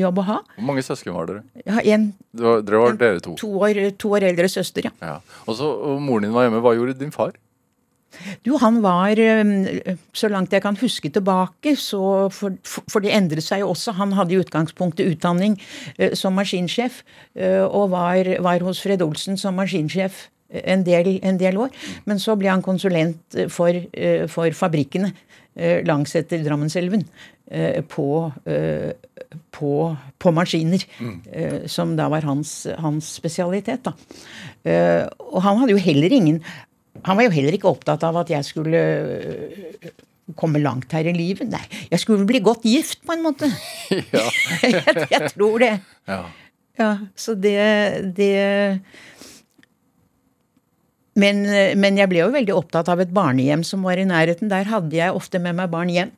jobb 0.00 0.20
å 0.20 0.26
ha. 0.28 0.40
Hvor 0.56 0.68
mange 0.70 0.84
søsken 0.86 1.14
var 1.14 1.30
dere? 1.30 1.44
Ja, 1.64 1.80
en, 1.94 2.10
dere 2.34 2.82
var 2.82 2.98
dere 3.00 3.22
to? 3.24 3.36
To 3.40 3.50
år, 3.62 3.80
to 4.00 4.12
år 4.16 4.28
eldre 4.30 4.50
søster, 4.50 4.90
ja. 4.90 4.94
ja. 5.02 5.18
Og 5.46 5.58
så 5.58 5.70
og 5.70 6.02
moren 6.02 6.28
din 6.28 6.36
var 6.36 6.48
hjemme. 6.48 6.62
Hva 6.64 6.74
gjorde 6.76 6.98
din 7.00 7.14
far? 7.14 7.36
Du, 8.46 8.54
han 8.62 8.80
var, 8.82 9.18
eh, 9.18 9.96
så 10.14 10.28
langt 10.30 10.52
jeg 10.54 10.62
kan 10.62 10.76
huske 10.78 11.10
tilbake, 11.10 11.74
så 11.76 12.30
for, 12.30 12.54
for, 12.62 13.02
det 13.02 13.14
endret 13.14 13.46
seg 13.46 13.64
jo 13.64 13.72
også. 13.72 13.96
Han 13.98 14.14
hadde 14.18 14.36
i 14.36 14.40
utgangspunktet 14.42 15.14
utdanning 15.14 15.58
eh, 15.98 16.14
som 16.18 16.36
maskinsjef, 16.38 17.02
eh, 17.34 17.62
og 17.64 17.90
var, 17.94 18.30
var 18.44 18.64
hos 18.66 18.82
Fred 18.84 19.02
Olsen 19.02 19.40
som 19.40 19.58
maskinsjef 19.58 20.28
en 20.54 20.84
del, 20.86 21.16
en 21.26 21.38
del, 21.40 21.58
år. 21.58 21.74
Men 22.06 22.20
så 22.22 22.36
ble 22.38 22.52
han 22.52 22.62
konsulent 22.62 23.38
for, 23.50 23.74
for 24.30 24.54
fabrikkene 24.54 25.10
eh, 25.10 25.34
langsetter 25.86 26.42
Drammenselven 26.44 27.04
eh, 27.50 27.80
på, 27.86 28.32
eh, 28.50 28.92
på, 29.54 29.72
på 30.18 30.32
maskiner. 30.34 30.82
eh, 31.32 31.66
som 31.70 31.96
da 31.96 32.08
var 32.12 32.26
hans, 32.26 32.66
hans 32.82 33.12
spesialitet. 33.20 33.84
da. 33.86 33.92
Eh, 34.66 35.04
og 35.30 35.42
han 35.46 35.60
hadde 35.62 35.76
jo 35.76 35.82
heller 35.84 36.12
ingen 36.12 36.40
Han 37.04 37.16
var 37.18 37.26
jo 37.26 37.34
heller 37.34 37.52
ikke 37.56 37.68
opptatt 37.68 38.04
av 38.06 38.16
at 38.22 38.30
jeg 38.30 38.44
skulle 38.46 38.80
eh, 38.80 39.90
komme 40.38 40.60
langt 40.62 40.92
her 40.94 41.04
i 41.10 41.12
livet. 41.12 41.50
Nei, 41.50 41.60
jeg 41.90 42.00
skulle 42.00 42.24
bli 42.26 42.40
godt 42.40 42.62
gift, 42.64 43.02
på 43.04 43.12
en 43.16 43.24
måte. 43.26 43.50
Ja. 44.14 44.24
jeg, 44.62 45.06
jeg 45.10 45.32
tror 45.34 45.58
det. 45.62 45.74
ja. 46.08 46.22
Ja, 46.74 46.88
så 47.14 47.36
det, 47.38 47.54
det 48.16 48.80
men, 51.14 51.44
men 51.78 51.98
jeg 52.00 52.10
ble 52.10 52.24
jo 52.24 52.32
veldig 52.34 52.54
opptatt 52.56 52.88
av 52.90 53.00
et 53.02 53.12
barnehjem 53.14 53.62
som 53.66 53.84
var 53.86 54.00
i 54.00 54.06
nærheten. 54.08 54.50
Der 54.50 54.66
hadde 54.70 54.96
jeg 54.96 55.14
ofte 55.14 55.38
med 55.42 55.56
meg 55.58 55.70
barn 55.72 55.92
hjem. 55.92 56.12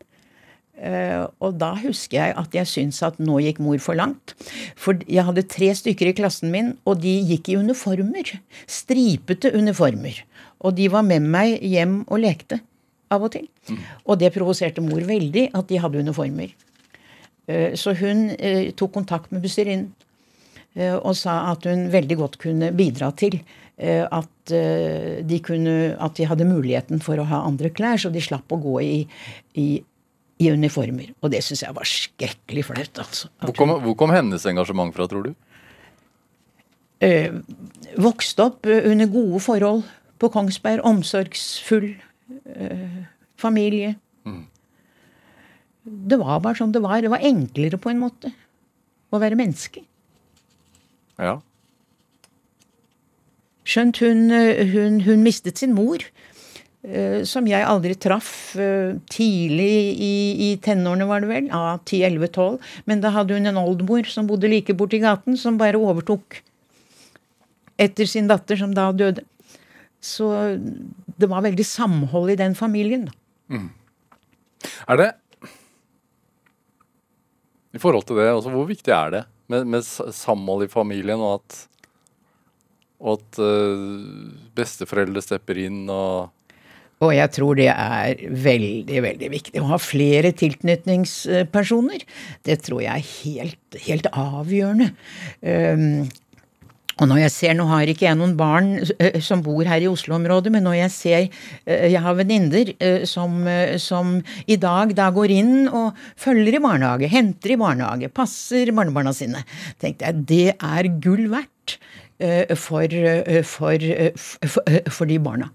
Uh, 0.76 1.24
og 1.40 1.54
da 1.56 1.70
husker 1.80 2.18
jeg 2.18 2.34
at 2.36 2.52
jeg 2.52 2.68
syntes 2.68 3.00
at 3.06 3.16
nå 3.16 3.38
gikk 3.40 3.62
mor 3.64 3.80
for 3.80 3.96
langt. 3.96 4.34
For 4.76 4.98
jeg 5.08 5.24
hadde 5.24 5.46
tre 5.48 5.70
stykker 5.72 6.10
i 6.10 6.16
klassen 6.18 6.52
min, 6.52 6.74
og 6.84 7.00
de 7.00 7.14
gikk 7.30 7.48
i 7.48 7.56
uniformer. 7.56 8.34
Stripete 8.68 9.54
uniformer. 9.56 10.20
Og 10.60 10.76
de 10.76 10.90
var 10.92 11.06
med 11.06 11.24
meg 11.24 11.56
hjem 11.64 12.02
og 12.04 12.20
lekte 12.20 12.60
av 13.08 13.24
og 13.24 13.32
til. 13.32 13.48
Og 14.04 14.20
det 14.20 14.34
provoserte 14.34 14.84
mor 14.84 15.00
veldig 15.00 15.48
at 15.56 15.68
de 15.70 15.80
hadde 15.80 16.02
uniformer. 16.04 16.52
Uh, 17.48 17.72
Så 17.72 17.96
hun 17.96 18.28
uh, 18.36 18.64
tok 18.76 18.92
kontakt 19.00 19.32
med 19.32 19.40
Busserinnen 19.46 19.94
eh, 20.76 20.92
og 20.92 21.16
sa 21.16 21.54
at 21.54 21.64
hun 21.64 21.88
veldig 21.88 22.16
godt 22.20 22.36
kunne 22.42 22.68
bidra 22.76 23.12
til 23.16 23.38
eh, 23.38 23.65
at, 23.76 24.52
eh, 24.56 25.18
de 25.26 25.40
kunne, 25.44 25.74
at 26.00 26.16
de 26.16 26.28
hadde 26.28 26.48
muligheten 26.48 27.02
for 27.04 27.20
å 27.20 27.26
ha 27.28 27.42
andre 27.44 27.68
klær, 27.74 28.00
så 28.00 28.12
de 28.12 28.22
slapp 28.24 28.52
å 28.54 28.60
gå 28.62 28.78
i, 28.84 28.94
i, 29.60 29.66
i 30.40 30.52
uniformer. 30.52 31.10
Og 31.20 31.34
det 31.34 31.42
syns 31.44 31.64
jeg 31.66 31.76
var 31.76 31.88
skrekkelig 31.90 32.64
flaut. 32.70 33.02
Altså. 33.04 33.28
Hvor, 33.44 33.56
kom, 33.58 33.74
hvor 33.84 33.98
kom 34.00 34.14
hennes 34.16 34.48
engasjement 34.48 34.94
fra, 34.96 35.08
tror 35.10 35.28
du? 35.28 35.34
eh, 37.00 37.32
vokste 38.00 38.46
opp 38.46 38.66
eh, 38.66 38.84
under 38.90 39.08
gode 39.10 39.40
forhold 39.44 39.84
på 40.20 40.30
Kongsberg. 40.32 40.84
Omsorgsfull 40.86 41.92
eh, 42.54 43.02
familie. 43.40 43.96
Det 45.86 46.18
var 46.18 46.40
bare 46.42 46.58
sånn 46.58 46.72
det 46.74 46.82
var. 46.82 47.02
Det 47.04 47.12
var 47.12 47.24
enklere 47.24 47.78
på 47.78 47.92
en 47.92 48.00
måte 48.02 48.32
å 49.14 49.20
være 49.22 49.38
menneske. 49.38 49.84
Ja. 51.22 51.38
Skjønt 53.66 53.98
hun, 54.04 54.30
eh, 54.30 54.62
hun, 54.70 55.00
hun 55.02 55.24
mistet 55.26 55.58
sin 55.58 55.74
mor, 55.74 56.02
eh, 56.86 57.22
som 57.26 57.48
jeg 57.50 57.66
aldri 57.66 57.96
traff 57.98 58.30
eh, 58.60 58.94
tidlig 59.10 59.72
i, 59.98 60.16
i 60.46 60.50
tenårene, 60.62 61.08
var 61.10 61.24
det 61.24 61.30
vel. 61.32 61.48
Ja, 61.50 61.78
10-11-12. 61.82 62.60
Men 62.86 63.02
da 63.02 63.12
hadde 63.16 63.34
hun 63.34 63.50
en 63.50 63.58
oldemor 63.60 64.06
som 64.10 64.28
bodde 64.30 64.50
like 64.52 64.76
borti 64.78 65.02
gaten, 65.02 65.38
som 65.40 65.58
bare 65.58 65.80
overtok 65.80 66.40
etter 67.82 68.08
sin 68.08 68.30
datter, 68.30 68.56
som 68.56 68.72
da 68.74 68.88
døde. 68.94 69.26
Så 70.00 70.30
det 71.18 71.28
var 71.28 71.42
veldig 71.44 71.66
samhold 71.66 72.30
i 72.32 72.38
den 72.38 72.54
familien. 72.56 73.08
da. 73.10 73.58
Er 74.86 75.00
det 75.00 75.12
I 77.74 77.80
forhold 77.82 78.06
til 78.06 78.16
det, 78.20 78.28
altså, 78.30 78.52
hvor 78.54 78.68
viktig 78.68 78.92
er 78.94 79.10
det 79.12 79.22
med, 79.52 79.66
med 79.66 79.82
samhold 79.84 80.64
i 80.64 80.70
familien, 80.70 81.20
og 81.20 81.40
at, 81.40 81.66
og 83.06 83.20
at 83.20 83.38
eh, 83.42 83.86
besteforeldre 84.58 85.22
stepper 85.24 85.62
inn 85.66 85.86
og 85.92 86.32
Og 87.04 87.12
jeg 87.12 87.28
tror 87.36 87.58
det 87.58 87.68
er 87.68 88.20
veldig, 88.24 89.00
veldig 89.04 89.28
viktig 89.28 89.60
å 89.60 89.70
ha 89.74 89.76
flere 89.76 90.30
tilknytningspersoner. 90.32 92.06
Det 92.40 92.56
tror 92.64 92.80
jeg 92.86 92.92
er 92.94 93.10
helt, 93.10 93.80
helt 93.84 94.06
avgjørende. 94.16 94.94
Um, 95.44 96.06
og 96.96 97.10
når 97.10 97.18
jeg 97.26 97.32
ser, 97.34 97.52
Nå 97.52 97.66
har 97.68 97.90
ikke 97.92 98.06
jeg 98.06 98.16
noen 98.16 98.32
barn 98.38 98.70
eh, 98.96 99.18
som 99.20 99.42
bor 99.44 99.60
her 99.68 99.84
i 99.84 99.90
Oslo-området, 99.90 100.48
men 100.54 100.64
når 100.64 100.78
jeg 100.78 100.94
ser 100.94 101.18
eh, 101.68 101.90
Jeg 101.92 102.00
har 102.00 102.16
venninner 102.16 102.72
som, 103.04 103.36
som 103.76 104.16
i 104.48 104.56
dag 104.56 104.96
da 104.96 105.10
går 105.12 105.34
inn 105.36 105.68
og 105.68 106.00
følger 106.16 106.56
i 106.56 106.62
barnehage, 106.64 107.12
henter 107.12 107.52
i 107.52 107.60
barnehage, 107.60 108.08
passer 108.08 108.72
barnebarna 108.72 109.12
sine. 109.12 109.44
tenkte 109.76 110.08
jeg, 110.08 110.24
Det 110.32 110.48
er 110.56 110.90
gull 110.96 111.26
verdt 111.36 111.76
for, 112.18 112.82
eh, 112.82 113.42
for, 113.42 113.72
eh, 113.72 114.12
for, 114.16 114.62
eh, 114.66 114.90
for 114.90 115.06
de 115.06 115.18
barna. 115.18 115.50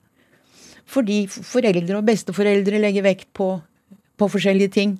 Fordi 0.85 1.25
foreldre 1.27 1.97
og 1.97 2.05
besteforeldre 2.05 2.79
legger 2.81 3.05
vekt 3.05 3.29
på, 3.33 3.53
på 4.17 4.27
forskjellige 4.29 4.71
ting. 4.71 4.97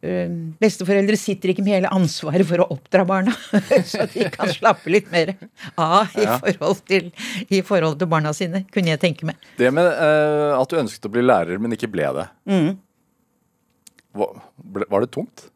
Besteforeldre 0.00 1.18
sitter 1.20 1.52
ikke 1.52 1.60
med 1.60 1.74
hele 1.74 1.90
ansvaret 1.92 2.46
for 2.48 2.62
å 2.64 2.70
oppdra 2.72 3.04
barna, 3.04 3.34
så 3.90 4.06
de 4.08 4.30
kan 4.32 4.48
slappe 4.48 4.88
litt 4.88 5.10
mer 5.12 5.34
av 5.76 6.08
i, 6.16 6.24
forhold 6.24 6.80
til, 6.88 7.10
i 7.52 7.60
forhold 7.60 7.98
til 8.00 8.08
barna 8.08 8.32
sine, 8.32 8.62
kunne 8.72 8.94
jeg 8.94 9.02
tenke 9.02 9.28
meg. 9.28 9.36
Det 9.60 9.68
med 9.76 9.84
uh, 9.84 10.56
at 10.56 10.72
du 10.72 10.80
ønsket 10.80 11.04
å 11.04 11.12
bli 11.12 11.26
lærer, 11.26 11.60
men 11.60 11.76
ikke 11.76 11.90
ble 11.92 12.08
det. 12.16 12.26
Hva, 14.16 14.30
ble, 14.56 14.88
var 14.88 15.04
det 15.04 15.12
tungt? 15.12 15.50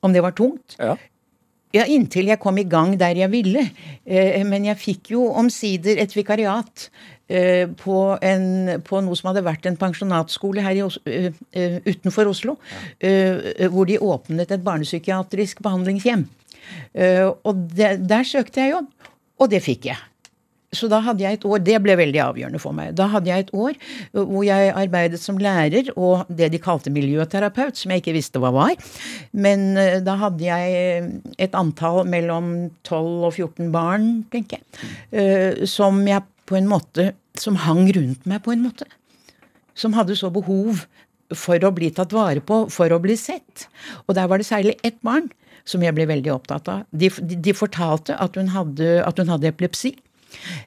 Om 0.00 0.16
det 0.16 0.24
var 0.24 0.32
tungt? 0.32 0.80
Ja. 0.80 0.96
Ja, 1.72 1.86
inntil 1.88 2.28
jeg 2.28 2.40
kom 2.42 2.58
i 2.60 2.66
gang 2.68 2.94
der 3.00 3.16
jeg 3.16 3.30
ville. 3.32 3.62
Eh, 4.04 4.42
Men 4.44 4.64
jeg 4.68 4.76
fikk 4.80 5.10
jo 5.14 5.24
omsider 5.40 5.96
et 6.02 6.12
vikariat 6.16 6.90
eh, 7.28 7.64
på, 7.66 8.18
en, 8.20 8.82
på 8.84 9.00
noe 9.00 9.16
som 9.16 9.30
hadde 9.30 9.44
vært 9.46 9.66
en 9.70 9.78
pensjonatskole 9.80 10.60
her 10.64 10.76
i 10.76 10.82
Os 10.84 10.98
eh, 11.06 11.32
utenfor 11.88 12.28
Oslo. 12.28 12.58
Ja. 13.00 13.68
Hvor 13.72 13.88
de 13.88 13.98
åpnet 13.98 14.50
et 14.52 14.64
barnepsykiatrisk 14.64 15.62
behandlingshjem. 15.64 16.26
Eh, 16.94 17.24
Og 17.44 17.68
det, 17.74 18.06
der 18.08 18.24
søkte 18.28 18.60
jeg 18.60 18.74
jobb, 18.76 18.90
og 19.40 19.50
det 19.50 19.62
fikk 19.64 19.88
jeg. 19.92 19.98
Så 20.72 20.88
da 20.88 21.02
hadde 21.04 21.20
jeg 21.20 21.36
et 21.36 21.44
år, 21.44 21.60
Det 21.60 21.78
ble 21.84 21.96
veldig 22.00 22.20
avgjørende 22.24 22.60
for 22.62 22.72
meg. 22.76 22.94
Da 22.96 23.06
hadde 23.12 23.28
jeg 23.28 23.44
et 23.44 23.52
år 23.52 23.76
hvor 24.12 24.44
jeg 24.46 24.72
arbeidet 24.72 25.20
som 25.20 25.40
lærer 25.40 25.90
og 25.92 26.24
det 26.32 26.48
de 26.54 26.60
kalte 26.62 26.92
miljøterapeut, 26.92 27.76
som 27.76 27.92
jeg 27.92 28.02
ikke 28.02 28.16
visste 28.16 28.40
hva 28.40 28.52
var. 28.54 28.72
Men 29.32 29.76
uh, 29.76 30.00
da 30.04 30.16
hadde 30.24 30.46
jeg 30.46 31.20
et 31.36 31.58
antall 31.58 32.06
mellom 32.08 32.70
12 32.88 33.28
og 33.28 33.32
14 33.34 33.68
barn, 33.74 34.08
tenker 34.32 34.60
jeg, 34.60 34.64
uh, 35.12 35.66
som 35.68 36.00
jeg 36.08 36.24
på 36.48 36.58
en 36.58 36.70
måte 36.70 37.12
Som 37.38 37.56
hang 37.56 37.86
rundt 37.96 38.26
meg, 38.28 38.42
på 38.44 38.52
en 38.52 38.60
måte. 38.60 38.84
Som 39.72 39.94
hadde 39.96 40.12
så 40.12 40.28
behov 40.28 40.82
for 41.32 41.64
å 41.64 41.70
bli 41.72 41.88
tatt 41.88 42.12
vare 42.12 42.42
på, 42.44 42.66
for 42.68 42.92
å 42.92 42.98
bli 43.00 43.16
sett. 43.16 43.70
Og 44.04 44.12
der 44.18 44.28
var 44.28 44.36
det 44.36 44.44
særlig 44.44 44.74
ett 44.84 44.98
barn 45.00 45.30
som 45.64 45.80
jeg 45.80 45.96
ble 45.96 46.04
veldig 46.10 46.32
opptatt 46.34 46.68
av. 46.68 46.82
De, 46.90 47.08
de, 47.08 47.38
de 47.40 47.54
fortalte 47.56 48.18
at 48.20 48.36
hun 48.36 48.50
hadde, 48.52 48.98
at 49.00 49.16
hun 49.16 49.32
hadde 49.32 49.48
epilepsi. 49.48 49.94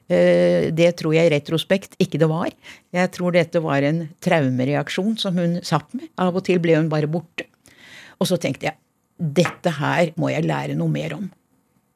Eh, 0.08 0.70
Det 0.76 0.92
tror 1.00 1.14
jeg 1.16 1.30
i 1.30 1.34
retrospekt 1.34 1.96
ikke 2.02 2.18
det 2.22 2.28
var. 2.30 2.50
Jeg 2.92 3.12
tror 3.16 3.32
dette 3.36 3.62
var 3.62 3.82
en 3.82 4.08
traumereaksjon 4.24 5.16
som 5.18 5.36
hun 5.38 5.58
satt 5.62 5.92
med. 5.94 6.08
Av 6.18 6.34
og 6.36 6.44
til 6.44 6.58
ble 6.62 6.76
hun 6.76 6.88
bare 6.92 7.10
borte. 7.10 7.48
Og 8.20 8.26
så 8.30 8.38
tenkte 8.40 8.70
jeg 8.70 8.78
dette 9.18 9.70
her 9.78 10.12
må 10.20 10.28
jeg 10.32 10.44
lære 10.44 10.76
noe 10.76 10.92
mer 10.92 11.14
om. 11.16 11.30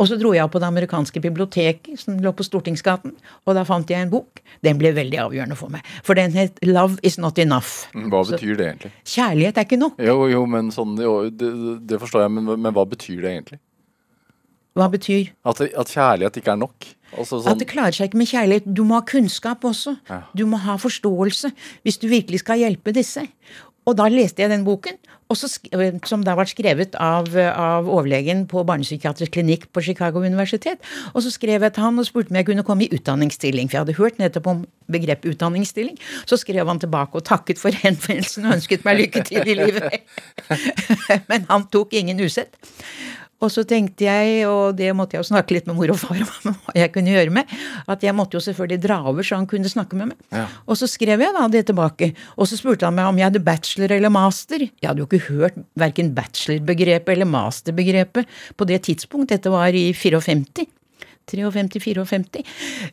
Og 0.00 0.08
så 0.08 0.16
dro 0.16 0.30
jeg 0.32 0.40
opp 0.40 0.54
på 0.54 0.60
det 0.62 0.68
amerikanske 0.70 1.20
biblioteket 1.20 1.98
som 2.00 2.16
lå 2.24 2.30
på 2.32 2.44
Stortingsgaten, 2.46 3.12
og 3.44 3.52
da 3.52 3.66
fant 3.68 3.90
jeg 3.92 4.00
en 4.00 4.08
bok. 4.08 4.40
Den 4.64 4.78
ble 4.80 4.94
veldig 4.96 5.18
avgjørende 5.26 5.58
for 5.60 5.68
meg. 5.68 5.84
For 6.06 6.16
den 6.16 6.32
het 6.32 6.56
Love 6.64 6.96
Is 7.04 7.18
Not 7.20 7.36
Enough. 7.38 7.90
Hva 7.92 8.22
betyr 8.24 8.56
det 8.56 8.64
egentlig? 8.70 8.92
Kjærlighet 9.04 9.60
er 9.60 9.66
ikke 9.68 9.76
nok. 9.82 10.00
Jo, 10.00 10.14
jo, 10.32 10.46
men 10.48 10.72
sånn, 10.72 10.94
jo, 11.04 11.28
det, 11.28 11.50
det 11.90 12.00
forstår 12.00 12.24
jeg, 12.24 12.32
men, 12.38 12.48
men 12.64 12.72
hva 12.72 12.86
betyr 12.88 13.20
det 13.20 13.34
egentlig? 13.34 13.60
Hva 14.78 14.86
betyr 14.88 15.34
At, 15.44 15.60
at 15.68 15.92
kjærlighet 15.92 16.40
ikke 16.40 16.54
er 16.54 16.60
nok? 16.64 16.88
Altså 17.16 17.40
sånn, 17.40 17.52
At 17.52 17.58
det 17.58 17.68
klarer 17.72 17.96
seg 17.96 18.10
ikke 18.10 18.20
med 18.22 18.28
kjærlighet. 18.30 18.68
Du 18.74 18.84
må 18.86 18.94
ha 19.00 19.02
kunnskap 19.06 19.64
også. 19.66 19.96
Ja. 20.10 20.22
Du 20.36 20.44
må 20.46 20.60
ha 20.62 20.76
forståelse 20.78 21.50
hvis 21.82 21.98
du 21.98 22.06
virkelig 22.10 22.44
skal 22.44 22.58
hjelpe 22.62 22.92
disse. 22.94 23.26
Og 23.88 23.96
da 23.96 24.04
leste 24.12 24.42
jeg 24.44 24.50
den 24.52 24.62
boken, 24.62 24.98
og 25.30 25.36
så 25.38 25.48
sk- 25.48 25.70
øh, 25.72 25.96
som 26.06 26.22
da 26.22 26.34
var 26.36 26.44
skrevet 26.46 26.94
av, 27.00 27.26
av 27.34 27.88
overlegen 27.88 28.44
på 28.50 28.60
barnepsykiatrisk 28.66 29.32
klinikk 29.32 29.64
på 29.72 29.82
Chicago 29.82 30.20
universitet. 30.20 30.78
Og 31.14 31.22
så 31.24 31.30
skrev 31.32 31.62
jeg 31.64 31.72
til 31.74 31.82
han 31.86 31.98
og 31.98 32.06
spurte 32.06 32.30
om 32.30 32.36
jeg 32.38 32.46
kunne 32.46 32.62
komme 32.66 32.84
i 32.86 32.90
utdanningsstilling. 32.94 33.70
For 33.70 33.78
jeg 33.78 33.84
hadde 33.86 33.96
hørt 33.98 34.18
nettopp 34.20 34.46
om 34.52 34.60
begrepet 34.90 35.32
utdanningsstilling. 35.32 35.96
Så 36.28 36.36
skrev 36.42 36.68
han 36.68 36.78
tilbake 36.82 37.14
og 37.18 37.24
takket 37.24 37.58
for 37.62 37.70
henvendelsen 37.82 38.46
og 38.50 38.58
ønsket 38.60 38.84
meg 38.86 39.00
lykke 39.00 39.24
til 39.30 39.48
i 39.48 39.56
livet. 39.64 40.00
Men 41.30 41.46
han 41.48 41.66
tok 41.72 41.94
ingen 41.98 42.20
usett. 42.20 42.54
Og 43.40 43.52
så 43.52 43.64
tenkte 43.68 44.04
jeg, 44.04 44.44
og 44.48 44.76
det 44.76 44.90
måtte 44.96 45.16
jeg 45.16 45.24
jo 45.24 45.30
snakke 45.30 45.56
litt 45.56 45.68
med 45.68 45.78
mor 45.78 45.92
og 45.94 46.00
far 46.00 46.18
om 46.20 46.56
hva 46.64 46.74
jeg 46.76 46.92
kunne 46.94 47.14
gjøre 47.14 47.34
med, 47.34 47.54
at 47.90 48.04
jeg 48.04 48.16
måtte 48.16 48.36
jo 48.36 48.44
selvfølgelig 48.44 48.82
dra 48.84 48.98
over 49.10 49.26
så 49.26 49.38
han 49.40 49.48
kunne 49.50 49.70
snakke 49.72 49.96
med 49.98 50.12
meg. 50.12 50.18
Ja. 50.34 50.46
Og 50.66 50.80
så 50.80 50.88
skrev 50.90 51.24
jeg 51.24 51.36
da 51.36 51.46
det 51.52 51.64
tilbake. 51.70 52.12
Og 52.36 52.50
så 52.50 52.58
spurte 52.60 52.88
han 52.88 52.98
meg 52.98 53.08
om 53.08 53.20
jeg 53.20 53.30
hadde 53.30 53.44
bachelor 53.46 53.96
eller 53.96 54.12
master. 54.12 54.66
Jeg 54.68 54.88
hadde 54.88 55.04
jo 55.04 55.08
ikke 55.08 55.30
hørt 55.30 55.56
verken 55.80 56.12
bachelorbegrepet 56.16 57.14
eller 57.14 57.30
masterbegrepet 57.30 58.36
på 58.56 58.68
det 58.68 58.82
tidspunkt. 58.90 59.32
Dette 59.32 59.52
var 59.52 59.72
i 59.76 59.90
54. 59.96 60.68
53-54. 61.30 62.42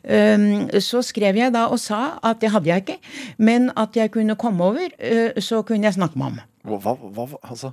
Um, 0.04 0.68
så 0.84 1.02
skrev 1.02 1.40
jeg 1.40 1.50
da 1.54 1.64
og 1.72 1.80
sa 1.82 2.18
at 2.22 2.38
det 2.42 2.52
hadde 2.54 2.70
jeg 2.70 2.84
ikke, 2.84 2.98
men 3.42 3.72
at 3.74 3.96
jeg 3.98 4.12
kunne 4.14 4.38
komme 4.38 4.64
over, 4.64 4.94
uh, 5.02 5.40
så 5.42 5.64
kunne 5.66 5.88
jeg 5.88 5.98
snakke 5.98 6.18
med 6.20 6.30
ham. 6.30 6.40
Hva, 6.68 6.94
hva, 6.94 7.10
hva 7.16 7.26
altså 7.42 7.72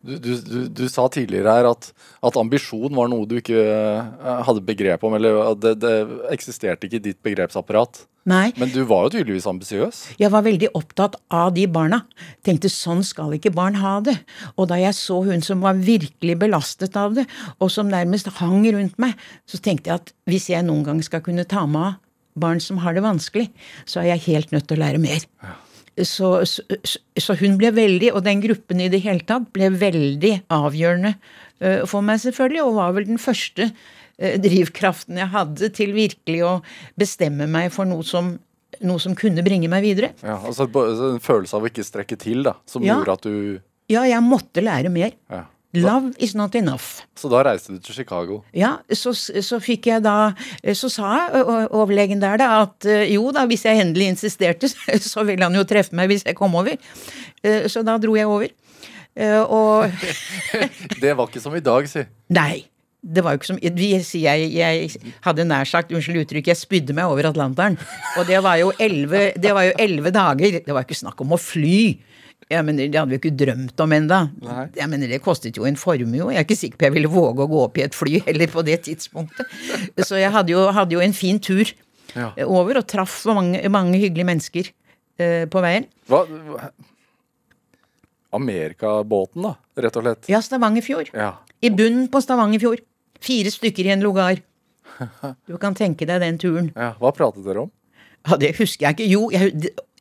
du, 0.00 0.14
du, 0.16 0.30
du, 0.40 0.60
du, 0.68 0.84
sa 0.88 1.04
tidligere 1.12 1.52
her 1.58 1.68
at, 1.68 1.90
at, 2.24 2.36
ambisjon 2.40 2.94
var 2.96 3.10
noe 3.12 3.26
du 3.28 3.36
ikke 3.40 3.60
uh, 3.60 4.40
hadde 4.46 4.62
begrep 4.64 5.04
om, 5.04 5.16
eller 5.18 5.52
det, 5.60 5.74
det, 5.82 5.92
eksisterte 6.32 6.88
ikke 6.88 7.00
i 7.00 7.04
ditt 7.10 7.20
begrepsapparat. 7.26 8.06
Nei. 8.30 8.50
Men 8.60 8.72
du 8.72 8.82
var 8.88 9.06
jo 9.06 9.14
tydeligvis 9.14 9.48
ambisiøs? 9.48 10.00
Jeg 10.20 10.32
var 10.32 10.44
veldig 10.44 10.70
opptatt 10.76 11.16
av 11.32 11.54
de 11.56 11.64
barna. 11.72 12.02
Tenkte 12.46 12.68
sånn 12.72 13.00
skal 13.06 13.32
ikke 13.36 13.52
barn 13.54 13.78
ha 13.80 13.96
det. 14.04 14.18
Og 14.56 14.68
da 14.72 14.76
jeg 14.80 14.96
så 14.96 15.22
hun 15.24 15.44
som 15.44 15.64
var 15.64 15.80
virkelig 15.80 16.36
belastet 16.42 16.96
av 17.00 17.16
det, 17.16 17.24
og 17.58 17.72
som 17.72 17.88
nærmest 17.92 18.28
hang 18.40 18.66
rundt 18.68 19.00
meg, 19.00 19.16
så 19.48 19.60
tenkte 19.60 19.92
jeg 19.92 20.02
at 20.02 20.14
hvis 20.28 20.50
jeg 20.52 20.68
noen 20.68 20.84
gang 20.86 21.00
skal 21.04 21.24
kunne 21.24 21.48
ta 21.48 21.64
meg 21.68 21.94
av 21.94 21.98
barn 22.40 22.60
som 22.62 22.78
har 22.84 22.94
det 22.94 23.02
vanskelig, 23.04 23.48
så 23.88 24.00
er 24.00 24.14
jeg 24.14 24.26
helt 24.28 24.54
nødt 24.54 24.68
til 24.68 24.78
å 24.78 24.84
lære 24.84 25.00
mer. 25.02 25.24
Ja. 25.42 25.56
Så, 26.06 26.32
så, 26.48 26.64
så, 27.18 27.36
hun 27.40 27.56
ble 27.60 27.72
veldig, 27.76 28.12
og 28.14 28.24
den 28.26 28.42
gruppen 28.44 28.82
i 28.82 28.90
det 28.92 29.02
hele 29.04 29.24
tatt, 29.26 29.48
ble 29.54 29.70
veldig 29.74 30.34
avgjørende 30.52 31.14
uh, 31.16 31.82
for 31.90 32.04
meg, 32.06 32.22
selvfølgelig, 32.24 32.62
og 32.64 32.76
var 32.78 32.94
vel 32.96 33.08
den 33.10 33.20
første 33.20 33.70
uh, 33.70 34.36
drivkraften 34.44 35.20
jeg 35.20 35.32
hadde 35.34 35.72
til 35.76 35.94
virkelig 35.96 36.44
å 36.46 36.54
bestemme 37.00 37.48
meg 37.50 37.70
for 37.74 37.88
noe 37.88 38.06
som, 38.06 38.34
noe 38.80 39.02
som 39.02 39.16
kunne 39.18 39.44
bringe 39.46 39.70
meg 39.72 39.86
videre. 39.86 40.12
Ja, 40.24 40.38
altså 40.38 40.68
En 40.70 41.22
følelse 41.22 41.58
av 41.58 41.66
å 41.66 41.72
ikke 41.72 41.86
strekke 41.86 42.20
til, 42.20 42.44
da, 42.46 42.56
som 42.70 42.86
ja. 42.86 42.98
gjorde 42.98 43.18
at 43.18 43.26
du 43.28 43.34
Ja, 43.90 44.04
jeg 44.06 44.22
måtte 44.22 44.62
lære 44.62 44.92
mer. 44.92 45.16
Ja. 45.32 45.44
Love 45.72 46.14
is 46.18 46.34
not 46.34 46.54
enough. 46.58 47.04
Så 47.14 47.28
da 47.30 47.44
reiste 47.46 47.76
du 47.76 47.78
til 47.78 47.94
Chicago? 47.94 48.40
Ja, 48.56 48.72
så, 48.90 49.12
så 49.14 49.60
fikk 49.62 49.86
jeg 49.86 50.02
da 50.02 50.32
Så 50.74 50.88
sa 50.90 51.28
overlegen 51.70 52.18
der 52.22 52.40
da 52.40 52.48
at 52.64 52.88
jo 53.06 53.30
da, 53.34 53.44
hvis 53.46 53.62
jeg 53.68 53.78
endelig 53.78 54.08
insisterte, 54.16 54.70
så 55.12 55.22
ville 55.28 55.46
han 55.46 55.54
jo 55.54 55.62
treffe 55.68 55.94
meg 55.94 56.10
hvis 56.10 56.26
jeg 56.26 56.34
kom 56.38 56.58
over. 56.58 56.74
Så 57.70 57.84
da 57.86 57.94
dro 58.02 58.16
jeg 58.18 58.26
over. 58.26 58.50
Og 59.46 59.94
Det 61.02 61.14
var 61.16 61.30
ikke 61.30 61.42
som 61.42 61.54
i 61.54 61.62
dag, 61.62 61.88
si. 61.90 62.04
Nei. 62.34 62.66
Det 63.00 63.22
var 63.24 63.32
jo 63.32 63.40
ikke 63.40 63.48
som 63.48 63.60
jeg, 63.62 64.50
jeg 64.52 64.88
hadde 65.24 65.44
nær 65.48 65.64
sagt, 65.64 65.92
unnskyld 65.96 66.20
uttrykket, 66.20 66.50
jeg 66.52 66.60
spydde 66.60 66.92
meg 66.98 67.08
over 67.08 67.30
Atlanteren. 67.30 67.78
Og 68.20 68.26
det 68.28 68.42
var 68.44 68.58
jo 68.60 68.74
elleve 68.76 70.12
dager. 70.12 70.58
Det 70.66 70.74
var 70.74 70.84
ikke 70.84 70.98
snakk 70.98 71.22
om 71.24 71.32
å 71.32 71.40
fly. 71.40 71.96
Jeg 72.50 72.66
mener, 72.66 72.88
Det 72.90 72.98
hadde 72.98 73.12
vi 73.12 73.18
ikke 73.20 73.36
drømt 73.38 73.80
om. 73.80 73.92
Jeg 73.94 74.88
mener, 74.90 75.08
Det 75.08 75.22
kostet 75.22 75.56
jo 75.56 75.64
en 75.64 75.76
formue, 75.76 76.22
og 76.24 76.32
jeg 76.32 76.40
er 76.40 76.46
ikke 76.48 76.58
sikker 76.58 76.80
på 76.80 76.88
jeg 76.88 76.96
ville 76.96 77.12
våge 77.12 77.44
å 77.44 77.50
gå 77.50 77.62
opp 77.62 77.78
i 77.78 77.84
et 77.86 77.94
fly 77.94 78.20
heller 78.26 78.50
på 78.50 78.64
det 78.66 78.82
tidspunktet. 78.88 79.46
Så 80.02 80.18
jeg 80.18 80.32
hadde 80.34 80.52
jo, 80.52 80.66
hadde 80.74 80.96
jo 80.96 81.00
en 81.00 81.14
fin 81.14 81.38
tur 81.38 81.64
ja. 82.16 82.32
over, 82.44 82.80
og 82.82 82.86
traff 82.90 83.22
mange, 83.30 83.62
mange 83.70 83.98
hyggelige 84.02 84.26
mennesker 84.26 84.70
eh, 85.20 85.46
på 85.46 85.62
veien. 85.62 85.86
Hva? 86.10 86.24
Amerikabåten, 88.34 89.42
da, 89.46 89.56
rett 89.82 89.98
og 89.98 90.06
slett? 90.06 90.30
Ja, 90.30 90.42
Stavangerfjord. 90.42 91.10
Ja. 91.14 91.32
I 91.62 91.70
bunnen 91.74 92.08
på 92.10 92.22
Stavangerfjord. 92.22 92.82
Fire 93.20 93.50
stykker 93.52 93.86
i 93.86 93.94
en 93.96 94.06
lugar. 94.06 94.40
Du 95.48 95.56
kan 95.60 95.74
tenke 95.76 96.06
deg 96.08 96.20
den 96.20 96.38
turen. 96.40 96.72
Ja, 96.74 96.92
Hva 97.00 97.12
pratet 97.16 97.46
dere 97.46 97.66
om? 97.66 97.70
Ja, 98.26 98.36
Det 98.36 98.52
husker 98.58 98.86
jeg 98.90 98.98
ikke. 98.98 99.08
Jo, 99.08 99.30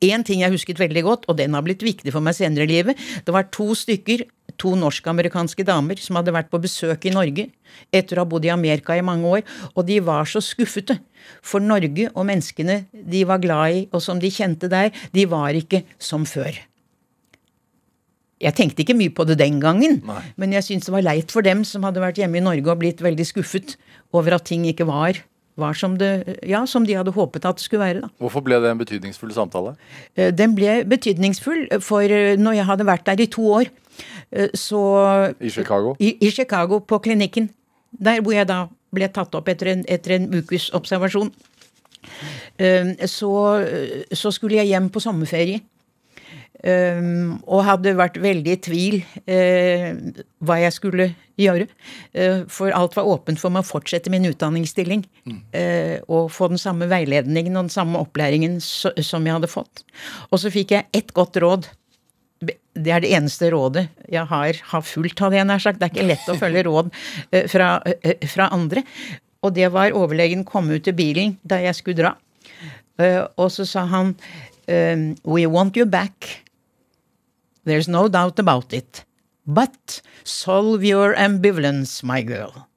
én 0.04 0.24
ting 0.24 0.44
jeg 0.44 0.54
husket 0.54 0.80
veldig 0.80 1.04
godt, 1.04 1.26
og 1.28 1.38
den 1.40 1.56
har 1.56 1.64
blitt 1.66 1.84
viktig 1.84 2.12
for 2.14 2.24
meg 2.24 2.38
senere 2.38 2.66
i 2.66 2.72
livet. 2.72 3.00
Det 3.26 3.36
var 3.36 3.50
to 3.54 3.74
stykker, 3.76 4.26
to 4.60 4.74
norsk-amerikanske 4.80 5.64
damer, 5.68 6.00
som 6.02 6.18
hadde 6.20 6.34
vært 6.36 6.50
på 6.52 6.62
besøk 6.62 7.06
i 7.08 7.14
Norge 7.16 7.50
etter 7.96 8.18
å 8.18 8.24
ha 8.24 8.30
bodd 8.30 8.48
i 8.48 8.54
Amerika 8.54 8.96
i 8.98 9.04
mange 9.06 9.28
år, 9.28 9.44
og 9.76 9.86
de 9.88 10.00
var 10.04 10.28
så 10.28 10.42
skuffete. 10.44 10.98
For 11.46 11.64
Norge 11.64 12.10
og 12.14 12.26
menneskene 12.28 12.82
de 12.92 13.26
var 13.28 13.44
glad 13.44 13.76
i, 13.76 13.86
og 13.92 14.04
som 14.04 14.20
de 14.20 14.32
kjente 14.34 14.72
der, 14.72 14.92
de 15.16 15.28
var 15.30 15.56
ikke 15.56 15.84
som 16.02 16.26
før. 16.28 16.58
Jeg 18.40 18.56
tenkte 18.56 18.86
ikke 18.86 18.96
mye 18.96 19.12
på 19.12 19.26
det 19.28 19.36
den 19.42 19.60
gangen, 19.60 19.98
Nei. 20.08 20.22
men 20.40 20.56
jeg 20.56 20.64
syntes 20.64 20.88
det 20.88 20.96
var 20.96 21.04
leit 21.04 21.34
for 21.36 21.44
dem 21.44 21.66
som 21.68 21.84
hadde 21.84 22.00
vært 22.00 22.22
hjemme 22.22 22.40
i 22.40 22.44
Norge 22.46 22.72
og 22.72 22.80
blitt 22.80 23.04
veldig 23.04 23.26
skuffet 23.28 23.76
over 24.16 24.38
at 24.38 24.48
ting 24.48 24.64
ikke 24.70 24.88
var 24.88 25.20
var 25.60 25.74
som, 25.74 25.98
det, 25.98 26.40
ja, 26.48 26.66
som 26.66 26.86
de 26.88 26.96
hadde 26.98 27.14
håpet 27.16 27.46
at 27.46 27.60
det 27.60 27.66
skulle 27.66 27.84
være. 27.84 28.02
Da. 28.06 28.10
Hvorfor 28.22 28.44
ble 28.46 28.60
det 28.64 28.72
en 28.72 28.82
betydningsfull 28.82 29.32
samtale? 29.36 29.76
Eh, 30.16 30.32
den 30.36 30.56
ble 30.58 30.82
betydningsfull, 30.90 31.68
for 31.84 32.02
eh, 32.04 32.36
når 32.40 32.60
jeg 32.60 32.70
hadde 32.70 32.90
vært 32.90 33.06
der 33.10 33.24
i 33.24 33.30
to 33.32 33.46
år, 33.60 33.72
eh, 34.32 34.52
så 34.54 34.82
I 35.40 35.52
Chicago? 35.54 35.96
I, 36.00 36.16
i 36.22 36.32
Chicago, 36.32 36.80
på 36.80 37.02
klinikken. 37.04 37.50
Der 37.92 38.22
hvor 38.22 38.36
jeg 38.36 38.48
da 38.50 38.68
ble 38.94 39.10
tatt 39.14 39.36
opp 39.36 39.50
etter 39.52 39.74
en, 39.74 39.84
etter 39.90 40.16
en 40.18 40.30
ukes 40.34 40.70
observasjon. 40.78 41.32
Så, 43.12 43.30
så 44.16 44.32
skulle 44.32 44.58
jeg 44.58 44.70
hjem 44.72 44.88
på 44.90 45.02
sommerferie. 45.04 45.60
Um, 46.60 47.38
og 47.48 47.64
hadde 47.64 47.94
vært 47.96 48.18
veldig 48.20 48.52
i 48.52 48.60
tvil 48.60 48.96
uh, 49.32 50.24
hva 50.44 50.58
jeg 50.60 50.76
skulle 50.76 51.06
gjøre. 51.40 51.70
Uh, 52.12 52.44
for 52.52 52.74
alt 52.76 52.98
var 52.98 53.08
åpent 53.08 53.40
for 53.40 53.54
meg 53.54 53.64
å 53.64 53.70
fortsette 53.70 54.12
min 54.12 54.28
utdanningsstilling. 54.28 55.06
Mm. 55.24 55.38
Uh, 55.56 55.96
og 56.12 56.34
få 56.36 56.50
den 56.52 56.60
samme 56.60 56.90
veiledningen 56.92 57.56
og 57.56 57.70
den 57.70 57.76
samme 57.76 58.02
opplæringen 58.04 58.58
så, 58.64 58.92
som 59.06 59.28
jeg 59.28 59.38
hadde 59.38 59.52
fått. 59.52 59.86
Og 60.34 60.42
så 60.44 60.52
fikk 60.52 60.76
jeg 60.76 60.90
ett 61.00 61.16
godt 61.16 61.40
råd. 61.40 61.70
Det 62.44 62.92
er 62.92 63.04
det 63.04 63.14
eneste 63.16 63.50
rådet 63.52 63.86
jeg 64.12 64.28
har, 64.28 64.60
har 64.74 64.84
fulgt, 64.88 65.24
hadde 65.24 65.40
jeg 65.40 65.48
nær 65.48 65.64
sagt. 65.64 65.80
Det 65.80 65.88
er 65.88 65.96
ikke 65.96 66.10
lett 66.12 66.28
å 66.32 66.38
følge 66.40 66.66
råd 66.68 66.92
fra, 67.54 67.72
fra, 68.36 68.50
andre. 68.56 68.84
Og 69.48 69.56
det 69.56 69.72
var 69.72 69.96
overlegen 69.96 70.44
kom 70.48 70.68
ut 70.72 70.84
til 70.84 70.96
bilen 70.96 71.38
da 71.48 71.62
jeg 71.64 71.80
skulle 71.80 72.04
dra. 72.04 72.14
og 73.40 73.48
så 73.52 73.64
sa 73.64 73.86
han 73.88 74.14
We 74.68 75.48
want 75.48 75.80
you 75.80 75.88
back. 75.88 76.44
There's 77.66 77.88
no 77.88 78.08
doubt 78.08 78.40
about 78.40 78.74
it. 78.74 79.06
But 79.46 80.02
solve 80.24 80.84
your 80.84 81.16
ambivalence, 81.16 82.04
my 82.04 82.22
girl. 82.22 82.68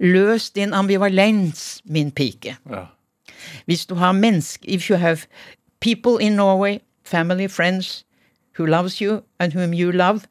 Løs 0.00 0.50
din 0.50 0.72
ambivalens, 0.72 1.82
min 1.84 2.10
pike. 2.10 2.56
Ja. 2.70 2.86
Hvis 3.66 3.86
du 3.86 3.94
har 3.94 4.12
mennesker 4.12 4.68
If 4.68 4.90
you 4.90 4.96
have 4.96 5.26
people 5.80 6.18
in 6.20 6.36
Norway, 6.36 6.78
family, 7.04 7.48
friends, 7.48 8.04
who 8.58 8.66
loves 8.66 9.00
you 9.00 9.22
and 9.38 9.52
whom 9.52 9.72
you 9.74 9.92
love, 9.92 10.26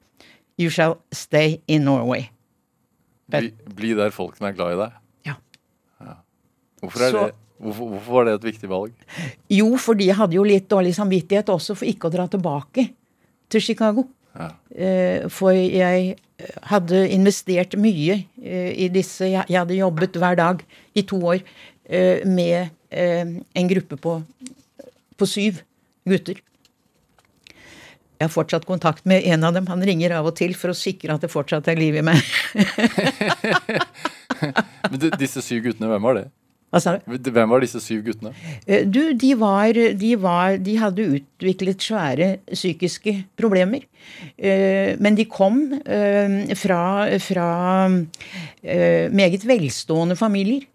you 0.57 0.69
shall 0.69 0.97
stay 1.11 1.61
in 1.67 1.81
Norway. 1.81 2.29
Bli, 3.29 3.51
bli 3.75 3.93
der 3.93 4.09
folkene 4.09 4.49
er 4.49 4.57
glad 4.57 4.73
i 4.73 4.79
deg? 4.79 4.95
Ja. 5.25 5.35
ja. 6.01 6.15
Hvorfor, 6.81 6.99
Så, 6.99 7.25
det, 7.25 7.35
hvorfor, 7.59 7.91
hvorfor 7.93 8.13
var 8.13 8.25
det 8.25 8.33
et 8.33 8.47
viktig 8.49 8.69
valg? 8.69 8.93
Jo, 9.49 9.75
fordi 9.77 10.09
jeg 10.09 10.17
hadde 10.17 10.35
jo 10.35 10.45
litt 10.47 10.69
dårlig 10.69 10.95
samvittighet 10.97 11.51
også 11.53 11.77
for 11.77 11.89
ikke 11.89 12.09
å 12.09 12.13
dra 12.13 12.25
tilbake 12.31 12.87
til 13.49 13.63
Chicago. 13.63 14.05
Ja. 14.37 14.49
Eh, 14.71 15.29
for 15.33 15.55
jeg 15.55 16.15
hadde 16.69 16.99
investert 17.11 17.73
mye 17.81 18.21
eh, 18.39 18.69
i 18.85 18.87
disse 18.93 19.27
Jeg 19.27 19.49
hadde 19.49 19.79
jobbet 19.79 20.19
hver 20.21 20.37
dag 20.39 20.61
i 20.95 21.03
to 21.03 21.17
år 21.33 21.41
eh, 21.89 22.21
med 22.27 22.69
en 22.89 23.67
gruppe 23.69 23.99
på, 24.01 24.15
på 25.13 25.25
syv 25.29 25.59
gutter. 26.09 26.39
Jeg 28.19 28.25
har 28.25 28.31
fortsatt 28.33 28.65
kontakt 28.65 29.05
med 29.05 29.27
en 29.29 29.45
av 29.45 29.53
dem. 29.53 29.67
Han 29.69 29.83
ringer 29.85 30.15
av 30.17 30.31
og 30.31 30.33
til 30.39 30.55
for 30.57 30.73
å 30.73 30.77
sikre 30.77 31.13
at 31.13 31.21
det 31.21 31.29
fortsatt 31.29 31.69
er 31.69 31.77
liv 31.77 31.99
i 31.99 32.03
meg. 32.03 32.17
Men 34.89 35.05
disse 35.21 35.43
syv 35.45 35.67
guttene, 35.67 35.91
hvem 35.91 36.07
var 36.09 36.17
det? 36.17 36.25
Du? 36.69 37.31
Hvem 37.33 37.49
var 37.49 37.63
disse 37.63 37.81
syv 37.81 38.03
guttene? 38.05 38.31
Eh, 38.67 38.85
du, 38.85 39.13
de 39.17 39.31
var, 39.39 39.73
de 39.73 40.11
var 40.21 40.59
De 40.61 40.75
hadde 40.77 41.07
utviklet 41.17 41.81
svære 41.81 42.27
psykiske 42.51 43.15
problemer. 43.39 43.87
Eh, 44.37 44.93
men 45.01 45.17
de 45.17 45.25
kom 45.25 45.63
eh, 45.81 46.53
fra, 46.59 47.09
fra 47.23 47.49
meget 49.09 49.47
velstående 49.47 50.17
familier. 50.19 50.67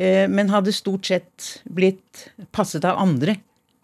Men 0.00 0.48
hadde 0.48 0.72
stort 0.72 1.08
sett 1.10 1.46
blitt 1.68 2.30
passet 2.56 2.86
av 2.88 3.00
andre 3.02 3.34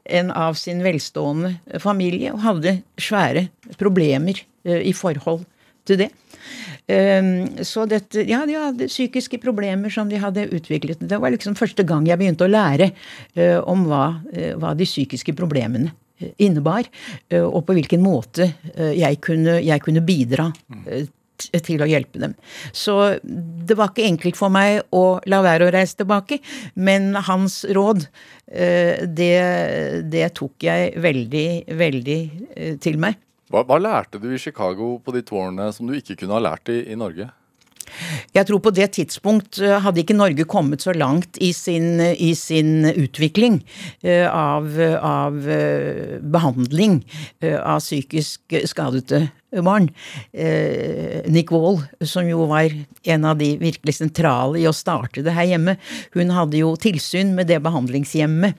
enn 0.06 0.30
av 0.30 0.54
sin 0.56 0.78
velstående 0.84 1.80
familie. 1.82 2.30
Og 2.32 2.44
hadde 2.44 2.78
svære 3.00 3.48
problemer 3.76 4.38
i 4.64 4.94
forhold 4.96 5.44
til 5.86 6.00
det. 6.00 6.08
Ehm, 6.86 7.64
så 7.66 7.84
dette, 7.90 8.22
ja, 8.30 8.44
de 8.46 8.56
hadde 8.58 8.88
psykiske 8.90 9.40
problemer 9.42 9.90
som 9.92 10.10
de 10.10 10.20
hadde 10.22 10.46
utviklet. 10.54 11.02
Det 11.02 11.18
var 11.22 11.34
liksom 11.34 11.58
første 11.58 11.86
gang 11.86 12.06
jeg 12.06 12.20
begynte 12.20 12.46
å 12.46 12.52
lære 12.52 12.92
eh, 13.34 13.58
om 13.58 13.86
hva, 13.90 14.06
eh, 14.32 14.54
hva 14.58 14.74
de 14.78 14.86
psykiske 14.86 15.34
problemene 15.38 15.90
eh, 16.20 16.32
innebar, 16.46 16.86
og 17.42 17.60
på 17.66 17.74
hvilken 17.76 18.02
måte 18.04 18.46
jeg 18.76 19.18
kunne, 19.24 19.58
jeg 19.64 19.82
kunne 19.84 20.02
bidra 20.06 20.46
til 21.36 21.82
å 21.84 21.88
hjelpe 21.90 22.22
dem. 22.22 22.32
Så 22.72 22.94
det 23.20 23.76
var 23.76 23.90
ikke 23.90 24.06
enkelt 24.06 24.38
for 24.38 24.52
meg 24.52 24.86
å 24.94 25.18
la 25.28 25.42
være 25.44 25.66
å 25.66 25.74
reise 25.74 25.98
tilbake, 25.98 26.38
men 26.80 27.10
hans 27.26 27.58
råd, 27.76 28.06
det, 28.46 29.36
det 30.08 30.26
tok 30.38 30.64
jeg 30.64 30.94
veldig, 31.04 31.48
veldig 31.76 32.20
til 32.80 33.00
meg. 33.02 33.18
Hva, 33.52 33.62
hva, 33.62 33.78
lærte 33.78 34.18
du 34.18 34.32
i 34.34 34.42
Chicago 34.42 34.96
på 35.02 35.14
de 35.14 35.22
to 35.26 35.42
som 35.72 35.86
du 35.86 35.94
ikke 35.94 36.18
kunne 36.18 36.34
ha 36.34 36.42
lært 36.42 36.72
i, 36.72 36.82
i 36.90 36.98
Norge? 36.98 37.30
Jeg 38.34 38.48
tror 38.48 38.58
på 38.64 38.72
det 38.74 38.88
tidspunkt 38.96 39.60
eh, 39.62 39.76
hadde 39.82 40.02
ikke 40.02 40.16
Norge 40.16 40.44
kommet 40.50 40.82
så 40.82 40.90
langt 40.96 41.38
i 41.38 41.52
sin, 41.54 42.00
i 42.00 42.32
sin 42.34 42.82
utvikling 42.90 43.60
uh, 44.02 44.26
av, 44.26 44.74
av 44.98 45.38
uh, 45.46 46.16
behandling 46.20 46.98
av 47.46 47.78
psykisk 47.80 48.56
skadede 48.66 49.28
barn. 49.64 49.86
Nick 51.32 51.52
Wall, 51.54 51.78
som 52.04 52.26
jo 52.28 52.44
var 52.50 52.74
en 53.08 53.24
av 53.24 53.38
de 53.40 53.54
virkelig 53.60 53.94
sentrale 53.96 54.58
i 54.60 54.66
å 54.68 54.74
starte 54.74 55.22
det 55.24 55.32
her 55.32 55.46
hjemme, 55.54 55.76
hun 56.18 56.34
hadde 56.34 56.60
jo 56.60 56.74
tilsyn 56.80 57.32
med 57.38 57.48
det 57.48 57.62
behandlingshjemmet 57.64 58.58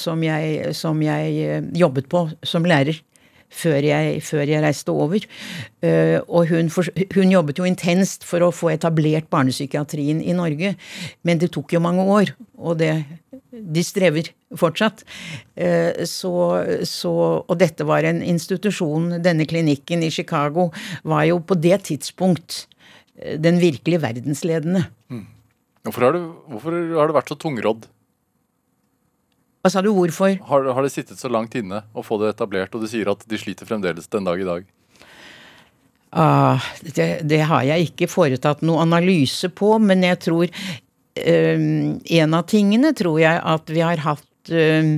som 0.00 0.22
jeg, 0.24 0.70
som 0.78 1.02
jeg 1.04 1.60
jobbet 1.76 2.08
på 2.10 2.24
som 2.46 2.64
lærer 2.64 3.02
før 3.50 3.84
jeg, 3.84 4.20
før 4.24 4.48
jeg 4.48 4.62
reiste 4.64 4.94
over. 4.94 5.26
Uh, 5.84 6.18
og 6.28 6.50
hun, 6.50 6.70
hun, 6.70 7.32
jobbet 7.34 7.60
jo 7.60 7.68
intenst 7.68 8.26
for 8.28 8.44
å 8.46 8.52
få 8.54 8.72
etablert 8.74 9.30
barnepsykiatrien 9.32 10.22
i 10.22 10.36
Norge, 10.36 10.74
men 11.26 11.42
det 11.42 11.50
tok 11.54 11.74
jo 11.74 11.82
mange 11.82 12.06
år, 12.06 12.34
og 12.60 12.78
det, 12.80 12.92
de 13.50 13.84
strever 13.86 14.32
fortsatt. 14.58 15.04
Uh, 15.58 16.06
så, 16.08 16.34
så, 16.88 17.14
og 17.42 17.60
dette 17.60 17.86
var 17.88 18.06
en 18.08 18.22
institusjon, 18.24 19.16
denne 19.24 19.48
klinikken 19.50 20.06
i 20.06 20.12
Chicago 20.14 20.70
var 21.02 21.26
jo 21.30 21.40
på 21.42 21.58
det 21.58 21.82
tidspunkt 21.90 22.64
uh, 23.18 23.36
den 23.40 23.60
virkelig 23.62 24.02
verdensledende. 24.06 24.86
Mm. 25.10 25.26
Hvorfor, 25.86 26.04
har 26.04 26.12
det, 26.16 26.26
hvorfor 26.52 26.76
har 26.98 27.08
du 27.08 27.16
vært 27.16 27.32
så 27.32 27.40
tungrodd? 27.40 27.88
Hva 29.60 29.72
sa 29.72 29.82
du, 29.84 29.90
hvorfor? 29.92 30.38
Har, 30.48 30.68
har, 30.72 30.84
det 30.86 30.92
sittet 30.94 31.20
så 31.20 31.28
langt 31.28 31.54
inne 31.58 31.82
å 31.92 32.04
få 32.04 32.16
det 32.22 32.32
etablert, 32.32 32.72
og 32.74 32.84
du 32.84 32.88
sier 32.88 33.10
at 33.12 33.26
de 33.28 33.40
sliter 33.40 33.68
fremdeles 33.68 34.08
den 34.08 34.28
dag 34.28 34.40
i 34.40 34.46
dag? 34.48 34.68
Ah, 36.10 36.64
det, 36.82 37.10
det, 37.28 37.42
har 37.46 37.66
jeg 37.68 37.90
ikke 37.90 38.08
foretatt 38.10 38.64
noe 38.66 38.80
analyse 38.82 39.50
på, 39.52 39.76
men 39.78 40.02
jeg 40.02 40.18
tror 40.24 40.48
um, 40.50 42.00
En 42.02 42.34
av 42.34 42.48
tingene 42.50 42.90
tror 42.98 43.20
jeg 43.22 43.36
at 43.52 43.70
vi 43.70 43.84
har 43.84 44.02
hatt 44.02 44.50
um, 44.50 44.96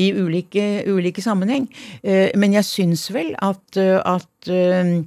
I 0.00 0.08
ulike, 0.16 0.62
ulike 0.88 1.20
sammenheng. 1.24 1.66
Eh, 2.00 2.30
men 2.38 2.54
jeg 2.56 2.68
syns 2.68 3.10
vel 3.12 3.34
at, 3.44 3.76
eh, 3.76 3.98
at 4.00 4.48
eh, 4.48 5.02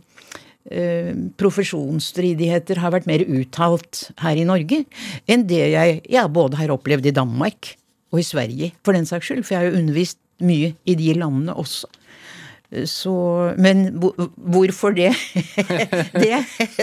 profesjonsstridigheter 1.41 2.82
har 2.82 2.93
vært 2.93 3.08
mer 3.10 3.23
uttalt 3.25 4.10
her 4.21 4.38
i 4.38 4.45
Norge 4.45 4.84
enn 5.30 5.43
det 5.45 5.62
jeg 5.73 5.99
jeg 6.10 6.32
både 6.34 6.58
har 6.58 6.73
opplevd 6.73 7.06
i 7.10 7.13
Danmark 7.13 7.75
og 8.13 8.21
i 8.21 8.25
Sverige, 8.25 8.71
for 8.86 8.97
den 8.97 9.06
saks 9.10 9.30
skyld. 9.30 9.43
For 9.45 9.56
jeg 9.56 9.62
har 9.62 9.71
jo 9.71 9.82
undervist 9.82 10.19
mye 10.43 10.74
i 10.86 10.98
de 11.00 11.13
landene 11.19 11.56
også. 11.56 11.88
Så, 12.89 13.13
men 13.62 13.86
hvorfor 14.36 14.95
det? 14.98 15.13
det? 16.24 16.39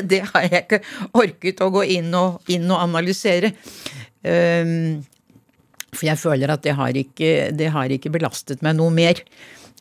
det? 0.09 0.21
har 0.31 0.47
jeg 0.47 0.63
ikke 0.63 0.83
orket 1.19 1.61
å 1.61 1.73
gå 1.75 1.83
inn 1.99 2.13
og, 2.17 2.39
inn 2.53 2.71
og 2.71 2.81
analysere. 2.81 3.53
Um, 4.23 5.03
for 5.93 6.09
jeg 6.09 6.21
føler 6.23 6.53
at 6.55 6.63
det 6.65 6.77
har 6.79 6.97
ikke, 6.97 7.33
det 7.53 7.69
har 7.75 7.93
ikke 7.93 8.13
belastet 8.15 8.63
meg 8.65 8.79
noe 8.79 8.95
mer. 8.95 9.21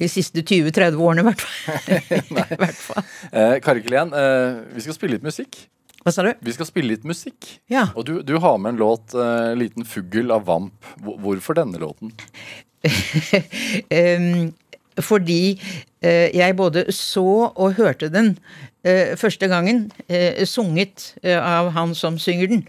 De 0.02 0.10
siste 0.10 0.42
20-30 0.42 0.98
årene, 0.98 1.22
i 1.22 1.28
hvert 1.30 2.82
fall. 2.82 3.06
eh, 3.38 3.56
Kari 3.64 3.84
Klen, 3.86 4.12
eh, 4.18 4.64
vi 4.74 4.84
skal 4.84 4.98
spille 4.98 5.16
litt 5.16 5.28
musikk. 5.28 5.60
Hva 6.02 6.14
sa 6.14 6.24
du? 6.26 6.32
Vi 6.42 6.54
skal 6.56 6.66
spille 6.66 6.96
litt 6.96 7.06
musikk. 7.06 7.46
Ja. 7.70 7.86
Og 7.94 8.08
du, 8.08 8.16
du 8.26 8.34
har 8.42 8.58
med 8.58 8.74
en 8.74 8.82
låt, 8.82 9.14
uh, 9.14 9.54
'Liten 9.54 9.86
fugl' 9.86 10.34
av 10.34 10.48
Vamp. 10.50 10.90
Hvorfor 10.98 11.58
denne 11.58 11.82
låten? 11.82 12.14
um, 12.82 14.50
fordi 15.12 15.44
uh, 16.02 16.28
jeg 16.34 16.58
både 16.58 16.88
så 16.96 17.54
og 17.54 17.78
hørte 17.78 18.10
den 18.10 18.34
uh, 18.88 19.14
første 19.18 19.48
gangen 19.48 19.92
sunget 20.46 21.14
av 21.24 21.70
han 21.78 21.94
som 21.96 22.18
synger 22.18 22.50
den. 22.50 22.66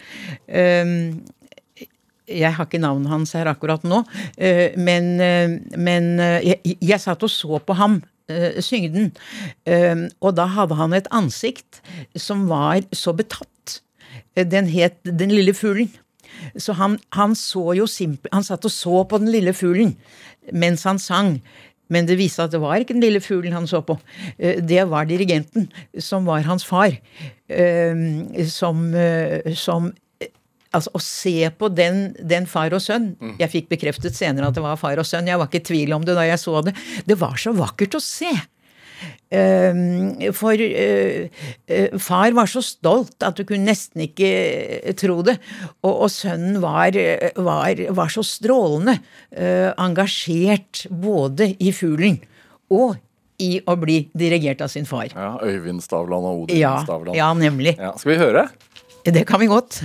Um, 0.52 1.24
jeg 2.28 2.52
har 2.54 2.68
ikke 2.68 2.80
navnet 2.80 3.10
hans 3.10 3.32
her 3.36 3.48
akkurat 3.50 3.82
nå, 3.84 3.98
men, 4.78 5.08
men 5.76 6.04
jeg, 6.40 6.76
jeg, 6.78 7.00
satt 7.02 7.24
og 7.26 7.28
så 7.28 7.58
på 7.66 7.74
ham 7.76 7.98
synge 8.62 8.92
den. 8.94 9.08
Og 10.20 10.36
da 10.36 10.46
hadde 10.46 10.78
han 10.78 10.94
et 10.96 11.08
ansikt 11.14 11.82
som 12.16 12.46
var 12.50 12.84
så 12.92 13.14
betatt. 13.16 13.80
Den 14.36 14.68
het 14.72 14.98
Den 15.04 15.30
lille 15.30 15.54
fuglen. 15.54 15.90
Så 16.58 16.72
han, 16.72 16.98
han 17.12 17.34
så 17.38 17.74
jo 17.76 17.86
simpel, 17.86 18.30
Han 18.32 18.42
satt 18.42 18.64
og 18.64 18.72
så 18.72 19.02
på 19.04 19.18
den 19.18 19.30
lille 19.30 19.52
fuglen 19.52 19.96
mens 20.52 20.82
han 20.82 20.98
sang. 20.98 21.36
Men 21.92 22.08
det 22.08 22.16
viste 22.18 22.42
at 22.42 22.52
det 22.52 22.60
var 22.62 22.80
ikke 22.80 22.96
den 22.96 23.04
lille 23.04 23.20
fuglen 23.20 23.52
han 23.52 23.66
så 23.68 23.82
på. 23.84 23.98
Det 24.38 24.84
var 24.90 25.04
dirigenten, 25.04 25.68
som 25.98 26.26
var 26.26 26.42
hans 26.46 26.64
far. 26.64 26.96
Som, 28.48 28.94
som 29.54 29.92
altså, 30.76 30.92
å 30.96 31.02
se 31.02 31.50
på 31.58 31.70
den, 31.72 32.12
den, 32.18 32.48
far 32.50 32.74
og 32.74 32.82
sønn 32.84 33.12
mm. 33.18 33.36
Jeg 33.40 33.52
fikk 33.52 33.68
bekreftet 33.72 34.16
senere 34.18 34.48
at 34.50 34.56
det 34.56 34.64
var 34.64 34.80
far 34.80 35.00
og 35.00 35.08
sønn. 35.08 35.30
Jeg 35.30 35.40
var 35.40 35.50
ikke 35.50 35.62
i 35.62 35.68
tvil 35.72 35.94
om 35.96 36.06
det 36.06 36.16
da 36.18 36.26
jeg 36.26 36.40
så 36.40 36.60
det. 36.66 36.74
Det 37.08 37.18
var 37.20 37.38
så 37.40 37.54
vakkert 37.56 37.98
å 37.98 38.02
se. 38.02 38.32
Uh, 39.32 40.28
for 40.36 40.60
uh, 40.60 41.22
uh, 41.72 41.94
far 42.02 42.34
var 42.36 42.50
så 42.50 42.60
stolt 42.62 43.24
at 43.24 43.38
du 43.38 43.46
kunne 43.48 43.66
nesten 43.70 44.04
ikke 44.04 44.92
tro 45.00 45.20
det. 45.26 45.38
Og, 45.80 45.92
og 45.92 46.10
sønnen 46.12 46.60
var, 46.62 46.98
var, 47.40 47.86
var, 47.96 48.12
så 48.12 48.24
strålende 48.26 48.98
engasjert 49.80 50.86
både 50.90 51.54
i 51.62 51.72
fuglen 51.74 52.20
og 52.72 52.98
i 53.42 53.56
å 53.66 53.74
bli 53.80 54.04
dirigert 54.14 54.62
av 54.62 54.70
sin 54.70 54.86
far. 54.86 55.08
Ja, 55.10 55.34
Øyvind 55.42 55.82
Stavland 55.82 56.28
og 56.28 56.44
Odin 56.44 56.60
ja, 56.60 56.76
Stavland. 56.84 57.16
Ja, 57.18 57.32
nemlig. 57.34 57.74
Ja, 57.80 57.94
skal 57.98 58.14
vi 58.14 58.20
høre? 58.20 58.46
Det 59.02 59.24
kan 59.26 59.42
vi 59.42 59.48
godt. 59.50 59.80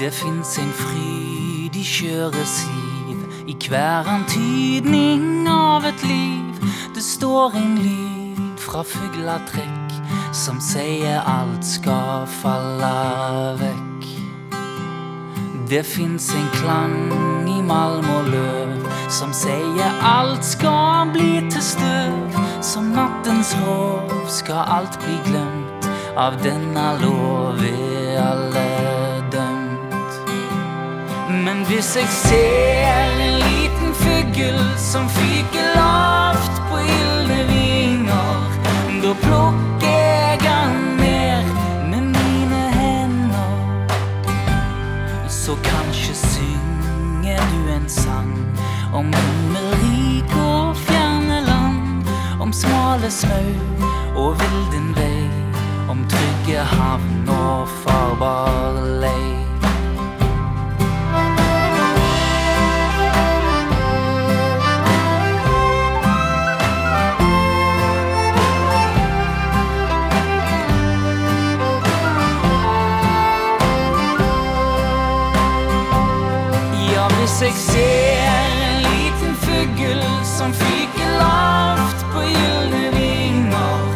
Det 0.00 0.12
fins 0.12 0.58
en 0.58 0.70
fryd 0.72 1.74
i 1.76 1.82
skjøre 1.84 2.44
siv, 2.48 3.18
i 3.44 3.52
hver 3.68 4.06
antydning 4.08 5.44
av 5.44 5.84
et 5.84 6.04
liv. 6.08 6.62
Det 6.94 7.02
står 7.04 7.58
en 7.60 7.74
lyd 7.82 8.62
fra 8.64 8.80
fuglatrekk 8.80 9.92
som 10.32 10.56
sier 10.64 11.20
alt 11.28 11.68
skal 11.68 12.24
falle 12.38 12.94
vekk. 13.60 14.06
Det 15.68 15.82
fins 15.84 16.30
en 16.32 16.48
klang 16.56 17.44
i 17.52 17.60
malm 17.60 18.08
og 18.14 18.30
løv 18.32 18.88
som 19.12 19.36
sier 19.36 20.00
alt 20.14 20.48
skal 20.48 21.12
bli 21.12 21.44
til 21.52 21.66
støv. 21.74 22.40
Som 22.64 22.88
nattens 22.96 23.52
hov 23.66 24.16
skal 24.32 24.64
alt 24.80 24.96
bli 25.04 25.20
glemt, 25.28 25.92
av 26.16 26.40
denne 26.40 26.88
lov 27.04 27.60
i 27.68 28.16
alle 28.16 28.99
men 31.44 31.64
hvis 31.64 31.96
jeg 31.96 32.08
ser 32.08 33.18
en 33.24 33.34
liten 33.40 33.94
fugl 33.94 34.58
som 34.76 35.08
fyker 35.08 35.68
lavt 35.74 36.60
på 36.68 36.80
gylne 36.84 37.38
vinger, 37.48 38.58
da 39.02 39.12
plukker 39.22 39.86
jeg 39.86 40.38
han 40.44 40.76
ned 41.00 41.48
med 41.90 42.02
mine 42.16 42.62
hender. 42.76 43.88
Så 45.28 45.56
kanskje 45.64 46.14
synger 46.14 47.40
du 47.52 47.72
en 47.76 47.88
sang 47.88 48.36
om 48.92 49.12
himmelrik 49.14 50.36
og 50.36 50.76
fjerne 50.76 51.40
land, 51.48 52.08
om 52.40 52.52
smale 52.52 53.10
smau 53.10 53.52
og 54.14 54.36
vilden 54.42 54.92
vei, 54.96 55.28
om 55.88 56.04
trygge 56.08 56.64
havn 56.76 57.28
og 57.28 57.68
farbar 57.84 58.82
lei. 59.00 59.39
Jeg 77.42 77.52
ser 77.56 78.32
en 78.60 78.82
liten 78.84 79.34
fugl 79.34 80.02
som 80.28 80.52
fyker 80.52 81.12
lavt 81.16 82.02
på 82.12 82.24
gylne 82.26 82.90
vinger, 82.92 83.86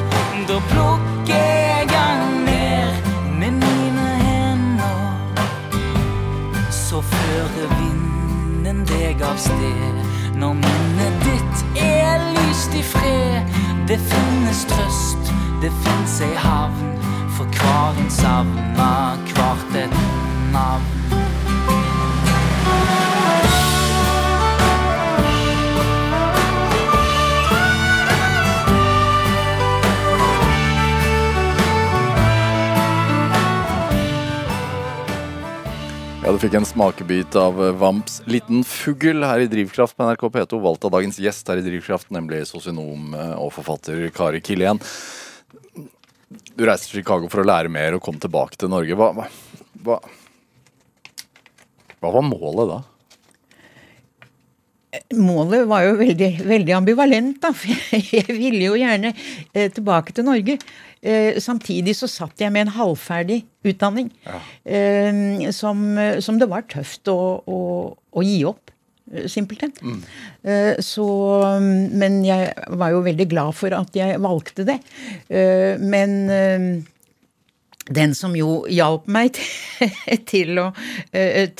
da 0.48 0.56
plukker 0.70 1.50
jeg 1.58 1.90
han 1.92 2.22
ned 2.46 3.10
med 3.40 3.58
mine 3.60 4.06
hender. 4.22 5.36
så 6.70 7.02
fører 7.02 7.68
vinden 7.76 8.84
deg 8.88 9.20
av 9.22 9.36
sted. 9.36 10.00
Når 10.40 10.56
minnet 10.64 11.28
ditt 11.28 11.84
er 11.84 12.24
lyst 12.40 12.72
i 12.72 12.82
fred. 12.82 13.54
Det 13.88 14.00
finnes 14.08 14.64
trøst, 14.72 15.32
det 15.60 15.72
fins 15.84 16.20
ei 16.24 16.34
havn. 16.48 16.96
For 17.36 17.44
hver 17.44 18.00
en 18.00 18.10
savna, 18.10 18.92
hvert 19.34 19.80
et 19.84 20.04
navn. 20.52 21.03
Ja, 36.24 36.32
Du 36.32 36.38
fikk 36.40 36.54
en 36.56 36.64
smakebit 36.64 37.34
av 37.36 37.58
eh, 37.60 37.74
Vamps 37.76 38.22
'Liten 38.24 38.62
fugl' 38.64 39.26
her 39.28 39.42
i 39.44 39.46
Drivkraft 39.46 39.92
på 39.92 40.06
NRK 40.06 40.22
P2, 40.32 40.60
valgt 40.62 40.86
av 40.88 40.94
dagens 40.94 41.18
gjest 41.20 41.50
her 41.52 41.60
i 41.60 41.64
Drivkraft, 41.66 42.08
nemlig 42.16 42.46
sosionom 42.48 43.12
eh, 43.12 43.34
og 43.36 43.50
forfatter 43.52 44.06
Kari 44.08 44.40
Kilien. 44.40 44.80
Du 46.56 46.64
reiste 46.64 46.88
til 46.88 47.02
Chicago 47.02 47.28
for 47.28 47.42
å 47.42 47.44
lære 47.44 47.68
mer 47.68 47.98
og 47.98 48.00
kom 48.06 48.16
tilbake 48.16 48.56
til 48.56 48.72
Norge. 48.72 48.96
Hva, 48.96 49.10
hva, 49.84 49.98
hva, 52.00 52.08
var 52.08 52.24
målet 52.24 52.72
da? 52.72 52.80
Målet 55.20 55.68
var 55.68 55.84
jo 55.90 56.00
veldig, 56.00 56.30
veldig 56.48 56.78
ambivalent, 56.78 57.36
da. 57.44 57.52
For 57.52 57.68
jeg 58.16 58.24
ville 58.32 58.64
jo 58.70 58.80
gjerne 58.80 59.12
eh, 59.12 59.68
tilbake 59.68 60.16
til 60.16 60.24
Norge. 60.32 60.56
Eh, 61.04 61.36
samtidig 61.44 61.92
så 61.98 62.08
satt 62.08 62.40
jeg 62.40 62.48
med 62.54 62.64
en 62.64 62.74
halvferdig 62.78 63.42
utdanning 63.68 64.06
eh, 64.64 65.50
som, 65.52 65.82
som 66.24 66.38
det 66.40 66.48
var 66.48 66.64
tøft 66.72 67.10
å, 67.12 67.16
å, 67.44 67.58
å 68.16 68.24
gi 68.24 68.38
opp. 68.48 68.72
eh, 69.12 69.26
Simpelthen. 69.28 69.74
Eh, 70.42 70.80
Så, 70.80 71.04
men 71.92 72.22
jeg 72.24 72.54
var 72.80 72.94
jo 72.96 73.02
veldig 73.04 73.26
glad 73.34 73.52
for 73.58 73.76
at 73.76 73.92
jeg 74.00 74.16
valgte 74.24 74.64
det. 74.64 74.78
Men 75.84 76.16
den 77.94 78.14
som 78.16 78.32
jo 78.36 78.62
hjalp 78.72 79.04
meg 79.12 79.36
til, 80.32 80.56
å, 80.62 80.70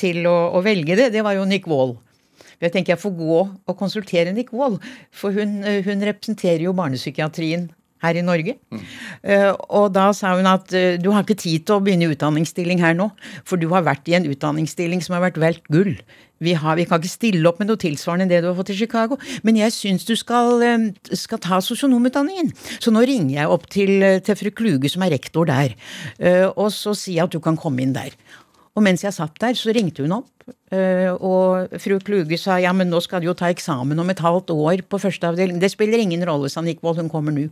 til 0.01 0.25
å, 0.31 0.37
å 0.57 0.63
velge 0.65 0.97
det, 0.97 1.11
det 1.13 1.25
var 1.27 1.37
jo 1.37 1.45
Nick 1.45 1.69
Wall. 1.69 1.99
Jeg 2.65 2.73
tenker 2.73 2.95
jeg 2.95 3.03
får 3.03 3.17
gå 3.19 3.39
og 3.45 3.77
konsultere 3.77 4.33
Nick 4.33 4.55
Wall, 4.57 4.79
for 5.13 5.37
hun, 5.37 5.59
hun 5.85 6.05
representerer 6.09 6.65
jo 6.65 6.73
barnepsykiatrien 6.79 7.67
her 8.05 8.19
i 8.19 8.25
Norge. 8.25 8.57
Eh, 9.23 9.51
og 9.69 9.93
da 9.95 10.11
sa 10.17 10.35
hun 10.39 10.49
at 10.51 10.75
eh, 10.77 10.99
du 11.01 11.11
har 11.15 11.25
ikke 11.25 11.39
tid 11.41 11.67
til 11.67 11.79
å 11.79 11.85
begynne 11.85 12.11
utdanningsstilling 12.13 12.83
her 12.85 12.97
nå, 12.99 13.11
for 13.49 13.61
du 13.61 13.71
har 13.73 13.87
vært 13.87 14.09
i 14.11 14.19
en 14.19 14.29
utdanningsstilling 14.31 15.03
som 15.05 15.17
har 15.17 15.25
vært 15.29 15.41
velt 15.43 15.65
gull. 15.73 15.97
Vi, 16.45 16.53
har, 16.59 16.77
vi 16.77 16.85
kan 16.89 17.01
ikke 17.01 17.13
stille 17.13 17.49
opp 17.49 17.61
med 17.63 17.71
noe 17.71 17.81
tilsvarende 17.81 18.27
enn 18.27 18.33
det 18.33 18.43
du 18.45 18.51
har 18.51 18.59
fått 18.59 18.75
i 18.75 18.79
Chicago. 18.79 19.17
Men 19.47 19.57
jeg 19.61 19.73
syns 19.73 20.05
du 20.09 20.15
skal, 20.19 20.61
eh, 20.67 20.89
skal 21.17 21.41
ta 21.43 21.61
sosionomutdanningen. 21.65 22.53
Så 22.79 22.93
nå 22.93 23.05
ringer 23.09 23.39
jeg 23.39 23.53
opp 23.57 23.69
til, 23.73 23.97
til 24.27 24.41
fru 24.41 24.53
Kluge, 24.55 24.93
som 24.93 25.07
er 25.07 25.15
rektor 25.17 25.49
der, 25.49 25.75
og 26.55 26.69
så 26.75 26.93
sier 26.97 27.23
jeg 27.23 27.29
at 27.29 27.35
du 27.35 27.41
kan 27.43 27.57
komme 27.59 27.83
inn 27.85 27.95
der. 27.97 28.13
Og 28.75 28.83
mens 28.83 29.05
jeg 29.05 29.15
satt 29.15 29.37
der, 29.39 29.55
så 29.55 29.71
ringte 29.75 30.03
hun 30.03 30.13
opp. 30.17 30.31
eh, 30.75 31.09
Og 31.15 31.71
fru 31.81 31.95
Kluge 32.03 32.37
sa 32.41 32.57
ja, 32.59 32.73
men 32.75 32.91
nå 32.91 32.99
skal 33.01 33.21
du 33.23 33.29
jo 33.29 33.35
ta 33.39 33.47
eksamen 33.53 33.99
om 34.03 34.11
et 34.11 34.19
halvt 34.19 34.51
år 34.51 34.83
på 34.91 34.99
første 34.99 35.29
avdeling. 35.31 35.61
Det 35.63 35.71
spiller 35.71 36.03
ingen 36.03 36.25
rolle, 36.27 36.51
sa 36.51 36.61
Nikvold, 36.61 36.99
hun 36.99 37.09
kommer 37.13 37.31
nå. 37.33 37.47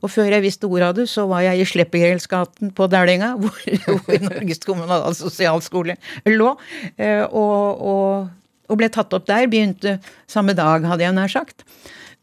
Og 0.00 0.08
før 0.10 0.32
jeg 0.32 0.42
visste 0.46 0.64
ordet 0.66 0.88
av 0.88 0.94
det, 0.96 1.06
så 1.12 1.26
var 1.28 1.44
jeg 1.44 1.60
i 1.60 1.68
Sleppegjeldsgaten 1.68 2.72
på 2.74 2.88
Dælenga, 2.88 3.34
hvor, 3.42 3.60
hvor 4.06 4.24
Norges 4.24 4.64
kommunale 4.64 5.12
sosialskole 5.14 5.98
lå. 6.32 6.54
eh, 6.96 7.22
Og, 7.28 7.84
og, 7.84 8.28
og 8.68 8.80
ble 8.80 8.88
tatt 8.88 9.12
opp 9.12 9.26
der. 9.28 9.44
Begynte 9.52 9.98
samme 10.26 10.56
dag, 10.56 10.80
hadde 10.88 11.04
jeg 11.04 11.12
nær 11.20 11.28
sagt. 11.28 11.66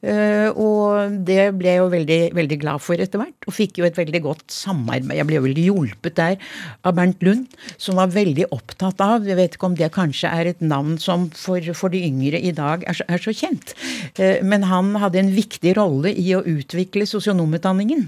Eh, 0.01 0.49
og 0.57 1.13
det 1.27 1.51
ble 1.57 1.75
jeg 1.75 1.81
jo 1.81 1.89
veldig, 1.93 2.19
veldig 2.33 2.57
glad 2.63 2.81
for 2.81 3.01
etter 3.01 3.21
hvert, 3.21 3.45
og 3.45 3.53
fikk 3.53 3.81
jo 3.81 3.87
et 3.87 3.97
veldig 3.97 4.21
godt 4.25 4.45
samarbeid. 4.53 5.13
Jeg 5.19 5.29
ble 5.29 5.37
jo 5.37 5.45
veldig 5.45 5.65
hjulpet 5.67 6.17
der 6.17 6.53
av 6.87 6.95
Bernt 6.97 7.21
Lund, 7.25 7.53
som 7.81 7.99
var 8.01 8.13
veldig 8.13 8.47
opptatt 8.51 9.01
av 9.05 9.27
Jeg 9.27 9.37
vet 9.37 9.55
ikke 9.55 9.69
om 9.69 9.77
det 9.77 9.91
kanskje 9.93 10.31
er 10.33 10.51
et 10.51 10.63
navn 10.65 10.97
som 11.01 11.29
for, 11.37 11.61
for 11.77 11.93
de 11.93 12.01
yngre 12.07 12.41
i 12.41 12.53
dag 12.55 12.85
er 12.89 12.97
så, 12.97 13.05
er 13.07 13.21
så 13.21 13.33
kjent, 13.35 13.75
eh, 14.17 14.41
men 14.41 14.65
han 14.71 14.95
hadde 15.01 15.21
en 15.21 15.33
viktig 15.35 15.75
rolle 15.77 16.13
i 16.17 16.31
å 16.35 16.43
utvikle 16.47 17.05
sosionomutdanningen, 17.09 18.07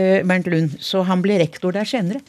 eh, 0.00 0.20
Bernt 0.24 0.48
Lund, 0.48 0.78
så 0.80 1.04
han 1.08 1.24
ble 1.24 1.38
rektor 1.42 1.76
der 1.76 1.88
senere. 1.88 2.24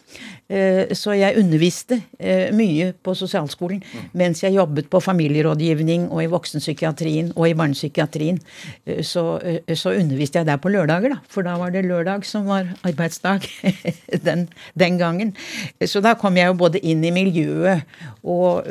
Eh, 0.50 0.94
Så 0.94 1.16
jeg 1.18 1.40
underviste 1.42 1.98
eh, 2.20 2.52
mye 2.54 2.92
på 3.02 3.16
sosialskolen 3.18 3.82
mens 4.14 4.44
jeg 4.44 4.54
jobbet 4.54 4.90
på 4.94 5.02
familierådgivning 5.02 6.12
og 6.12 6.22
i 6.22 6.30
voksenpsykiatrien 6.30 7.32
og 7.36 7.48
i 7.50 7.56
barnepsykiatrien. 7.58 8.38
Eh, 8.86 9.02
Så, 9.02 9.40
så 9.74 9.96
underviste 9.96 10.38
jeg 10.40 10.46
der 10.46 10.58
på 10.62 10.70
lørdager, 10.70 11.16
da, 11.16 11.20
for 11.30 11.42
da 11.42 11.58
var 11.58 11.74
det 11.74 11.86
lørdag 11.86 12.26
som 12.26 12.46
var 12.46 12.70
arbeidsdag 12.86 13.48
den, 14.28 14.48
den 14.78 15.00
gangen. 15.02 15.34
Så 15.82 16.02
da 16.02 16.14
kom 16.14 16.38
jeg 16.38 16.48
jo 16.52 16.60
både 16.62 16.80
inn 16.86 17.04
i 17.04 17.12
miljøet 17.16 17.82
og 18.24 18.70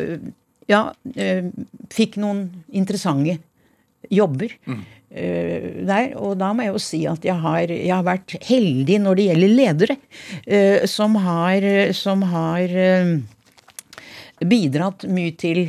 ja, 0.68 0.92
fikk 1.92 2.16
noen 2.22 2.46
interessante 2.72 3.38
jobber 4.12 4.52
eh, 4.68 4.84
der. 5.14 6.14
Og 6.18 6.34
da 6.40 6.50
må 6.52 6.66
jeg 6.66 6.74
jo 6.74 6.82
si 6.82 7.04
at 7.06 7.24
jeg 7.24 7.38
har, 7.44 7.70
jeg 7.70 7.94
har 7.94 8.06
vært 8.06 8.34
heldig 8.48 8.98
når 9.04 9.20
det 9.20 9.28
gjelder 9.28 9.54
ledere, 9.60 9.96
eh, 10.46 10.84
som 10.90 11.14
har, 11.22 11.68
som 11.94 12.24
har 12.32 12.76
eh, 12.88 13.14
bidratt 14.42 15.06
mye 15.06 15.34
til 15.38 15.68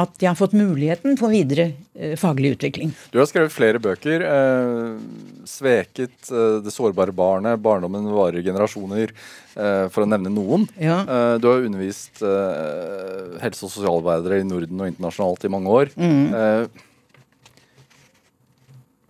at 0.00 0.22
jeg 0.22 0.30
har 0.30 0.38
fått 0.38 0.54
muligheten 0.56 1.18
for 1.20 1.32
videre 1.32 1.72
eh, 1.94 2.14
faglig 2.18 2.54
utvikling. 2.56 2.92
Du 3.12 3.18
har 3.20 3.28
skrevet 3.28 3.52
flere 3.52 3.80
bøker. 3.82 4.24
Eh, 4.24 4.96
'Sveket', 5.44 6.30
eh, 6.32 6.62
'Det 6.62 6.72
sårbare 6.72 7.12
barnet', 7.12 7.60
'Barndommen 7.60 8.08
varer 8.08 8.42
generasjoner', 8.42 9.12
eh, 9.56 9.88
for 9.88 10.04
å 10.04 10.08
nevne 10.08 10.32
noen. 10.32 10.68
Ja. 10.78 11.02
Eh, 11.02 11.38
du 11.38 11.48
har 11.48 11.66
undervist 11.66 12.22
eh, 12.22 13.36
helse- 13.42 13.66
og 13.68 13.74
sosialarbeidere 13.74 14.40
i 14.40 14.48
Norden 14.48 14.80
og 14.80 14.88
internasjonalt 14.88 15.44
i 15.44 15.52
mange 15.52 15.68
år. 15.68 15.92
Eh, 15.98 16.66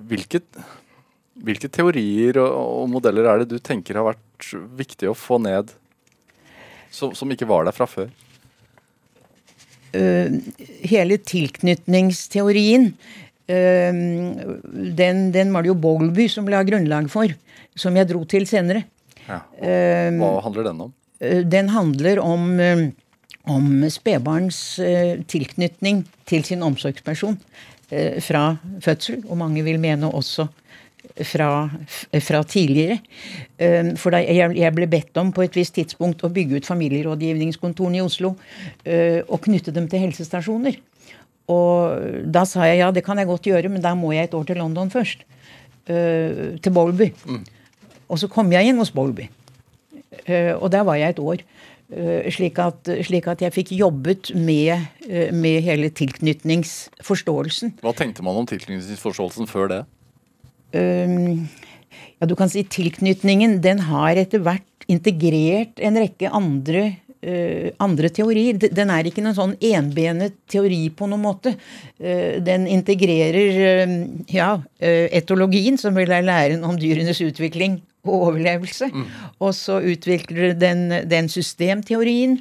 hvilket, 0.09 0.59
hvilke 1.43 1.71
teorier 1.73 2.39
og, 2.43 2.51
og 2.83 2.91
modeller 2.93 3.29
er 3.29 3.43
det 3.43 3.53
du 3.53 3.63
tenker 3.63 3.99
har 3.99 4.13
vært 4.13 4.53
viktig 4.79 5.11
å 5.11 5.17
få 5.17 5.39
ned, 5.43 5.73
som, 6.93 7.15
som 7.17 7.31
ikke 7.33 7.49
var 7.49 7.67
der 7.69 7.77
fra 7.77 7.89
før? 7.89 8.11
Uh, 9.93 10.41
hele 10.89 11.19
tilknytningsteorien, 11.21 12.91
uh, 13.53 14.01
den, 15.03 15.23
den 15.35 15.53
var 15.53 15.65
det 15.65 15.73
jo 15.73 15.79
Bogleby 15.81 16.29
som 16.33 16.49
la 16.53 16.63
grunnlag 16.67 17.11
for, 17.13 17.33
som 17.77 17.97
jeg 17.97 18.09
dro 18.11 18.25
til 18.29 18.49
senere. 18.49 18.87
Ja. 19.23 19.39
Eh, 19.63 20.11
Hva 20.19 20.41
handler 20.43 20.67
den 20.67 20.81
om? 20.83 20.91
Den 21.23 21.69
handler 21.71 22.19
om, 22.19 22.49
om 23.47 23.67
spedbarns 23.95 24.59
tilknytning 25.31 26.01
til 26.27 26.43
sin 26.43 26.65
omsorgsperson 26.67 27.37
fra 28.25 28.57
fødsel, 28.85 29.23
og 29.29 29.37
mange 29.41 29.63
vil 29.67 29.79
mene 29.83 30.09
også 30.09 30.47
fra, 31.29 31.49
fra 32.25 32.41
tidligere. 32.49 33.01
Eh, 33.59 33.91
For 34.01 34.15
da 34.15 34.21
jeg, 34.23 34.73
ble 34.77 34.87
bedt 34.89 35.19
om 35.21 35.33
på 35.35 35.43
et 35.45 35.57
visst 35.59 35.75
tidspunkt 35.77 36.23
å 36.25 36.31
bygge 36.33 36.61
ut 36.63 36.69
familierådgivningskontorene 36.71 37.99
i 38.01 38.05
Oslo 38.05 38.35
eh, 38.85 39.21
og 39.29 39.43
knytte 39.45 39.75
dem 39.75 39.89
til 39.93 40.07
helsestasjoner. 40.07 40.79
Og 41.53 42.25
da 42.33 42.45
sa 42.49 42.65
jeg 42.71 42.79
ja, 42.81 42.91
det 42.95 43.03
kan 43.05 43.19
jeg 43.19 43.29
godt 43.29 43.49
gjøre, 43.51 43.69
men 43.69 43.83
da 43.85 43.93
må 43.99 44.15
jeg 44.15 44.31
et 44.31 44.35
år 44.39 44.47
til 44.49 44.61
London 44.63 44.91
først. 44.95 45.27
eh, 45.91 46.57
Til 46.63 46.73
Bowlby. 46.73 47.11
Og 48.09 48.19
så 48.21 48.29
kom 48.31 48.53
jeg 48.53 48.71
inn 48.71 48.79
hos 48.81 48.93
Bowlby. 48.95 49.29
Eh, 50.27 50.53
og 50.55 50.71
der 50.71 50.85
var 50.87 50.97
jeg 51.01 51.11
et 51.17 51.19
år. 51.21 51.43
Eh, 51.93 52.31
slik, 52.33 52.57
at, 52.63 52.89
slik 53.05 53.27
at 53.29 53.43
jeg 53.45 53.53
fikk 53.53 53.75
jobbet 53.77 54.31
med, 54.33 54.87
eh, 55.05 55.29
med 55.35 55.61
hele 55.67 55.91
tilknytningsforståelsen. 55.93 57.75
Hva 57.85 57.93
tenkte 57.93 58.25
man 58.25 58.39
om 58.41 58.49
tilknytningsforståelsen 58.49 59.51
før 59.51 59.69
det? 59.69 59.81
Um, 60.73 61.51
ja, 62.17 62.25
du 62.25 62.33
kan 62.39 62.49
si 62.49 62.63
tilknytningen, 62.65 63.59
den 63.61 63.85
har 63.91 64.17
etter 64.17 64.41
hvert 64.41 64.87
integrert 64.89 65.83
en 65.85 66.01
rekke 66.01 66.33
andre, 66.33 66.97
andre 67.23 68.09
teorier. 68.11 68.59
Den 68.59 68.91
er 68.91 69.07
ikke 69.07 69.23
noen 69.23 69.37
sånn 69.37 69.55
enbenet 69.63 70.41
teori 70.51 70.89
på 70.97 71.07
noen 71.11 71.23
måte. 71.23 71.55
Eh, 72.01 72.41
den 72.43 72.67
integrerer 72.67 73.63
eh, 73.69 73.97
ja, 74.35 74.57
eh, 74.83 75.07
etologien, 75.15 75.79
som 75.79 75.95
vil 75.95 76.11
være 76.11 76.27
læren 76.27 76.67
om 76.67 76.79
dyrenes 76.81 77.23
utvikling 77.23 77.81
og 78.03 78.27
overlevelse. 78.33 78.91
Og 79.39 79.55
så 79.55 79.79
utvikler 79.93 80.57
den, 80.59 80.89
den 81.11 81.31
systemteorien. 81.31 82.41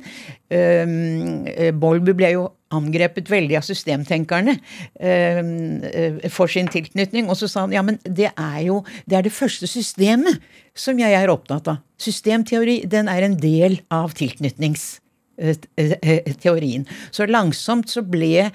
Um, 0.51 1.45
eh, 1.47 1.71
Bolby 1.71 2.17
ble 2.17 2.33
jo 2.35 2.47
angrepet 2.75 3.29
veldig 3.31 3.57
av 3.59 3.65
systemtenkerne 3.67 4.55
um, 4.57 5.51
eh, 5.87 6.17
for 6.33 6.51
sin 6.51 6.69
tilknytning. 6.71 7.29
Og 7.29 7.39
så 7.39 7.49
sa 7.51 7.65
han 7.65 7.75
ja, 7.75 7.83
men 7.85 7.99
det 8.03 8.31
er 8.31 8.59
jo 8.65 8.81
det 9.05 9.19
er 9.19 9.27
det 9.27 9.35
første 9.35 9.69
systemet 9.69 10.41
som 10.77 10.99
jeg 10.99 11.15
er 11.17 11.31
opptatt 11.31 11.69
av. 11.71 11.81
Systemteori 12.01 12.81
den 12.89 13.11
er 13.11 13.27
en 13.27 13.37
del 13.41 13.79
av 13.93 14.13
eh, 14.17 15.55
eh. 15.77 16.83
Så 17.11 17.27
langsomt 17.29 17.89
så 17.89 18.03
ble 18.05 18.49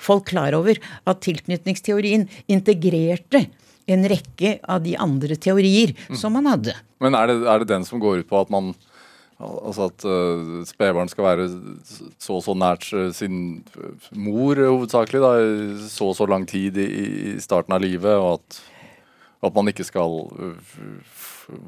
folk 0.00 0.30
klar 0.32 0.56
over 0.56 0.80
at 1.06 1.22
tilknytningsteorien 1.24 2.28
integrerte 2.48 3.46
en 3.86 4.08
rekke 4.08 4.58
av 4.64 4.82
de 4.84 4.96
andre 4.96 5.36
teorier 5.36 5.92
som 6.16 6.32
man 6.36 6.48
hadde. 6.48 6.74
Men 7.04 7.16
er 7.18 7.28
det, 7.28 7.38
er 7.44 7.60
det 7.60 7.68
den 7.68 7.84
som 7.84 8.00
går 8.00 8.22
ut 8.22 8.30
på 8.30 8.40
at 8.40 8.52
man 8.52 8.72
Altså 9.44 9.88
at 9.90 10.04
uh, 10.08 10.60
spedbarn 10.68 11.10
skal 11.12 11.26
være 11.26 11.48
så 12.22 12.38
og 12.38 12.44
så 12.46 12.54
nært 12.58 12.86
uh, 12.96 13.08
sin 13.14 13.64
mor 14.12 14.60
hovedsakelig, 14.60 15.22
da, 15.24 15.32
så 15.90 16.10
og 16.12 16.16
så 16.18 16.28
lang 16.30 16.46
tid 16.50 16.78
i, 16.80 16.88
i 17.34 17.34
starten 17.42 17.76
av 17.76 17.82
livet, 17.84 18.14
og 18.14 18.38
at, 18.38 18.62
at 19.50 19.58
man 19.58 19.68
ikke 19.72 19.86
skal 19.86 20.16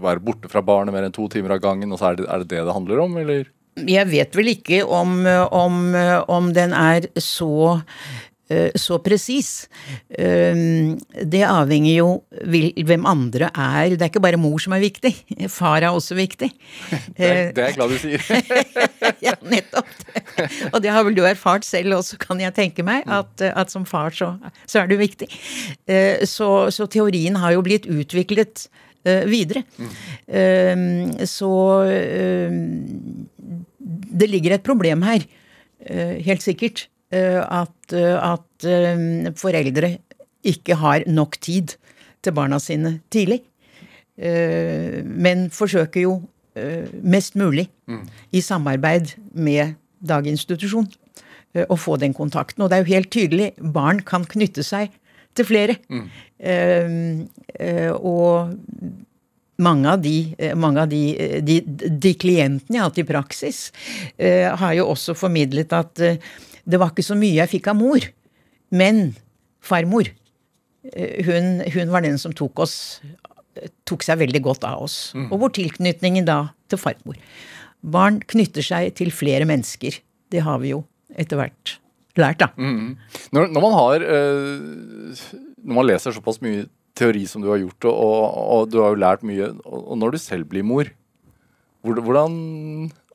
være 0.01 0.25
borte 0.25 0.51
fra 0.53 0.65
barnet 0.65 0.95
mer 0.95 1.09
enn 1.09 1.15
to 1.15 1.29
timer 1.33 1.57
av 1.57 1.63
gangen, 1.65 1.93
og 1.93 2.01
så 2.01 2.11
er 2.11 2.21
det, 2.21 2.31
er 2.31 2.43
det 2.43 2.51
det 2.55 2.65
det 2.69 2.79
handler 2.79 3.05
om, 3.05 3.21
eller? 3.23 3.53
Jeg 3.77 4.09
vet 4.09 4.33
vel 4.39 4.55
ikke 4.55 4.81
om, 4.89 5.19
om, 5.53 5.83
om 6.33 6.47
den 6.57 6.73
er 6.73 7.11
så 7.21 7.77
Eh, 7.77 8.36
så 8.79 8.99
presis. 9.03 9.67
Eh, 10.07 10.55
det 11.27 11.43
avhenger 11.43 11.97
jo 11.97 12.09
hvem 12.87 13.07
andre 13.09 13.49
er. 13.51 13.97
Det 13.97 14.07
er 14.07 14.13
ikke 14.13 14.23
bare 14.23 14.39
mor 14.39 14.61
som 14.63 14.77
er 14.77 14.85
viktig. 14.85 15.13
Far 15.51 15.83
er 15.83 15.91
også 15.91 16.15
viktig. 16.19 16.53
Det 17.17 17.25
er, 17.27 17.53
det 17.55 17.63
er 17.63 17.71
jeg 17.71 17.77
glad 17.79 17.93
du 17.95 17.99
sier. 17.99 18.23
ja, 19.27 19.33
nettopp. 19.49 19.89
Og 20.73 20.81
det 20.85 20.91
har 20.93 21.05
vel 21.07 21.17
du 21.17 21.23
erfart 21.25 21.65
selv 21.65 21.97
også, 21.97 22.19
kan 22.21 22.41
jeg 22.43 22.55
tenke 22.55 22.85
meg. 22.87 23.07
At, 23.09 23.41
at 23.41 23.73
som 23.73 23.87
far 23.89 24.13
så, 24.15 24.35
så, 24.67 24.83
er 24.83 24.91
du 24.91 24.99
viktig. 25.01 25.29
Eh, 25.89 26.23
så, 26.29 26.69
så, 26.75 26.87
teorien 26.93 27.39
har 27.41 27.57
jo 27.57 27.65
blitt 27.67 27.89
utviklet 27.89 28.69
videre. 29.07 29.63
Mm. 29.79 31.27
Så 31.31 31.51
det 34.19 34.27
ligger 34.33 34.57
et 34.57 34.67
problem 34.67 35.05
her. 35.07 35.23
Helt 36.27 36.43
sikkert. 36.43 36.89
Eh, 37.15 37.39
at, 37.39 37.93
eh, 37.95 38.17
at 38.19 38.67
eh, 38.67 39.31
foreldre 39.39 39.93
ikke 40.47 40.75
har 40.81 41.05
nok 41.07 41.39
tid 41.39 41.77
til 42.23 42.35
barna 42.35 42.59
sine 42.63 43.01
tidlig. 43.11 43.43
Men 44.17 45.51
forsøker 45.53 46.01
jo 46.01 46.13
mest 47.05 47.35
mulig 47.37 47.67
mm. 47.85 48.07
i 48.33 48.41
samarbeid 48.41 49.11
med 49.37 49.75
daginstitusjon 50.01 50.87
å 51.69 51.77
få 51.77 51.99
den 52.01 52.15
kontakten. 52.17 52.65
Og 52.65 52.71
det 52.71 52.79
er 52.79 52.87
jo 52.87 52.95
helt 52.95 53.11
tydelig, 53.13 53.51
barn 53.61 54.01
kan 54.01 54.25
knytte 54.25 54.65
seg 54.65 54.95
til 55.37 55.51
flere. 55.51 55.77
Mm. 55.93 57.29
og 58.01 58.57
mange 59.61 59.93
av, 59.93 60.01
de, 60.01 60.17
mange 60.57 60.87
av 60.87 60.89
de, 60.89 61.05
de, 61.45 61.61
de, 61.67 62.15
klientene 62.17 62.79
jeg 62.79 62.81
har 62.81 62.89
hatt 62.89 63.05
i 63.05 63.09
praksis, 63.13 63.63
har 64.17 64.79
jo 64.81 64.89
også 64.95 65.19
formidlet 65.19 65.77
at 65.77 66.07
det 66.67 66.81
var 66.83 66.93
ikke 66.93 67.07
så 67.07 67.17
mye 67.19 67.39
jeg 67.39 67.53
fikk 67.57 67.71
av 67.73 67.79
mor, 67.79 68.05
men 68.75 69.15
farmor, 69.65 70.11
eh, 70.93 71.23
hun, 71.27 71.63
hun 71.63 71.95
var 71.95 72.05
den 72.07 72.19
som 72.23 72.35
tok 72.37 72.67
oss 72.67 72.77
tok 73.89 74.05
seg 74.05 74.21
veldig 74.21 74.43
godt 74.45 74.67
av 74.69 74.85
oss. 74.87 74.99
Mm. 75.17 75.31
Og 75.31 75.41
vår 75.45 75.55
tilknytning 75.59 76.21
da 76.27 76.41
til 76.71 76.81
farmor. 76.81 77.19
Barn 77.87 78.21
knytter 78.29 78.65
seg 78.65 78.95
til 78.99 79.13
flere 79.15 79.47
mennesker. 79.49 79.99
Det 80.33 80.43
har 80.45 80.61
vi 80.63 80.75
jo 80.75 80.83
etter 81.17 81.41
hvert 81.41 81.77
lært, 82.17 82.41
da. 82.41 82.51
Mm. 82.57 82.97
Når, 83.37 83.51
når, 83.53 83.63
man 83.63 83.75
har 83.77 84.03
øh, 84.03 85.25
Når 85.61 85.79
man 85.79 85.87
leser 85.87 86.15
såpass 86.17 86.41
mye 86.45 86.65
teori 86.97 87.27
som 87.29 87.43
du 87.45 87.51
har 87.53 87.61
gjort, 87.61 87.89
og, 87.91 87.97
og, 87.97 88.37
og 88.57 88.71
du 88.73 88.79
har 88.81 88.95
jo 88.95 89.03
lært 89.03 89.27
mye, 89.27 89.51
og, 89.69 89.81
og 89.93 89.99
når 90.01 90.17
du 90.17 90.23
selv 90.23 90.49
blir 90.49 90.65
mor, 90.65 90.89
hvordan 91.85 92.39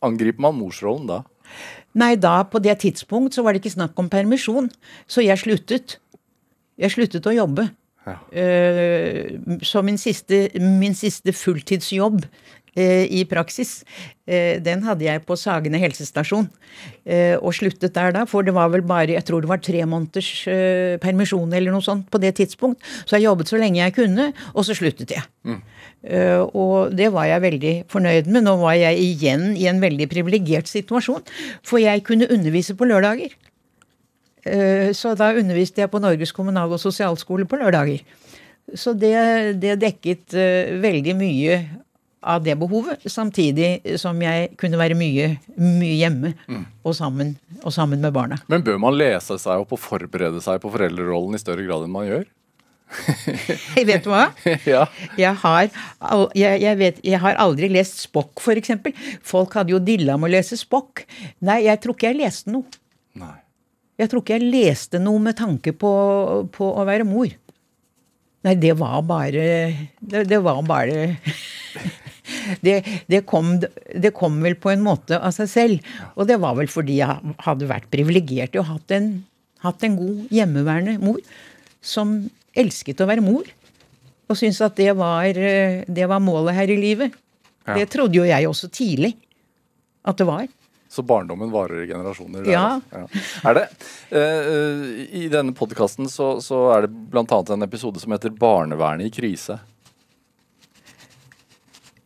angriper 0.05 0.45
man 0.45 0.55
morsrollen 0.55 1.09
da? 1.09 1.23
Nei, 1.97 2.15
da, 2.15 2.41
på 2.47 2.61
det 2.63 2.77
tidspunkt, 2.85 3.35
så 3.35 3.43
var 3.43 3.53
det 3.53 3.61
ikke 3.61 3.75
snakk 3.75 3.99
om 3.99 4.09
permisjon. 4.11 4.69
Så 5.11 5.25
jeg 5.25 5.39
sluttet. 5.41 5.97
Jeg 6.79 6.93
sluttet 6.93 7.27
å 7.27 7.35
jobbe. 7.35 7.67
Ja. 8.07 8.15
Uh, 8.33 9.59
så 9.61 9.83
min 9.85 9.99
siste, 10.01 10.47
min 10.57 10.95
siste 10.97 11.35
fulltidsjobb 11.37 12.23
i 12.77 13.25
praksis, 13.27 13.81
uh, 14.31 14.55
den 14.63 14.83
hadde 14.85 15.03
jeg 15.03 15.23
på 15.27 15.35
Sagene 15.35 15.81
helsestasjon. 15.81 16.49
og 17.41 17.51
sluttet 17.53 17.93
der 17.93 18.13
da, 18.15 18.21
for 18.25 18.45
det 18.47 18.53
var 18.55 18.69
vel 18.71 18.81
bare 18.87 19.11
jeg 19.11 19.25
tror 19.27 19.41
det 19.43 19.49
var 19.49 19.59
tre 19.59 19.81
måneders 19.85 20.29
permisjon 21.03 21.51
eller 21.51 21.73
noe 21.73 21.83
sånt 21.83 22.07
på 22.09 22.21
det 22.21 22.35
tidspunkt. 22.37 22.79
Så 23.05 23.17
jeg 23.17 23.25
jobbet 23.25 23.49
så 23.51 23.59
lenge 23.59 23.81
jeg 23.81 23.93
kunne, 23.97 24.29
og 24.53 24.65
så 24.65 24.75
sluttet 24.77 25.11
jeg. 25.11 25.25
Mm. 25.43 25.59
Og 26.55 26.93
det 26.95 27.11
var 27.11 27.27
jeg 27.27 27.43
veldig 27.43 27.73
fornøyd 27.91 28.29
med. 28.31 28.45
Nå 28.47 28.55
var 28.61 28.77
jeg 28.79 29.03
igjen 29.03 29.51
i 29.59 29.67
en 29.69 29.81
veldig 29.83 30.07
privilegert 30.09 30.71
situasjon, 30.71 31.25
for 31.67 31.83
jeg 31.83 32.05
kunne 32.07 32.29
undervise 32.31 32.77
på 32.77 32.87
lørdager. 32.87 33.35
Så 34.95 35.13
da 35.19 35.33
underviste 35.35 35.83
jeg 35.83 35.91
på 35.91 36.01
Norges 36.01 36.31
kommunal- 36.33 36.71
og 36.71 36.81
sosialskole 36.81 37.45
på 37.45 37.59
lørdager. 37.59 38.01
Så 38.73 38.95
det, 38.95 39.59
det 39.59 39.79
dekket 39.81 40.39
veldig 40.81 41.19
mye 41.19 41.63
av 42.21 42.43
det 42.45 42.53
behovet, 42.61 43.01
samtidig 43.09 43.97
som 43.99 44.19
jeg 44.21 44.51
kunne 44.61 44.77
være 44.79 44.97
mye, 44.97 45.31
mye 45.57 45.95
hjemme 45.97 46.33
mm. 46.45 46.65
og, 46.83 46.93
sammen, 46.97 47.33
og 47.63 47.73
sammen 47.73 48.03
med 48.03 48.13
barna. 48.13 48.37
Men 48.51 48.65
bør 48.65 48.77
man 48.81 48.97
lese 48.97 49.39
seg 49.41 49.63
opp 49.63 49.73
og 49.73 49.81
forberede 49.81 50.43
seg 50.43 50.61
på 50.61 50.69
foreldrerollen 50.73 51.37
i 51.37 51.41
større 51.41 51.65
grad 51.65 51.87
enn 51.87 51.95
man 51.95 52.07
gjør? 52.09 52.29
vet 53.87 54.03
du 54.03 54.11
hva? 54.11 54.27
ja. 54.73 54.83
jeg, 55.17 55.33
har, 55.43 55.69
jeg, 56.37 56.61
jeg, 56.61 56.77
vet, 56.77 56.99
jeg, 57.07 57.21
har, 57.23 57.39
aldri 57.41 57.71
lest 57.71 58.03
Spock, 58.03 58.41
f.eks. 58.43 58.73
Folk 59.25 59.55
hadde 59.57 59.73
jo 59.73 59.81
dilla 59.81 60.17
med 60.19 60.29
å 60.29 60.35
lese 60.35 60.59
Spock. 60.59 61.05
Nei, 61.47 61.63
jeg 61.69 61.81
tror 61.81 61.97
ikke 61.97 62.11
jeg 62.11 62.21
leste 62.21 62.53
noe. 62.53 62.81
Nei. 63.17 63.37
Jeg 64.01 64.11
tror 64.11 64.23
ikke 64.23 64.37
jeg 64.37 64.49
leste 64.49 65.01
noe 65.01 65.21
med 65.21 65.37
tanke 65.37 65.73
på, 65.77 65.91
på 66.53 66.69
å 66.69 66.85
være 66.87 67.05
mor. 67.07 67.31
Nei, 68.41 68.55
det 68.57 68.73
var 68.79 69.03
bare 69.05 69.43
Det, 69.99 70.23
det 70.25 70.39
var 70.41 70.63
bare 70.65 71.11
det, 72.65 72.81
det, 73.11 73.23
kom, 73.29 73.55
det, 73.61 74.11
kom, 74.17 74.39
vel 74.43 74.57
på 74.61 74.71
en 74.73 74.83
måte 74.85 75.19
av 75.19 75.33
seg 75.35 75.49
selv. 75.51 75.93
Og 76.15 76.29
det 76.29 76.39
var 76.41 76.57
vel 76.59 76.69
fordi 76.71 76.99
jeg 77.01 77.35
hadde 77.45 77.69
vært 77.69 77.89
privilegert 77.93 78.57
og 78.59 78.69
hatt 78.69 78.95
en, 78.97 79.11
hatt 79.65 79.83
en 79.87 79.97
god 79.99 80.31
hjemmeværende 80.33 80.99
mor 81.01 81.21
som 81.81 82.19
elsket 82.57 83.01
å 83.01 83.09
være 83.09 83.25
mor. 83.25 83.49
Og 84.31 84.39
syntes 84.39 84.61
at 84.63 84.77
det 84.79 84.93
var, 84.95 85.27
eh, 85.27 85.83
det 85.87 86.07
var, 86.07 86.23
målet 86.23 86.55
her 86.55 86.71
i 86.71 86.79
livet. 86.79 87.17
Ja. 87.67 87.75
Det 87.75 87.89
trodde 87.93 88.17
jo 88.17 88.25
jeg 88.25 88.47
også 88.47 88.71
tidlig 88.73 89.15
at 90.07 90.17
det 90.17 90.27
var. 90.29 90.47
Så 90.91 91.03
barndommen 91.07 91.51
varer 91.53 91.85
i 91.85 91.87
generasjoner? 91.87 92.47
Ja. 92.51 92.81
ja. 92.91 93.05
Er 93.47 93.55
det, 93.55 93.61
uh, 94.11 94.81
I 95.15 95.29
denne 95.31 95.55
podkasten 95.55 96.09
så, 96.11 96.33
så, 96.43 96.65
er 96.75 96.87
det 96.87 96.91
bl.a. 97.13 97.23
en 97.23 97.63
episode 97.63 98.01
som 98.01 98.11
heter 98.11 98.33
'Barnevernet 98.35 99.07
i 99.07 99.13
krise'. 99.15 99.55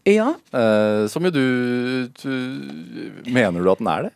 Ja. 0.06 0.36
Uh, 0.54 1.08
som 1.10 1.26
jo 1.26 1.32
du, 1.34 1.46
du, 2.22 2.34
Mener 3.26 3.64
du 3.64 3.72
at 3.72 3.82
den 3.82 3.90
er 3.90 4.08
det? 4.08 4.14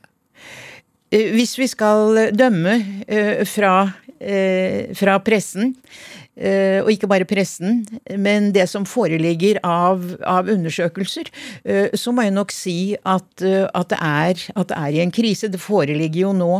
Hvis 1.34 1.56
vi 1.58 1.66
skal 1.66 2.30
dømme 2.38 2.76
uh, 3.10 3.42
fra, 3.50 3.74
fra 5.00 5.16
pressen, 5.26 5.74
Uh, 5.74 6.19
og 6.40 6.88
ikke 6.94 7.08
bare 7.12 7.28
pressen, 7.28 7.82
men 8.16 8.54
det 8.56 8.64
som 8.72 8.86
foreligger 8.88 9.60
av, 9.66 10.04
av 10.24 10.50
undersøkelser, 10.52 11.30
uh, 11.68 11.90
så 11.98 12.14
må 12.16 12.26
jeg 12.26 12.36
nok 12.36 12.54
si 12.56 12.78
at, 12.98 13.28
uh, 13.44 13.66
at, 13.68 13.90
det 13.92 14.00
er, 14.00 14.44
at, 14.56 14.70
det 14.72 14.78
er, 14.78 14.96
i 14.96 15.04
en 15.04 15.14
krise. 15.16 15.50
Det 15.52 15.62
foreligger 15.62 16.22
jo 16.22 16.34
nå 16.38 16.52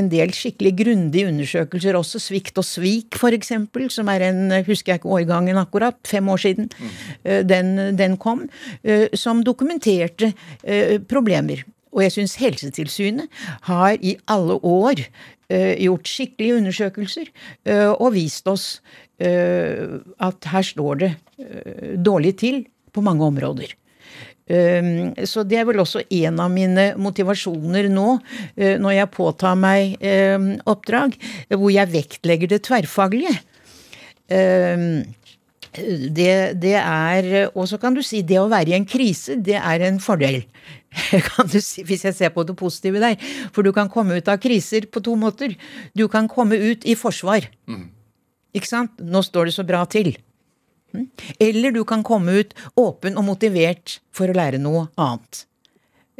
en 0.00 0.10
del 0.12 0.34
skikkelig 0.36 0.74
grundige 0.82 1.30
undersøkelser 1.30 1.98
også. 1.98 2.22
Svikt 2.22 2.60
og 2.60 2.66
svik, 2.66 3.18
f.eks., 3.18 3.52
som 3.94 4.10
er 4.12 4.26
en 4.30 4.40
Husker 4.66 4.92
jeg 4.92 5.00
ikke 5.00 5.12
årgangen 5.14 5.58
akkurat, 5.60 5.96
fem 6.06 6.28
år 6.30 6.40
siden 6.42 6.68
den, 7.24 7.96
den, 7.98 8.16
kom. 8.20 8.42
som 9.16 9.42
dokumenterte 9.46 10.32
problemer. 11.08 11.62
Og 11.94 12.02
jeg 12.04 12.14
syns 12.14 12.36
Helsetilsynet 12.40 13.30
har 13.68 13.96
i 13.98 14.16
alle 14.30 14.58
år 14.66 15.02
gjort 15.50 16.10
skikkelige 16.10 16.58
undersøkelser 16.60 17.30
og 17.96 18.12
vist 18.14 18.50
oss 18.50 18.66
Eh, 18.80 19.09
at 19.20 20.48
her 20.52 20.64
står 20.64 21.00
det 21.02 21.10
eh, 21.42 21.92
dårlig 22.00 22.34
til 22.40 22.64
på 22.90 23.04
mange 23.04 23.26
områder. 23.26 23.74
Eh, 24.50 24.90
så 25.28 25.44
det 25.46 25.60
er 25.60 25.68
vel 25.68 25.82
også 25.82 26.02
en 26.08 26.40
av 26.40 26.50
mine 26.52 26.90
motivasjoner 26.96 27.90
nå, 27.92 28.08
når 28.56 28.96
jeg 28.96 29.14
påtar 29.14 29.60
meg 29.60 30.00
oppdrag, 30.68 31.16
hvor 31.52 31.70
jeg 31.74 31.92
vektlegger 31.92 32.54
det 32.54 32.64
tverrfaglige. 32.66 33.36
Det, 35.70 36.34
det 36.58 36.74
er 36.78 37.50
Og 37.54 37.68
så 37.70 37.78
kan 37.78 37.94
du 37.94 38.02
si 38.02 38.22
det 38.26 38.38
å 38.40 38.48
være 38.50 38.72
i 38.72 38.76
en 38.78 38.86
krise, 38.86 39.36
det 39.38 39.58
er 39.58 39.86
en 39.86 40.00
fordel. 40.02 40.42
Kan 41.30 41.46
du 41.50 41.60
si, 41.62 41.84
hvis 41.86 42.04
jeg 42.08 42.16
ser 42.16 42.32
på 42.34 42.42
det 42.46 42.56
positive 42.58 43.00
der. 43.02 43.16
For 43.54 43.62
du 43.66 43.72
kan 43.74 43.90
komme 43.92 44.18
ut 44.18 44.28
av 44.30 44.40
kriser 44.42 44.88
på 44.90 45.02
to 45.04 45.14
måter. 45.18 45.54
Du 45.94 46.08
kan 46.10 46.28
komme 46.30 46.58
ut 46.58 46.86
i 46.86 46.96
forsvar. 46.98 47.46
Mm. 47.70 47.88
Ikke 48.56 48.70
sant? 48.70 48.98
Nå 48.98 49.22
står 49.26 49.50
det 49.50 49.56
så 49.56 49.66
bra 49.66 49.84
til. 49.90 50.14
Hm? 50.94 51.06
Eller 51.38 51.74
du 51.74 51.84
kan 51.86 52.02
komme 52.06 52.40
ut 52.42 52.56
åpen 52.80 53.18
og 53.18 53.28
motivert 53.28 54.00
for 54.14 54.30
å 54.30 54.36
lære 54.36 54.60
noe 54.62 54.88
annet. 55.00 55.44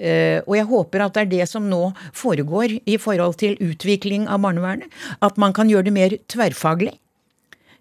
Eh, 0.00 0.40
og 0.46 0.54
jeg 0.56 0.68
håper 0.70 1.04
at 1.04 1.16
det 1.16 1.22
er 1.26 1.32
det 1.34 1.48
som 1.50 1.66
nå 1.68 1.90
foregår 2.16 2.78
i 2.88 2.96
forhold 3.00 3.36
til 3.42 3.58
utvikling 3.60 4.28
av 4.30 4.40
barnevernet. 4.44 4.88
At 5.20 5.40
man 5.40 5.54
kan 5.56 5.68
gjøre 5.70 5.90
det 5.90 5.96
mer 5.96 6.16
tverrfaglig. 6.30 6.94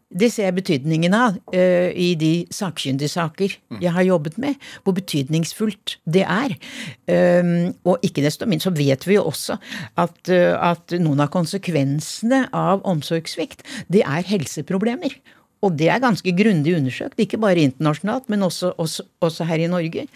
Det 0.10 0.32
ser 0.34 0.47
jeg 0.47 0.57
betydningen 0.57 1.14
av 1.14 1.36
uh, 1.53 1.89
i 1.93 2.16
de 2.18 2.32
sakkyndigsaker 2.53 3.53
jeg 3.78 3.93
har 3.93 4.05
jobbet 4.07 4.39
med, 4.41 4.57
hvor 4.82 4.95
betydningsfullt 4.97 5.99
det 6.10 6.24
er. 6.26 6.55
Um, 7.05 7.76
og 7.86 8.01
ikke 8.05 8.24
desto 8.26 8.47
mindre 8.49 8.70
så 8.70 8.74
vet 8.74 9.05
vi 9.05 9.20
jo 9.20 9.28
også 9.30 9.60
at, 10.01 10.18
uh, 10.34 10.55
at 10.72 10.95
noen 10.97 11.22
av 11.22 11.30
konsekvensene 11.34 12.47
av 12.57 12.82
omsorgssvikt, 12.89 13.62
det 13.93 14.01
er 14.01 14.26
helseproblemer. 14.32 15.14
Og 15.62 15.78
det 15.78 15.91
er 15.91 16.01
ganske 16.01 16.34
grundig 16.34 16.74
undersøkt, 16.78 17.20
ikke 17.22 17.38
bare 17.43 17.68
internasjonalt, 17.68 18.32
men 18.32 18.47
også, 18.47 18.74
også, 18.82 19.05
også 19.22 19.45
her 19.45 19.62
i 19.62 19.70
Norge. 19.70 20.07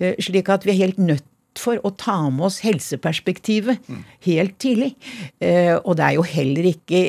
Uh, 0.00 0.14
slik 0.16 0.48
at 0.48 0.64
vi 0.64 0.72
er 0.72 0.84
helt 0.86 1.02
nødt 1.02 1.28
for 1.60 1.76
å 1.84 1.92
ta 2.00 2.16
med 2.32 2.46
oss 2.46 2.62
helseperspektivet 2.64 3.82
helt 4.24 4.54
tidlig. 4.56 4.94
og 5.84 5.98
det 5.98 6.06
er 6.06 6.14
jo 6.16 6.22
heller 6.24 6.68
ikke 6.70 7.02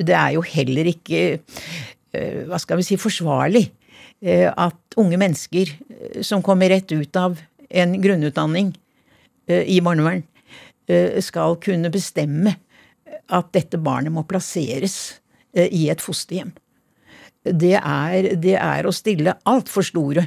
det 0.00 0.16
er 0.16 0.34
jo 0.36 0.42
heller 0.46 0.88
ikke 0.92 1.22
eh, 1.36 2.42
hva 2.48 2.60
skal 2.60 2.80
vi 2.80 2.86
si, 2.86 2.98
forsvarlig 3.00 3.64
eh, 4.24 4.48
at 4.48 4.98
unge 5.00 5.18
mennesker 5.20 5.72
eh, 5.72 6.20
som 6.24 6.44
kommer 6.44 6.72
rett 6.72 6.92
ut 6.92 7.18
av 7.20 7.40
en 7.72 7.96
grunnutdanning 8.00 8.74
i 9.48 9.78
barnevern, 9.82 10.20
skal 11.24 11.56
kunne 11.60 11.88
bestemme 11.92 12.52
at 13.32 13.48
dette 13.56 13.78
barnet 13.80 14.12
må 14.14 14.22
plasseres 14.28 15.16
i 15.56 15.86
et 15.90 16.04
fosterhjem. 16.04 16.52
Det 17.42 17.72
er, 17.80 18.28
det 18.38 18.54
er 18.60 18.86
å 18.86 18.92
stille 18.94 19.34
altfor 19.48 19.88
store 19.88 20.26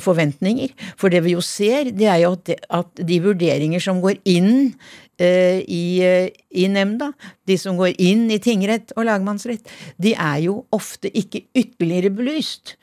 forventninger. 0.00 0.70
For 0.96 1.12
det 1.12 1.24
vi 1.26 1.34
jo 1.34 1.42
ser, 1.44 1.90
det 1.92 2.08
er 2.08 2.22
jo 2.22 2.32
at, 2.38 2.94
de 2.94 3.18
vurderinger 3.26 3.82
som 3.82 4.00
går 4.04 4.22
inn 4.22 4.72
i, 5.20 5.84
eh, 6.02 6.30
i 6.50 6.68
nemnda, 6.68 7.12
de 7.46 7.56
som 7.60 7.78
går 7.78 7.94
inn 8.02 8.26
i 8.32 8.40
tingrett 8.42 8.94
og 8.96 9.06
lagmannsrett, 9.08 9.68
de 10.00 10.14
er 10.14 10.40
jo 10.46 10.62
ofte 10.74 11.10
ikke 11.14 11.44
ytterligere 11.54 12.12
belyst. 12.14 12.76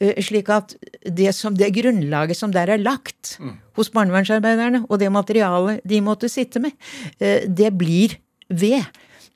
Eh, 0.00 0.18
slik 0.22 0.50
at 0.54 0.74
det, 1.02 1.32
som, 1.36 1.56
det 1.58 1.72
grunnlaget 1.76 2.38
som 2.38 2.54
der 2.54 2.74
er 2.74 2.82
lagt 2.82 3.36
mm. 3.38 3.56
hos 3.78 3.92
barnevernsarbeiderne, 3.94 4.84
og 4.88 4.98
det 5.02 5.12
materialet 5.14 5.82
de 5.86 6.02
måtte 6.04 6.30
sitte 6.32 6.62
med, 6.62 6.74
det 7.18 7.72
blir 7.78 8.18
ved. 8.48 8.84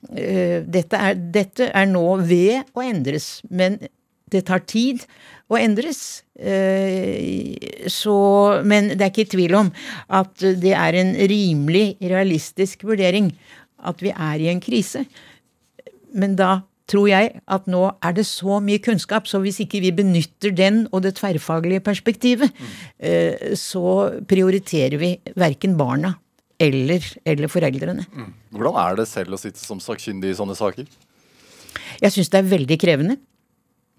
Dette 0.03 0.99
er, 0.99 1.15
dette 1.15 1.69
er 1.71 1.85
nå 1.87 2.03
ved 2.27 2.73
å 2.75 2.83
endres, 2.83 3.37
men 3.47 3.77
det 4.33 4.43
tar 4.49 4.63
tid 4.69 5.05
å 5.51 5.59
endres. 5.59 6.23
Eh, 6.35 7.87
så, 7.91 8.17
men 8.65 8.93
det 8.93 9.05
er 9.05 9.13
ikke 9.13 9.31
tvil 9.35 9.57
om 9.59 9.71
at 10.13 10.33
det 10.41 10.75
er 10.75 10.99
en 10.99 11.15
rimelig 11.29 11.87
realistisk 12.01 12.85
vurdering 12.89 13.31
at 13.83 14.03
vi 14.03 14.13
er 14.13 14.43
i 14.43 14.51
en 14.51 14.63
krise. 14.63 15.05
Men 16.15 16.37
da 16.39 16.63
tror 16.89 17.07
jeg 17.07 17.29
at 17.51 17.69
nå 17.71 17.85
er 18.03 18.15
det 18.15 18.25
så 18.27 18.59
mye 18.63 18.81
kunnskap, 18.83 19.27
så 19.29 19.39
hvis 19.43 19.61
ikke 19.63 19.81
vi 19.83 19.93
benytter 19.95 20.51
den 20.55 20.83
og 20.91 21.05
det 21.05 21.15
tverrfaglige 21.17 21.83
perspektivet, 21.85 22.51
mm. 22.51 23.55
så 23.57 24.11
prioriterer 24.29 24.99
vi 25.01 25.13
verken 25.39 25.77
barna 25.79 26.13
eller, 26.61 27.05
eller 27.25 27.51
foreldrene. 27.51 28.05
Mm. 28.11 28.33
Hvordan 28.53 28.79
er 28.83 28.99
det 28.99 29.07
selv 29.09 29.35
å 29.35 29.41
sitte 29.41 29.63
som 29.63 29.81
sakkyndig 29.83 30.33
i 30.33 30.37
sånne 30.37 30.57
saker? 30.59 30.89
Jeg 32.03 32.15
syns 32.15 32.31
det 32.33 32.41
er 32.41 32.51
veldig 32.51 32.77
krevende. 32.81 33.17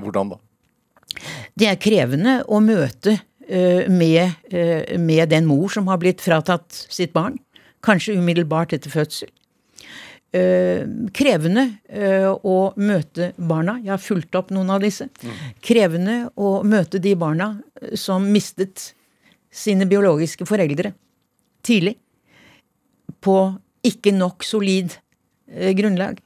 Hvordan 0.01 0.35
da? 0.35 0.41
Det 1.55 1.69
er 1.71 1.79
krevende 1.81 2.41
å 2.51 2.59
møte 2.65 3.15
uh, 3.15 3.85
med, 3.93 4.35
uh, 4.51 4.99
med, 4.99 5.29
den 5.31 5.47
mor 5.49 5.71
som 5.73 5.89
har 5.91 6.01
blitt 6.03 6.25
fratatt 6.25 6.67
sitt 6.73 7.15
barn, 7.15 7.39
kanskje 7.85 8.17
umiddelbart 8.19 8.75
etter 8.77 8.93
fødsel. 8.93 9.31
Uh, 10.35 10.83
krevende 11.15 11.69
å 12.43 12.73
møte 12.75 13.31
barna. 13.39 13.77
Jeg 13.85 13.93
har 13.93 14.03
fulgt 14.03 14.35
opp 14.35 14.51
noen 14.51 14.73
av 14.75 14.83
disse. 14.83 15.07
Mm. 15.23 15.37
Krevende 15.63 16.17
å 16.35 16.57
møte 16.67 16.99
de 16.99 17.13
barna 17.15 17.53
som 17.95 18.27
mistet 18.35 18.91
sine 19.55 19.87
biologiske 19.87 20.49
foreldre 20.49 20.91
tidlig. 21.63 21.95
På 23.23 23.55
ikke 23.87 24.11
nok 24.17 24.43
solid 24.43 24.97
grunnlag. 25.79 26.19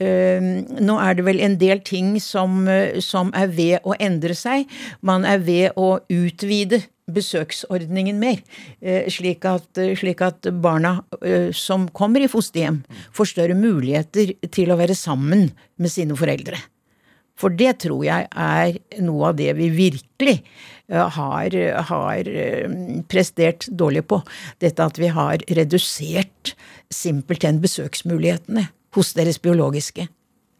Ehm, 0.00 0.64
nå 0.80 0.96
er 0.96 1.18
det 1.18 1.26
vel 1.26 1.42
en 1.44 1.58
del 1.60 1.82
ting 1.84 2.14
som, 2.24 2.64
eh, 2.68 3.00
som, 3.04 3.32
er 3.36 3.52
ved 3.52 3.84
å 3.84 3.96
endre 4.00 4.34
seg. 4.34 4.64
Man 5.02 5.26
er 5.28 5.38
ved 5.44 5.76
å 5.76 6.00
utvide 6.08 6.86
besøksordningen 7.10 8.18
mer, 8.18 8.40
eh, 8.80 9.10
slik 9.10 9.44
at, 9.44 9.66
eh, 9.76 9.94
slik 9.94 10.22
at 10.22 10.42
barna 10.62 11.04
som 11.52 11.88
kommer 11.88 12.20
i 12.20 12.28
fosterhjem, 12.28 12.84
får 13.12 13.26
større 13.34 13.54
muligheter 13.54 14.34
til 14.50 14.68
å 14.68 14.78
være 14.78 14.96
sammen 14.96 15.52
med 15.76 15.90
sine 15.90 16.16
foreldre. 16.16 16.56
For 17.36 17.50
det 17.50 17.80
tror 17.80 18.04
jeg 18.04 18.28
er 18.30 18.78
noe 19.00 19.28
av 19.28 19.36
det 19.36 19.56
vi 19.56 19.70
virkelig 19.70 20.42
har, 20.90 21.50
har 21.82 22.24
prestert 23.08 23.66
dårlig 23.70 24.06
på. 24.06 24.22
Dette 24.60 24.80
at 24.80 24.96
vi 24.98 25.08
har 25.08 25.38
redusert 25.48 26.54
simpelthen 26.90 27.60
besøksmulighetene 27.60 28.68
hos 28.96 29.12
deres 29.14 29.38
biologiske 29.42 30.06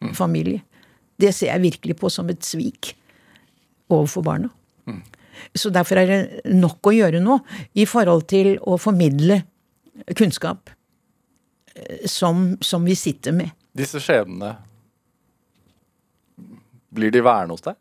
mm. 0.02 0.14
familie. 0.14 0.62
Det 1.20 1.32
ser 1.36 1.52
jeg 1.52 1.64
virkelig 1.66 1.96
på 2.00 2.10
som 2.12 2.28
et 2.32 2.44
svik 2.46 2.94
overfor 3.90 4.24
barna. 4.24 4.50
Mm. 4.86 5.02
Så 5.54 5.70
derfor 5.72 6.00
er 6.00 6.10
det 6.10 6.54
nok 6.54 6.86
å 6.86 6.94
gjøre 6.94 7.20
nå 7.22 7.38
i 7.80 7.86
forhold 7.88 8.26
til 8.30 8.54
å 8.60 8.76
formidle 8.80 9.40
kunnskap 10.16 10.70
eh, 11.74 12.06
som, 12.08 12.54
som 12.60 12.84
vi 12.86 12.96
sitter 12.98 13.34
med. 13.36 13.52
Disse 13.76 14.00
skjebnene, 14.02 14.54
blir 16.90 17.12
de 17.14 17.22
værende 17.22 17.54
hos 17.54 17.64
deg? 17.64 17.78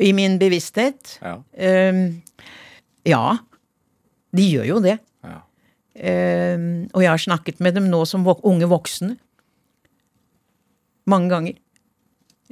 I 0.00 0.14
min 0.16 0.38
bevissthet? 0.40 1.18
Ja. 1.20 1.34
Um, 1.36 2.22
ja. 3.04 3.24
De 4.32 4.46
gjør 4.46 4.68
jo 4.70 4.78
det. 4.84 4.96
Ehm, 6.00 6.88
og 6.94 7.02
jeg 7.04 7.12
har 7.12 7.20
snakket 7.20 7.60
med 7.60 7.76
dem 7.76 7.90
nå 7.92 8.04
som 8.08 8.24
unge 8.24 8.68
voksne. 8.70 9.16
Mange 11.10 11.28
ganger. 11.32 11.58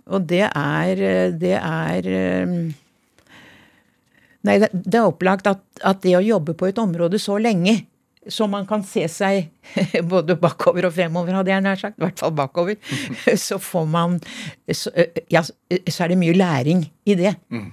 Og 0.09 0.25
det 0.29 0.47
er 0.49 1.33
Det 1.37 1.57
er 1.57 2.07
ehm, 2.07 2.75
Nei, 4.47 4.59
det 4.73 4.95
er 4.95 5.05
opplagt 5.05 5.49
at, 5.51 5.61
at 5.85 6.01
det 6.05 6.15
å 6.17 6.25
jobbe 6.25 6.55
på 6.55 6.69
et 6.69 6.79
område 6.79 7.19
så 7.19 7.37
lenge 7.43 7.83
som 8.29 8.51
man 8.53 8.67
kan 8.69 8.85
se 8.87 9.03
seg 9.11 9.49
både 10.13 10.37
bakover 10.41 10.87
og 10.89 10.95
fremover, 10.95 11.35
hadde 11.35 11.53
jeg 11.53 11.65
nær 11.65 11.81
sagt, 11.81 11.99
i 11.99 12.05
hvert 12.05 12.21
fall 12.21 12.35
bakover, 12.37 12.77
så 13.49 13.59
får 13.61 13.89
man 13.89 14.17
så, 14.71 14.93
ja, 15.33 15.43
så 15.43 16.05
er 16.05 16.13
det 16.13 16.21
mye 16.21 16.37
læring 16.37 16.85
i 17.09 17.17
det. 17.19 17.35
Mm. 17.51 17.71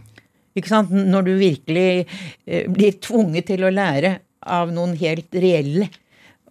Ikke 0.55 0.71
sant? 0.71 0.91
Når 0.95 1.27
du 1.27 1.33
virkelig 1.37 2.07
blir 2.71 2.97
tvunget 3.03 3.51
til 3.51 3.67
å 3.67 3.73
lære 3.73 4.15
av 4.45 4.71
noen 4.73 4.95
helt 4.99 5.33
reelle 5.33 5.89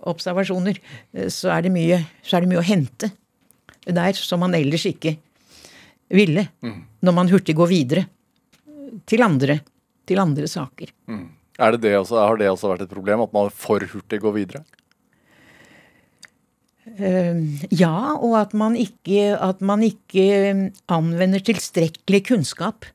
observasjoner, 0.05 0.80
eh, 1.14 1.30
så 1.32 1.53
er 1.55 1.66
det 1.66 1.74
mye, 1.74 2.01
er 2.03 2.45
det 2.45 2.51
mye 2.51 2.62
å 2.62 2.66
hente 2.66 3.11
der 3.84 4.16
som 4.16 4.42
man 4.45 4.57
ellers 4.57 4.86
ikke 4.88 5.16
ville. 6.14 6.47
Mm. 6.64 6.84
Når 7.05 7.16
man 7.16 7.30
hurtig 7.32 7.57
går 7.57 7.70
videre 7.70 8.07
til 9.09 9.24
andre, 9.24 9.59
til 10.07 10.20
andre 10.22 10.49
saker. 10.51 10.92
Mm. 11.11 11.26
Det 11.55 11.82
det 11.84 11.92
også, 11.97 12.18
har 12.18 12.38
det 12.38 12.49
også 12.51 12.72
vært 12.72 12.86
et 12.86 12.90
problem, 12.90 13.22
at 13.22 13.34
man 13.34 13.51
for 13.51 13.84
hurtig 13.92 14.20
går 14.22 14.34
videre? 14.34 14.64
Uh, 16.84 17.40
ja, 17.72 18.12
og 18.18 18.34
at 18.36 18.53
man, 18.53 18.74
ikke, 18.76 19.32
at 19.38 19.62
man 19.64 19.80
ikke 19.86 20.72
anvender 20.92 21.40
tilstrekkelig 21.40 22.20
kunnskap 22.28 22.88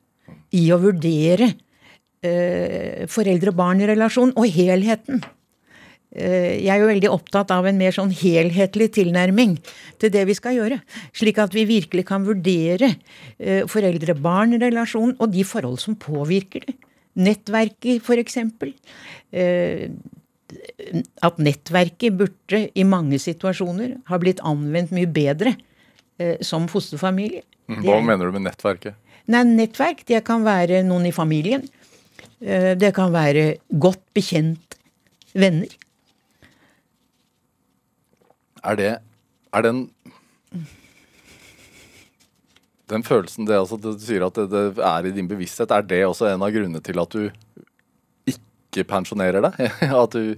i 0.54 0.68
å 0.70 0.78
vurdere 0.82 1.54
eh, 2.26 3.06
foreldre-barn-relasjon 3.10 4.34
og 4.38 4.48
helheten. 4.54 5.22
Eh, 6.10 6.58
jeg 6.64 6.72
er 6.74 6.82
jo 6.82 6.90
veldig 6.90 7.10
opptatt 7.14 7.52
av 7.54 7.68
en 7.68 7.78
mer 7.78 7.94
sånn 7.94 8.12
helhetlig 8.14 8.90
tilnærming 8.96 9.56
til 10.02 10.12
det 10.14 10.26
vi 10.28 10.36
skal 10.38 10.58
gjøre. 10.58 10.80
Slik 11.16 11.40
at 11.42 11.54
vi 11.56 11.66
virkelig 11.68 12.06
kan 12.10 12.26
vurdere 12.26 12.94
eh, 13.38 13.66
foreldre-barn-relasjon 13.70 15.16
og 15.18 15.34
de 15.34 15.46
forhold 15.46 15.80
som 15.82 15.98
påvirker 15.98 16.66
det. 16.68 16.76
Nettverket, 17.20 18.06
f.eks. 18.06 18.36
At 21.26 21.40
nettverket 21.42 22.14
burde 22.16 22.60
i 22.70 22.84
mange 22.86 23.18
situasjoner 23.20 23.96
ha 24.06 24.18
blitt 24.22 24.38
anvendt 24.46 24.94
mye 24.94 25.10
bedre 25.10 25.56
som 26.46 26.68
fosterfamilie. 26.70 27.42
Hva 27.82 27.98
mener 28.04 28.30
du 28.30 28.36
med 28.38 28.46
nettverket? 28.46 28.94
Nei, 29.30 29.42
Nettverk 29.46 30.02
det 30.08 30.22
kan 30.26 30.46
være 30.46 30.84
noen 30.86 31.08
i 31.10 31.14
familien. 31.14 31.66
Eh, 32.40 32.72
det 32.78 32.94
kan 32.96 33.12
være 33.12 33.60
godt 33.68 34.02
bekjent 34.16 34.78
venner. 35.36 35.72
Er 38.64 38.76
det 38.76 38.90
Er 39.52 39.62
den 39.62 39.90
Den 42.90 43.02
følelsen 43.02 43.46
det 43.46 43.56
altså, 43.56 43.76
Du 43.76 43.92
sier 43.98 44.26
at 44.26 44.34
det, 44.34 44.50
det, 44.50 44.78
er 44.78 45.06
i 45.06 45.12
din 45.14 45.28
bevissthet. 45.28 45.70
Er 45.70 45.82
det 45.82 46.04
også 46.06 46.26
en 46.28 46.42
av 46.42 46.50
grunnene 46.50 46.82
til 46.82 46.98
at 46.98 47.12
du 47.12 47.30
ikke 48.26 48.84
pensjonerer 48.84 49.40
deg? 49.46 49.70
At 50.02 50.12
du, 50.14 50.36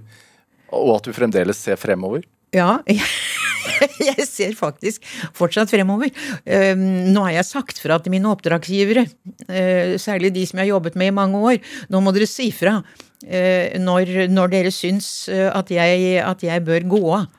og 0.73 0.95
at 0.95 1.05
du 1.05 1.13
fremdeles 1.13 1.57
ser 1.57 1.77
fremover? 1.77 2.23
Ja, 2.53 2.79
jeg 4.09 4.27
ser 4.27 4.57
faktisk 4.57 5.05
fortsatt 5.37 5.71
fremover. 5.71 6.11
Nå 6.43 7.25
har 7.27 7.37
jeg 7.37 7.49
sagt 7.49 7.81
fra 7.83 7.99
til 8.01 8.13
mine 8.13 8.29
oppdragsgivere, 8.31 9.05
eh, 9.47 9.95
særlig 10.01 10.33
de 10.35 10.45
som 10.49 10.59
jeg 10.59 10.67
har 10.67 10.75
jobbet 10.75 10.97
med 10.99 11.11
i 11.11 11.15
mange 11.15 11.41
år, 11.53 11.61
nå 11.93 12.01
må 12.03 12.13
dere 12.15 12.29
si 12.29 12.49
fra 12.55 12.79
eh, 13.27 13.79
når, 13.81 14.27
når 14.31 14.53
dere 14.53 14.73
syns 14.73 15.29
eh, 15.31 15.49
at 15.51 15.71
jeg, 15.73 16.19
at 16.23 16.43
jeg 16.45 16.65
bør 16.65 16.91
gå 16.95 17.03
av 17.19 17.31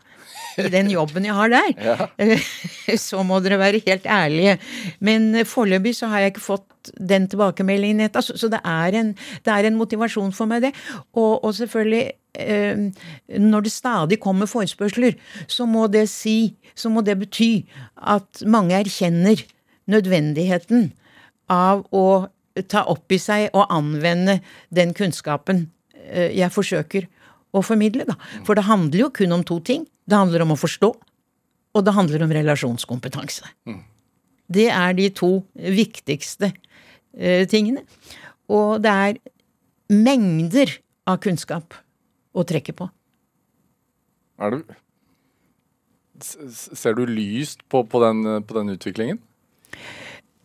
i 0.60 0.70
den 0.72 0.90
jobben 0.92 1.26
jeg 1.26 1.36
har 1.36 1.52
der. 1.52 1.70
Ja. 1.84 2.96
Så 3.00 3.22
må 3.26 3.38
dere 3.42 3.58
være 3.58 3.80
helt 3.86 4.06
ærlige. 4.06 4.58
Men 5.00 5.46
foreløpig 5.48 5.94
så 5.96 6.10
har 6.12 6.22
jeg 6.22 6.34
ikke 6.34 6.44
fått 6.44 6.90
den 6.98 7.28
tilbakemeldingen. 7.30 8.02
Altså, 8.06 8.36
så 8.36 8.50
det 8.52 8.60
er, 8.64 8.98
en, 9.00 9.14
det 9.44 9.52
er 9.52 9.68
en 9.68 9.78
motivasjon 9.78 10.34
for 10.36 10.50
meg, 10.50 10.66
det. 10.66 10.72
Og, 11.12 11.44
og 11.44 11.54
selvfølgelig 11.56 12.04
eh, 12.34 12.84
når 13.40 13.66
det 13.66 13.72
stadig 13.72 14.20
kommer 14.20 14.50
forespørsler, 14.50 15.16
så 15.48 15.66
må 15.66 15.86
det 15.86 16.06
si, 16.12 16.54
så 16.76 16.92
må 16.92 17.04
det 17.06 17.18
bety 17.22 17.64
at 17.96 18.44
mange 18.46 18.76
erkjenner 18.76 19.44
nødvendigheten 19.90 20.92
av 21.52 21.84
å 21.92 22.06
ta 22.70 22.84
opp 22.90 23.12
i 23.12 23.18
seg 23.18 23.50
og 23.52 23.72
anvende 23.74 24.38
den 24.74 24.94
kunnskapen 24.96 25.66
eh, 26.06 26.30
jeg 26.36 26.52
forsøker 26.54 27.08
å 27.54 27.62
formidle. 27.64 28.06
Da. 28.08 28.16
For 28.46 28.58
det 28.58 28.66
handler 28.68 29.06
jo 29.06 29.10
kun 29.14 29.34
om 29.36 29.44
to 29.46 29.60
ting. 29.64 29.86
Det 30.04 30.18
handler 30.18 30.44
om 30.44 30.54
å 30.54 30.60
forstå, 30.60 30.90
og 31.74 31.84
det 31.86 31.94
handler 31.96 32.24
om 32.26 32.34
relasjonskompetanse. 32.34 33.48
Mm. 33.68 33.80
Det 34.54 34.68
er 34.68 34.96
de 34.98 35.08
to 35.16 35.30
viktigste 35.54 36.52
eh, 37.16 37.46
tingene. 37.48 37.86
Og 38.52 38.82
det 38.84 38.92
er 38.92 39.20
mengder 39.92 40.76
av 41.08 41.20
kunnskap 41.24 41.76
å 42.34 42.44
trekke 42.46 42.74
på. 42.76 42.88
Er 44.42 44.56
du 44.56 44.64
Ser 46.24 46.94
du 46.94 47.02
lyst 47.10 47.64
på, 47.68 47.82
på, 47.90 48.00
den, 48.00 48.22
på 48.46 48.54
den, 48.56 48.70
utviklingen? 48.78 49.18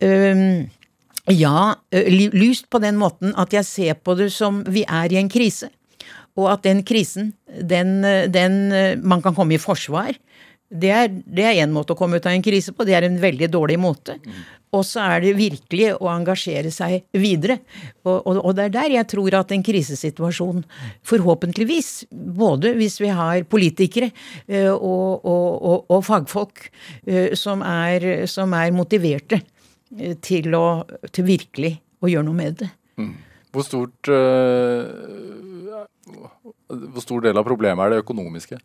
Um, 0.01 0.65
ja, 1.29 1.75
lyst 2.33 2.65
på 2.73 2.81
den 2.83 2.97
måten 2.99 3.35
at 3.39 3.53
jeg 3.53 3.67
ser 3.67 3.99
på 4.01 4.15
det 4.17 4.31
som 4.33 4.63
vi 4.67 4.81
er 4.83 5.13
i 5.13 5.19
en 5.21 5.29
krise. 5.31 5.69
Og 6.39 6.47
at 6.53 6.63
den 6.63 6.85
krisen, 6.87 7.33
den, 7.45 7.99
den 8.31 8.57
Man 9.03 9.23
kan 9.25 9.35
komme 9.35 9.57
i 9.57 9.61
forsvar. 9.61 10.15
Det 10.69 10.89
er, 10.93 11.09
det 11.09 11.45
er 11.49 11.63
en 11.63 11.73
måte 11.73 11.95
å 11.95 11.97
komme 11.97 12.19
ut 12.19 12.27
av 12.29 12.35
en 12.35 12.45
krise 12.45 12.71
på. 12.75 12.85
Det 12.85 12.95
er 12.95 13.07
en 13.07 13.17
veldig 13.19 13.49
dårlig 13.51 13.79
måte. 13.81 14.19
Og 14.75 14.83
så 14.85 15.01
er 15.01 15.23
det 15.23 15.31
virkelig 15.37 15.95
å 15.97 16.09
engasjere 16.11 16.69
seg 16.73 17.01
videre. 17.17 17.57
Og, 18.03 18.17
og, 18.19 18.37
og, 18.37 18.51
det 18.57 18.67
er 18.67 18.75
der 18.75 18.95
jeg 18.99 19.07
tror 19.09 19.37
at 19.39 19.53
en 19.55 19.65
krisesituasjon, 19.65 20.61
forhåpentligvis, 21.09 21.89
både 22.11 22.75
hvis 22.77 22.99
vi 23.01 23.09
har 23.17 23.47
politikere 23.49 24.11
uh, 24.11 24.75
og, 24.75 25.25
og, 25.89 25.97
fagfolk 26.05 26.67
uh, 26.69 27.33
som, 27.33 27.65
er, 27.65 28.27
som, 28.29 28.53
er, 28.53 28.69
motiverte 28.75 29.41
uh, 29.41 30.13
til, 30.21 30.53
å, 30.53 30.83
til 31.09 31.25
virkelig 31.31 31.73
å 32.05 32.13
gjøre 32.13 32.29
noe 32.29 32.37
med 32.37 32.61
det. 32.61 32.69
Mm. 33.01 33.15
Hvor 33.49 33.65
stort 33.65 34.05
Hvor 36.69 37.03
stor 37.03 37.23
del 37.25 37.37
av 37.39 37.47
problemet 37.47 37.85
er 37.85 37.95
det 37.95 38.03
økonomiske? 38.03 38.59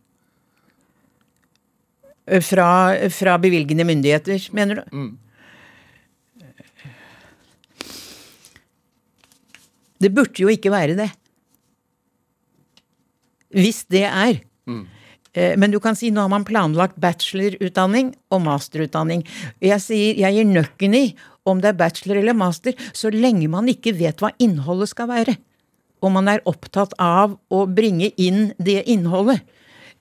Fra, 2.44 2.68
fra 3.12 3.36
bevilgende 3.36 3.84
myndigheter, 3.84 4.48
mener 4.56 4.80
du? 4.80 4.96
Mm. 4.96 5.12
Det 10.00 10.10
burde 10.12 10.42
jo 10.42 10.50
ikke 10.52 10.72
være 10.72 10.96
det. 10.98 11.10
Hvis 13.54 13.84
det 13.92 14.04
er. 14.08 14.40
Mm. 14.68 14.84
Men 15.58 15.72
du 15.72 15.80
kan 15.82 15.96
si 15.98 16.10
nå 16.14 16.22
har 16.24 16.30
man 16.30 16.44
planlagt 16.46 16.98
bachelorutdanning 17.02 18.12
og 18.30 18.44
masterutdanning. 18.44 19.24
Jeg 19.62 19.82
sier 19.82 20.20
jeg 20.20 20.36
gir 20.36 20.46
nøkken 20.50 20.94
i 20.94 21.06
om 21.44 21.60
det 21.60 21.72
er 21.72 21.78
bachelor 21.78 22.20
eller 22.20 22.36
master, 22.38 22.76
så 22.96 23.10
lenge 23.12 23.50
man 23.52 23.68
ikke 23.68 23.92
vet 23.98 24.22
hva 24.22 24.30
innholdet 24.40 24.92
skal 24.92 25.10
være. 25.10 25.34
Og 26.04 26.12
man 26.12 26.28
er 26.28 26.44
opptatt 26.48 26.92
av 27.00 27.38
å 27.48 27.64
bringe 27.70 28.10
inn 28.20 28.50
det 28.60 28.82
innholdet. 28.92 29.40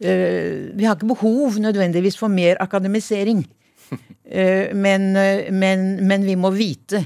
Eh, 0.03 0.73
vi 0.75 0.85
har 0.85 0.97
ikke 0.97 1.13
behov 1.13 1.59
nødvendigvis 1.63 2.17
for 2.19 2.31
mer 2.31 2.59
akademisering. 2.63 3.45
Men, 4.73 5.11
men, 5.53 5.81
men 6.07 6.23
vi 6.25 6.33
må 6.39 6.49
vite 6.55 7.03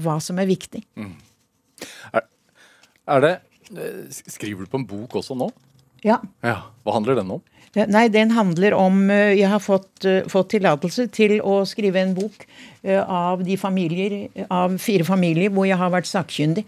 hva 0.00 0.14
som 0.22 0.38
er 0.40 0.46
viktig. 0.48 0.80
Mm. 0.96 1.10
Er, 2.16 2.22
er 3.16 3.24
det 3.24 3.32
eh, 3.74 4.06
Skriver 4.08 4.64
du 4.64 4.70
på 4.72 4.80
en 4.80 4.86
bok 4.88 5.18
også 5.20 5.36
nå? 5.36 5.50
Ja. 6.06 6.16
ja. 6.46 6.54
Hva 6.86 6.94
handler 6.96 7.18
den 7.20 7.34
om? 7.34 7.42
Nei, 7.76 8.06
den 8.14 8.32
handler 8.32 8.78
om 8.78 9.02
eh, 9.12 9.34
Jeg 9.34 9.50
har 9.52 9.60
fått, 9.60 10.06
fått 10.32 10.54
tillatelse 10.54 11.10
til 11.12 11.36
å 11.44 11.58
skrive 11.68 12.00
en 12.00 12.16
bok 12.16 12.46
av 13.02 13.44
de 13.44 13.58
familier, 13.60 14.16
av 14.48 14.78
fire 14.80 15.04
familier 15.06 15.52
hvor 15.52 15.68
jeg 15.68 15.78
har 15.82 15.92
vært 15.92 16.08
sakkyndig. 16.08 16.64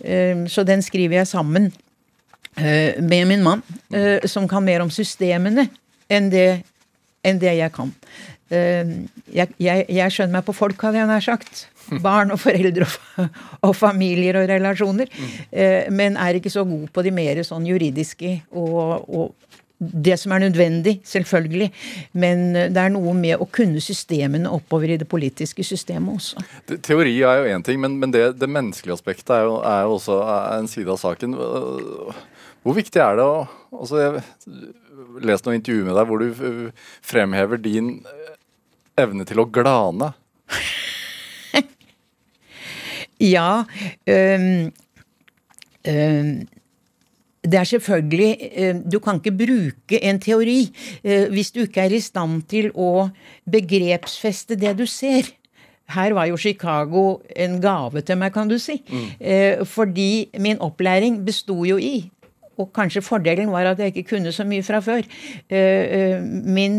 Uh, 0.00 0.46
så 0.50 0.64
den 0.66 0.84
skriver 0.84 1.20
jeg 1.20 1.32
sammen 1.32 1.72
med 2.60 3.28
min 3.30 3.44
mann, 3.46 3.60
som 4.26 4.48
kan 4.50 4.64
mer 4.66 4.82
om 4.82 4.88
systemene 4.90 5.68
enn 6.10 6.26
det, 6.32 6.64
enn 7.24 7.38
det 7.40 7.52
jeg 7.54 7.72
kan. 7.72 7.92
Jeg, 8.50 9.46
jeg, 9.54 9.84
jeg, 9.86 10.12
skjønner 10.12 10.34
meg 10.34 10.44
på 10.48 10.56
folk, 10.58 10.82
hadde 10.82 10.98
jeg 10.98 11.08
nær 11.08 11.22
sagt 11.24 11.62
barn 12.02 12.30
og 12.34 12.40
foreldre 12.42 12.86
og, 13.18 13.28
og 13.66 13.74
familier 13.76 14.38
og 14.40 14.48
relasjoner. 14.50 15.10
Mm. 15.10 15.36
Eh, 15.50 15.90
men 15.94 16.18
er 16.20 16.38
ikke 16.38 16.52
så 16.52 16.64
god 16.68 16.88
på 16.94 17.04
de 17.06 17.14
mer 17.14 17.42
sånn 17.46 17.66
juridiske 17.68 18.36
og, 18.50 19.08
og, 19.08 19.49
det 19.80 20.18
som 20.20 20.32
er 20.32 20.42
nødvendig, 20.44 20.98
selvfølgelig. 21.08 21.70
Men 22.12 22.52
det 22.52 22.76
er 22.76 22.92
noe 22.92 23.14
med 23.16 23.40
å 23.40 23.48
kunne 23.48 23.80
systemene 23.80 24.50
oppover 24.52 24.92
i 24.92 24.98
det 25.00 25.08
politiske 25.08 25.64
systemet 25.64 26.20
også. 26.20 26.44
Teori 26.84 27.16
er 27.24 27.40
jo 27.40 27.54
én 27.54 27.64
ting, 27.64 27.80
men, 27.80 27.96
men 28.00 28.12
det, 28.12 28.26
det, 28.40 28.50
menneskelige 28.50 28.98
aspektet 28.98 29.32
er 29.38 29.48
jo, 29.48 29.56
er 29.64 29.86
jo 29.86 29.96
også 29.96 30.20
en 30.58 30.68
side 30.68 30.92
av 30.92 31.00
saken. 31.00 31.36
Hvor 32.60 32.76
viktig 32.76 33.00
er 33.00 33.16
det 33.16 33.24
å 33.24 33.40
altså 33.70 34.00
Jeg 34.02 34.22
leste 35.24 35.48
noen 35.48 35.60
intervjuer 35.60 35.86
med 35.86 35.96
deg 35.96 36.08
hvor 36.10 36.20
du 36.20 36.70
fremhever 37.06 37.60
din 37.62 37.92
evne 39.00 39.24
til 39.28 39.40
å 39.40 39.48
glane. 39.48 40.12
Ja. 43.20 43.66
Um, 44.08 44.72
um, 45.84 46.30
det 47.50 47.58
er 47.60 47.68
selvfølgelig 47.68 48.84
Du 48.92 48.98
kan 49.02 49.18
ikke 49.18 49.34
bruke 49.42 50.00
en 50.02 50.20
teori 50.22 50.60
hvis 51.02 51.50
du 51.54 51.64
ikke 51.64 51.80
er 51.88 51.96
i 51.96 52.00
stand 52.00 52.44
til 52.50 52.70
å 52.74 53.08
begrepsfeste 53.50 54.58
det 54.60 54.76
du 54.78 54.86
ser. 54.86 55.28
Her 55.90 56.14
var 56.14 56.28
jo 56.30 56.38
Chicago 56.38 57.18
en 57.34 57.58
gave 57.62 58.02
til 58.06 58.18
meg, 58.20 58.32
kan 58.34 58.48
du 58.50 58.58
si. 58.62 58.76
Mm. 58.86 59.64
Fordi 59.66 60.30
min 60.38 60.60
opplæring 60.62 61.18
besto 61.26 61.64
jo 61.66 61.80
i 61.82 62.10
og 62.60 62.70
kanskje 62.76 63.02
fordelen 63.04 63.50
var 63.52 63.70
at 63.70 63.80
jeg 63.80 63.94
ikke 63.94 64.14
kunne 64.14 64.32
så 64.34 64.44
mye 64.48 64.64
fra 64.66 64.82
før. 64.84 65.06
Min, 65.50 66.76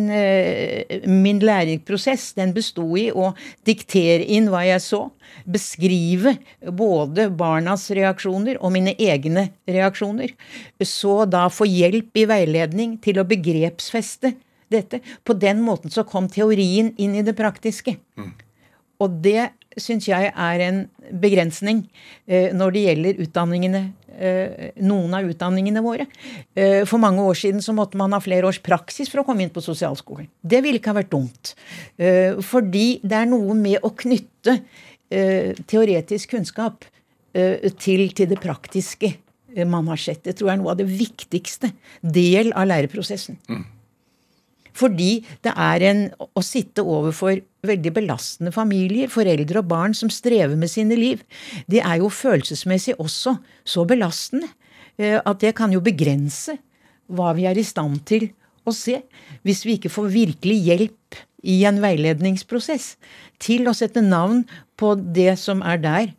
min 1.10 1.42
læringsprosess 1.42 2.36
den 2.38 2.54
besto 2.56 2.86
i 3.00 3.10
å 3.12 3.32
diktere 3.68 4.28
inn 4.32 4.52
hva 4.52 4.64
jeg 4.68 4.84
så 4.86 5.08
beskrive 5.50 6.36
både 6.78 7.30
barnas 7.38 7.88
reaksjoner 7.96 8.60
og 8.62 8.74
mine 8.76 8.94
egne 9.00 9.48
reaksjoner. 9.70 10.36
Så 10.86 11.24
da 11.30 11.48
få 11.54 11.68
hjelp 11.70 12.22
i 12.22 12.28
veiledning 12.30 12.98
til 13.04 13.22
å 13.22 13.28
begrepsfeste 13.28 14.36
dette. 14.72 15.02
På 15.24 15.36
den 15.38 15.62
måten 15.66 15.94
så 15.94 16.06
kom 16.08 16.30
teorien 16.32 16.94
inn 17.02 17.18
i 17.18 17.26
det 17.26 17.36
praktiske. 17.38 17.98
Mm. 18.20 18.32
Og 19.02 19.20
det 19.24 19.50
syns 19.80 20.08
jeg 20.10 20.32
er 20.32 20.64
en 20.66 20.84
begrensning 21.22 21.86
eh, 22.28 22.52
når 22.56 22.76
det 22.76 22.84
gjelder 22.86 23.22
utdanningene 23.24 23.82
eh, 24.18 24.70
noen 24.84 25.16
av 25.16 25.28
utdanningene 25.32 25.84
våre. 25.86 26.08
Eh, 26.56 26.82
for 26.90 27.02
mange 27.04 27.24
år 27.24 27.40
siden 27.40 27.64
så 27.64 27.76
måtte 27.78 28.00
man 28.00 28.16
ha 28.16 28.22
flere 28.24 28.50
års 28.50 28.62
praksis 28.64 29.12
for 29.12 29.24
å 29.24 29.28
komme 29.28 29.46
inn 29.46 29.54
på 29.54 29.64
sosialskolen. 29.64 30.30
Det 30.42 30.62
ville 30.64 30.82
ikke 30.82 30.94
ha 30.94 31.00
vært 31.00 31.14
dumt. 31.14 31.54
Fordi 32.46 32.88
det 33.04 33.18
er 33.18 33.30
noe 33.30 33.56
med 33.58 33.84
å 33.86 33.94
knytte 33.96 34.60
teoretisk 35.12 36.32
kunnskap 36.32 36.86
til, 37.32 38.04
til, 38.16 38.28
det 38.32 38.40
praktiske 38.42 39.12
man 39.68 39.90
har 39.92 40.00
sett. 40.00 40.24
Det 40.24 40.38
tror 40.40 40.50
jeg 40.50 40.58
er 40.58 40.62
noe 40.62 40.74
av 40.74 40.80
det 40.80 40.88
viktigste 40.88 41.72
del 42.00 42.52
av 42.56 42.70
læreprosessen. 42.72 43.40
Mm. 43.52 43.66
Fordi 44.78 45.22
det 45.44 45.54
er 45.56 45.86
en 45.90 46.04
å 46.38 46.44
sitte 46.46 46.84
overfor 46.84 47.42
veldig 47.68 47.94
belastende 47.94 48.54
familier, 48.56 49.12
foreldre 49.12 49.62
og 49.62 49.70
barn 49.70 49.96
som 49.98 50.12
strever 50.14 50.58
med 50.58 50.72
sine 50.72 50.98
liv. 50.98 51.22
Det 51.70 51.84
er 51.84 52.02
jo 52.02 52.10
følelsesmessig 52.14 52.98
også 53.02 53.36
så 53.68 53.86
belastende 53.90 54.50
at 55.02 55.40
det 55.42 55.56
kan 55.58 55.72
jo 55.74 55.82
begrense 55.82 56.58
hva 57.12 57.32
vi 57.38 57.48
er 57.50 57.58
i 57.58 57.66
stand 57.66 58.04
til 58.08 58.30
å 58.68 58.74
se. 58.76 59.00
Hvis 59.46 59.64
vi 59.66 59.78
ikke 59.78 59.92
får 59.94 60.12
virkelig 60.14 60.58
hjelp 60.68 61.22
i 61.42 61.62
en 61.66 61.82
veiledningsprosess 61.82 62.96
til 63.42 63.70
å 63.70 63.76
sette 63.78 64.04
navn 64.06 64.44
på 64.78 64.94
det 64.96 65.34
som 65.42 65.64
er 65.66 65.82
der, 65.82 66.12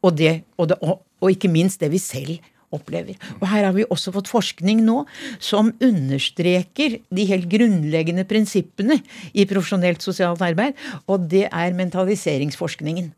og, 0.00 0.16
det, 0.16 0.40
og, 0.56 0.70
det, 0.70 0.78
og, 0.80 1.02
og 1.20 1.34
ikke 1.34 1.52
minst 1.52 1.82
det 1.82 1.90
vi 1.92 2.00
selv 2.00 2.38
opplever. 2.74 3.16
Og 3.40 3.46
her 3.50 3.66
har 3.66 3.74
vi 3.76 3.86
også 3.90 4.12
fått 4.14 4.30
forskning 4.30 4.82
nå 4.86 5.02
som 5.42 5.72
understreker 5.82 6.98
de 7.10 7.26
helt 7.30 7.48
grunnleggende 7.50 8.26
prinsippene 8.28 9.00
i 9.32 9.46
profesjonelt 9.50 10.04
sosialt 10.04 10.42
arbeid, 10.44 10.78
og 11.10 11.26
det 11.30 11.46
er 11.50 11.76
mentaliseringsforskningen. 11.78 13.10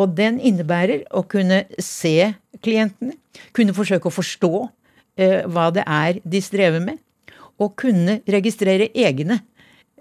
Og 0.00 0.14
den 0.18 0.40
innebærer 0.42 1.04
å 1.14 1.22
kunne 1.30 1.62
se 1.78 2.34
klientene, 2.64 3.14
kunne 3.54 3.74
forsøke 3.76 4.10
å 4.10 4.14
forstå 4.14 4.52
eh, 5.20 5.42
hva 5.46 5.70
det 5.74 5.86
er 5.86 6.20
de 6.22 6.42
strever 6.42 6.82
med, 6.82 6.98
og 7.62 7.76
kunne 7.78 8.18
registrere 8.26 8.90
egne 8.90 9.38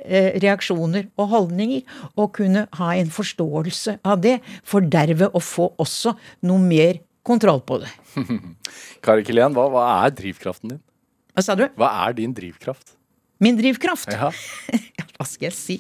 eh, 0.02 0.34
reaksjoner 0.42 1.12
og 1.22 1.30
holdninger, 1.36 1.84
og 2.18 2.34
kunne 2.40 2.66
ha 2.80 2.92
en 2.98 3.14
forståelse 3.14 4.00
av 4.02 4.24
det, 4.26 4.40
for 4.66 4.82
derved 4.82 5.30
å 5.30 5.44
få 5.44 5.70
også 5.78 6.16
noe 6.50 6.62
mer 6.66 7.04
kontroll 7.26 7.62
på 7.66 7.80
det. 7.84 7.92
Kari 9.06 9.26
Kilén, 9.28 9.56
hva, 9.56 9.70
hva, 9.72 9.86
er 10.04 10.14
drivkraften 10.16 10.76
din? 10.76 10.82
Hva 11.34 11.46
sa 11.46 11.56
du? 11.58 11.66
Hva 11.80 11.90
er 12.06 12.18
din 12.18 12.36
drivkraft? 12.36 12.96
Min 13.44 13.58
drivkraft? 13.60 14.12
Ja. 14.14 14.30
hva 15.16 15.28
skal 15.28 15.50
jeg 15.50 15.58
si? 15.58 15.80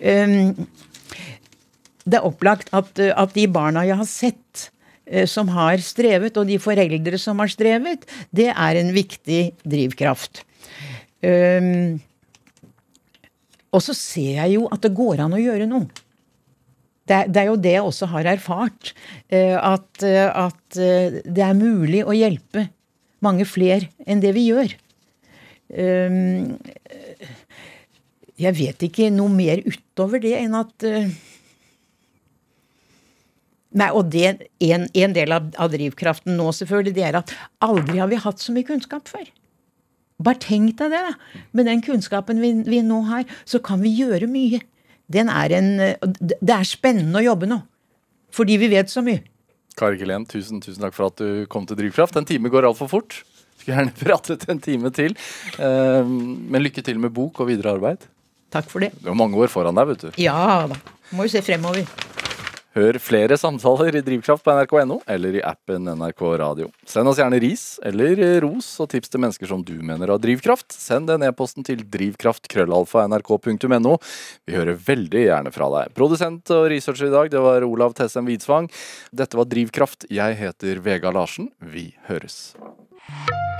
Um, 0.00 0.66
det 2.06 2.18
er 2.18 2.26
opplagt 2.26 2.72
at, 2.76 2.98
at, 3.02 3.34
de 3.34 3.46
barna 3.50 3.84
jeg 3.86 3.98
har 4.00 4.08
sett 4.08 4.66
uh, 5.10 5.26
som 5.30 5.50
har 5.54 5.82
strevet, 5.84 6.38
og 6.38 6.48
de 6.48 6.58
foreldre 6.62 7.20
som 7.20 7.42
har 7.42 7.52
strevet, 7.52 8.06
det 8.34 8.50
er 8.54 8.80
en 8.80 8.94
viktig 8.96 9.42
drivkraft. 9.66 10.44
Um, 11.20 11.98
og 13.74 13.82
så 13.84 13.92
ser 13.96 14.40
jeg 14.40 14.56
jo 14.56 14.66
at 14.72 14.80
det 14.86 14.94
går 14.96 15.26
an 15.26 15.36
å 15.36 15.42
gjøre 15.42 15.68
noe. 15.68 16.05
Det, 17.06 17.20
det, 17.30 17.42
er 17.42 17.50
jo 17.50 17.58
det 17.60 17.74
jeg 17.76 17.86
også 17.86 18.08
har 18.10 18.26
erfart. 18.32 18.92
Eh, 19.30 19.54
at, 19.54 20.02
eh, 20.02 20.26
at, 20.26 20.78
eh, 20.78 21.20
det 21.22 21.44
er 21.46 21.58
mulig 21.58 22.02
å 22.02 22.16
hjelpe 22.16 22.66
mange 23.24 23.46
flere 23.48 23.88
enn 24.06 24.22
det 24.22 24.34
vi 24.36 24.48
gjør. 24.50 24.74
Jeg 28.36 28.54
vet 28.54 28.84
ikke 28.86 29.08
noe 29.10 29.32
mer 29.32 29.64
utover 29.66 30.22
det 30.22 30.36
enn 30.38 30.54
at 30.54 30.86
Nei, 33.76 33.88
og 33.92 34.06
det, 34.08 34.46
en, 34.64 34.86
en 34.88 35.16
del 35.16 35.34
av, 35.34 35.50
av, 35.60 35.68
drivkraften 35.74 36.38
nå, 36.38 36.46
selvfølgelig, 36.54 36.94
det 36.96 37.02
er 37.04 37.18
at 37.18 37.32
aldri 37.64 37.98
har 38.00 38.08
vi 38.08 38.20
hatt 38.22 38.40
så 38.40 38.54
mye 38.54 38.64
kunnskap 38.64 39.10
før. 39.10 39.26
Bare 40.22 40.40
tenk 40.40 40.78
deg 40.78 40.94
det, 40.94 41.02
da. 41.10 41.42
Med 41.52 41.68
den 41.68 41.82
kunnskapen 41.84 42.40
vi, 42.40 42.54
vi 42.64 42.80
nå 42.86 43.02
har, 43.10 43.26
så 43.44 43.60
kan 43.60 43.82
vi 43.82 43.92
gjøre 43.98 44.30
mye 44.30 44.62
den 45.12 45.30
er 45.30 45.52
en 45.54 45.70
Det 46.18 46.52
er 46.52 46.66
spennende 46.66 47.20
å 47.20 47.26
jobbe 47.28 47.48
nå. 47.50 47.60
Fordi 48.34 48.58
vi 48.60 48.68
vet 48.72 48.90
så 48.92 49.04
mye. 49.06 49.22
Kari 49.76 49.98
Kilén, 50.00 50.24
tusen, 50.28 50.60
tusen 50.64 50.82
takk 50.82 50.96
for 50.96 51.10
at 51.10 51.20
du 51.20 51.46
kom 51.52 51.66
til 51.68 51.78
Drivkraft. 51.78 52.16
En 52.16 52.28
time 52.28 52.50
går 52.52 52.68
altfor 52.68 52.88
fort. 52.90 53.20
Skulle 53.60 53.76
gjerne 53.76 53.96
pratet 54.04 54.46
en 54.52 54.60
time 54.62 54.92
til. 54.96 55.16
Ehm, 55.60 56.16
men 56.50 56.64
lykke 56.64 56.84
til 56.84 57.00
med 57.02 57.14
bok 57.16 57.42
og 57.44 57.50
videre 57.52 57.76
arbeid. 57.76 58.08
Takk 58.52 58.70
for 58.72 58.84
det. 58.84 58.92
Du 59.02 59.10
har 59.10 59.18
mange 59.18 59.36
år 59.40 59.52
foran 59.52 59.76
deg, 59.76 59.92
vet 59.92 60.06
du. 60.06 60.22
Ja 60.22 60.64
da. 60.70 60.80
Må 61.14 61.26
jo 61.26 61.34
se 61.36 61.44
fremover. 61.44 61.86
Hør 62.76 62.98
flere 63.00 63.38
samtaler 63.40 63.94
i 63.96 64.02
Drivkraft 64.04 64.44
på 64.44 64.52
nrk.no 64.52 64.98
eller 65.08 65.38
i 65.38 65.40
appen 65.48 65.86
NRK 65.96 66.18
Radio. 66.42 66.66
Send 66.84 67.08
oss 67.08 67.16
gjerne 67.16 67.38
ris 67.40 67.80
eller 67.88 68.20
ros 68.44 68.68
og 68.84 68.90
tips 68.92 69.08
til 69.14 69.22
mennesker 69.24 69.48
som 69.48 69.64
du 69.64 69.80
mener 69.80 70.12
har 70.12 70.20
drivkraft. 70.20 70.76
Send 70.76 71.08
den 71.08 71.24
e-posten 71.24 71.64
til 71.64 71.80
drivkraftkrøllalfa.nrk.no. 71.94 73.94
Vi 74.44 74.52
hører 74.58 74.76
veldig 74.90 75.22
gjerne 75.24 75.54
fra 75.56 75.70
deg. 75.78 75.96
Produsent 75.96 76.44
og 76.52 76.68
researcher 76.74 77.08
i 77.08 77.16
dag, 77.16 77.32
det 77.32 77.40
var 77.48 77.64
Olav 77.64 77.96
Tessem 77.96 78.28
Widsvang. 78.28 78.68
Dette 79.08 79.40
var 79.40 79.48
Drivkraft. 79.48 80.04
Jeg 80.12 80.36
heter 80.36 80.76
Vega 80.84 81.08
Larsen. 81.16 81.48
Vi 81.64 81.96
høres. 82.10 82.60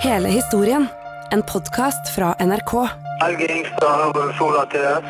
Hele 0.04 0.28
historien. 0.28 0.92
En 1.32 1.40
podkast 1.40 2.12
fra 2.12 2.36
NRK. 2.36 2.84
Helge 3.24 3.48
Ingstad, 3.62 4.12
Sola 4.36 4.68
TS. 4.76 5.08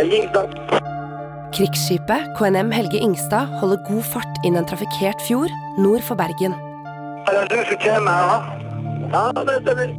Helge 0.00 0.24
Ingstad. 0.24 0.95
Krigsskipet 1.56 2.34
KNM 2.36 2.68
Helge 2.70 2.98
Ingstad 3.00 3.46
holder 3.62 3.78
god 3.88 4.04
fart 4.04 4.44
inn 4.44 4.58
en 4.60 4.66
trafikkert 4.68 5.22
fjord 5.24 5.48
nord 5.80 6.02
for 6.04 6.12
Bergen. 6.20 6.52
Er. 9.16 9.94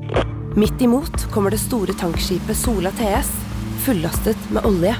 Midt 0.53 0.81
imot 0.85 1.25
kommer 1.33 1.49
det 1.49 1.57
store 1.63 1.97
tankskipet 1.97 2.53
Sola 2.59 2.93
TS, 2.99 3.33
fullastet 3.87 4.37
med 4.53 4.69
olje. 4.69 4.93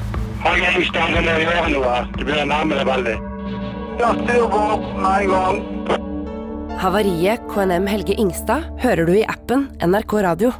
Havariet 6.81 7.49
KNM 7.53 7.91
Helge 7.93 8.17
Ingstad 8.17 8.65
hører 8.81 9.05
du 9.05 9.13
i 9.13 9.27
appen 9.29 9.69
NRK 9.85 10.23
Radio. 10.25 10.57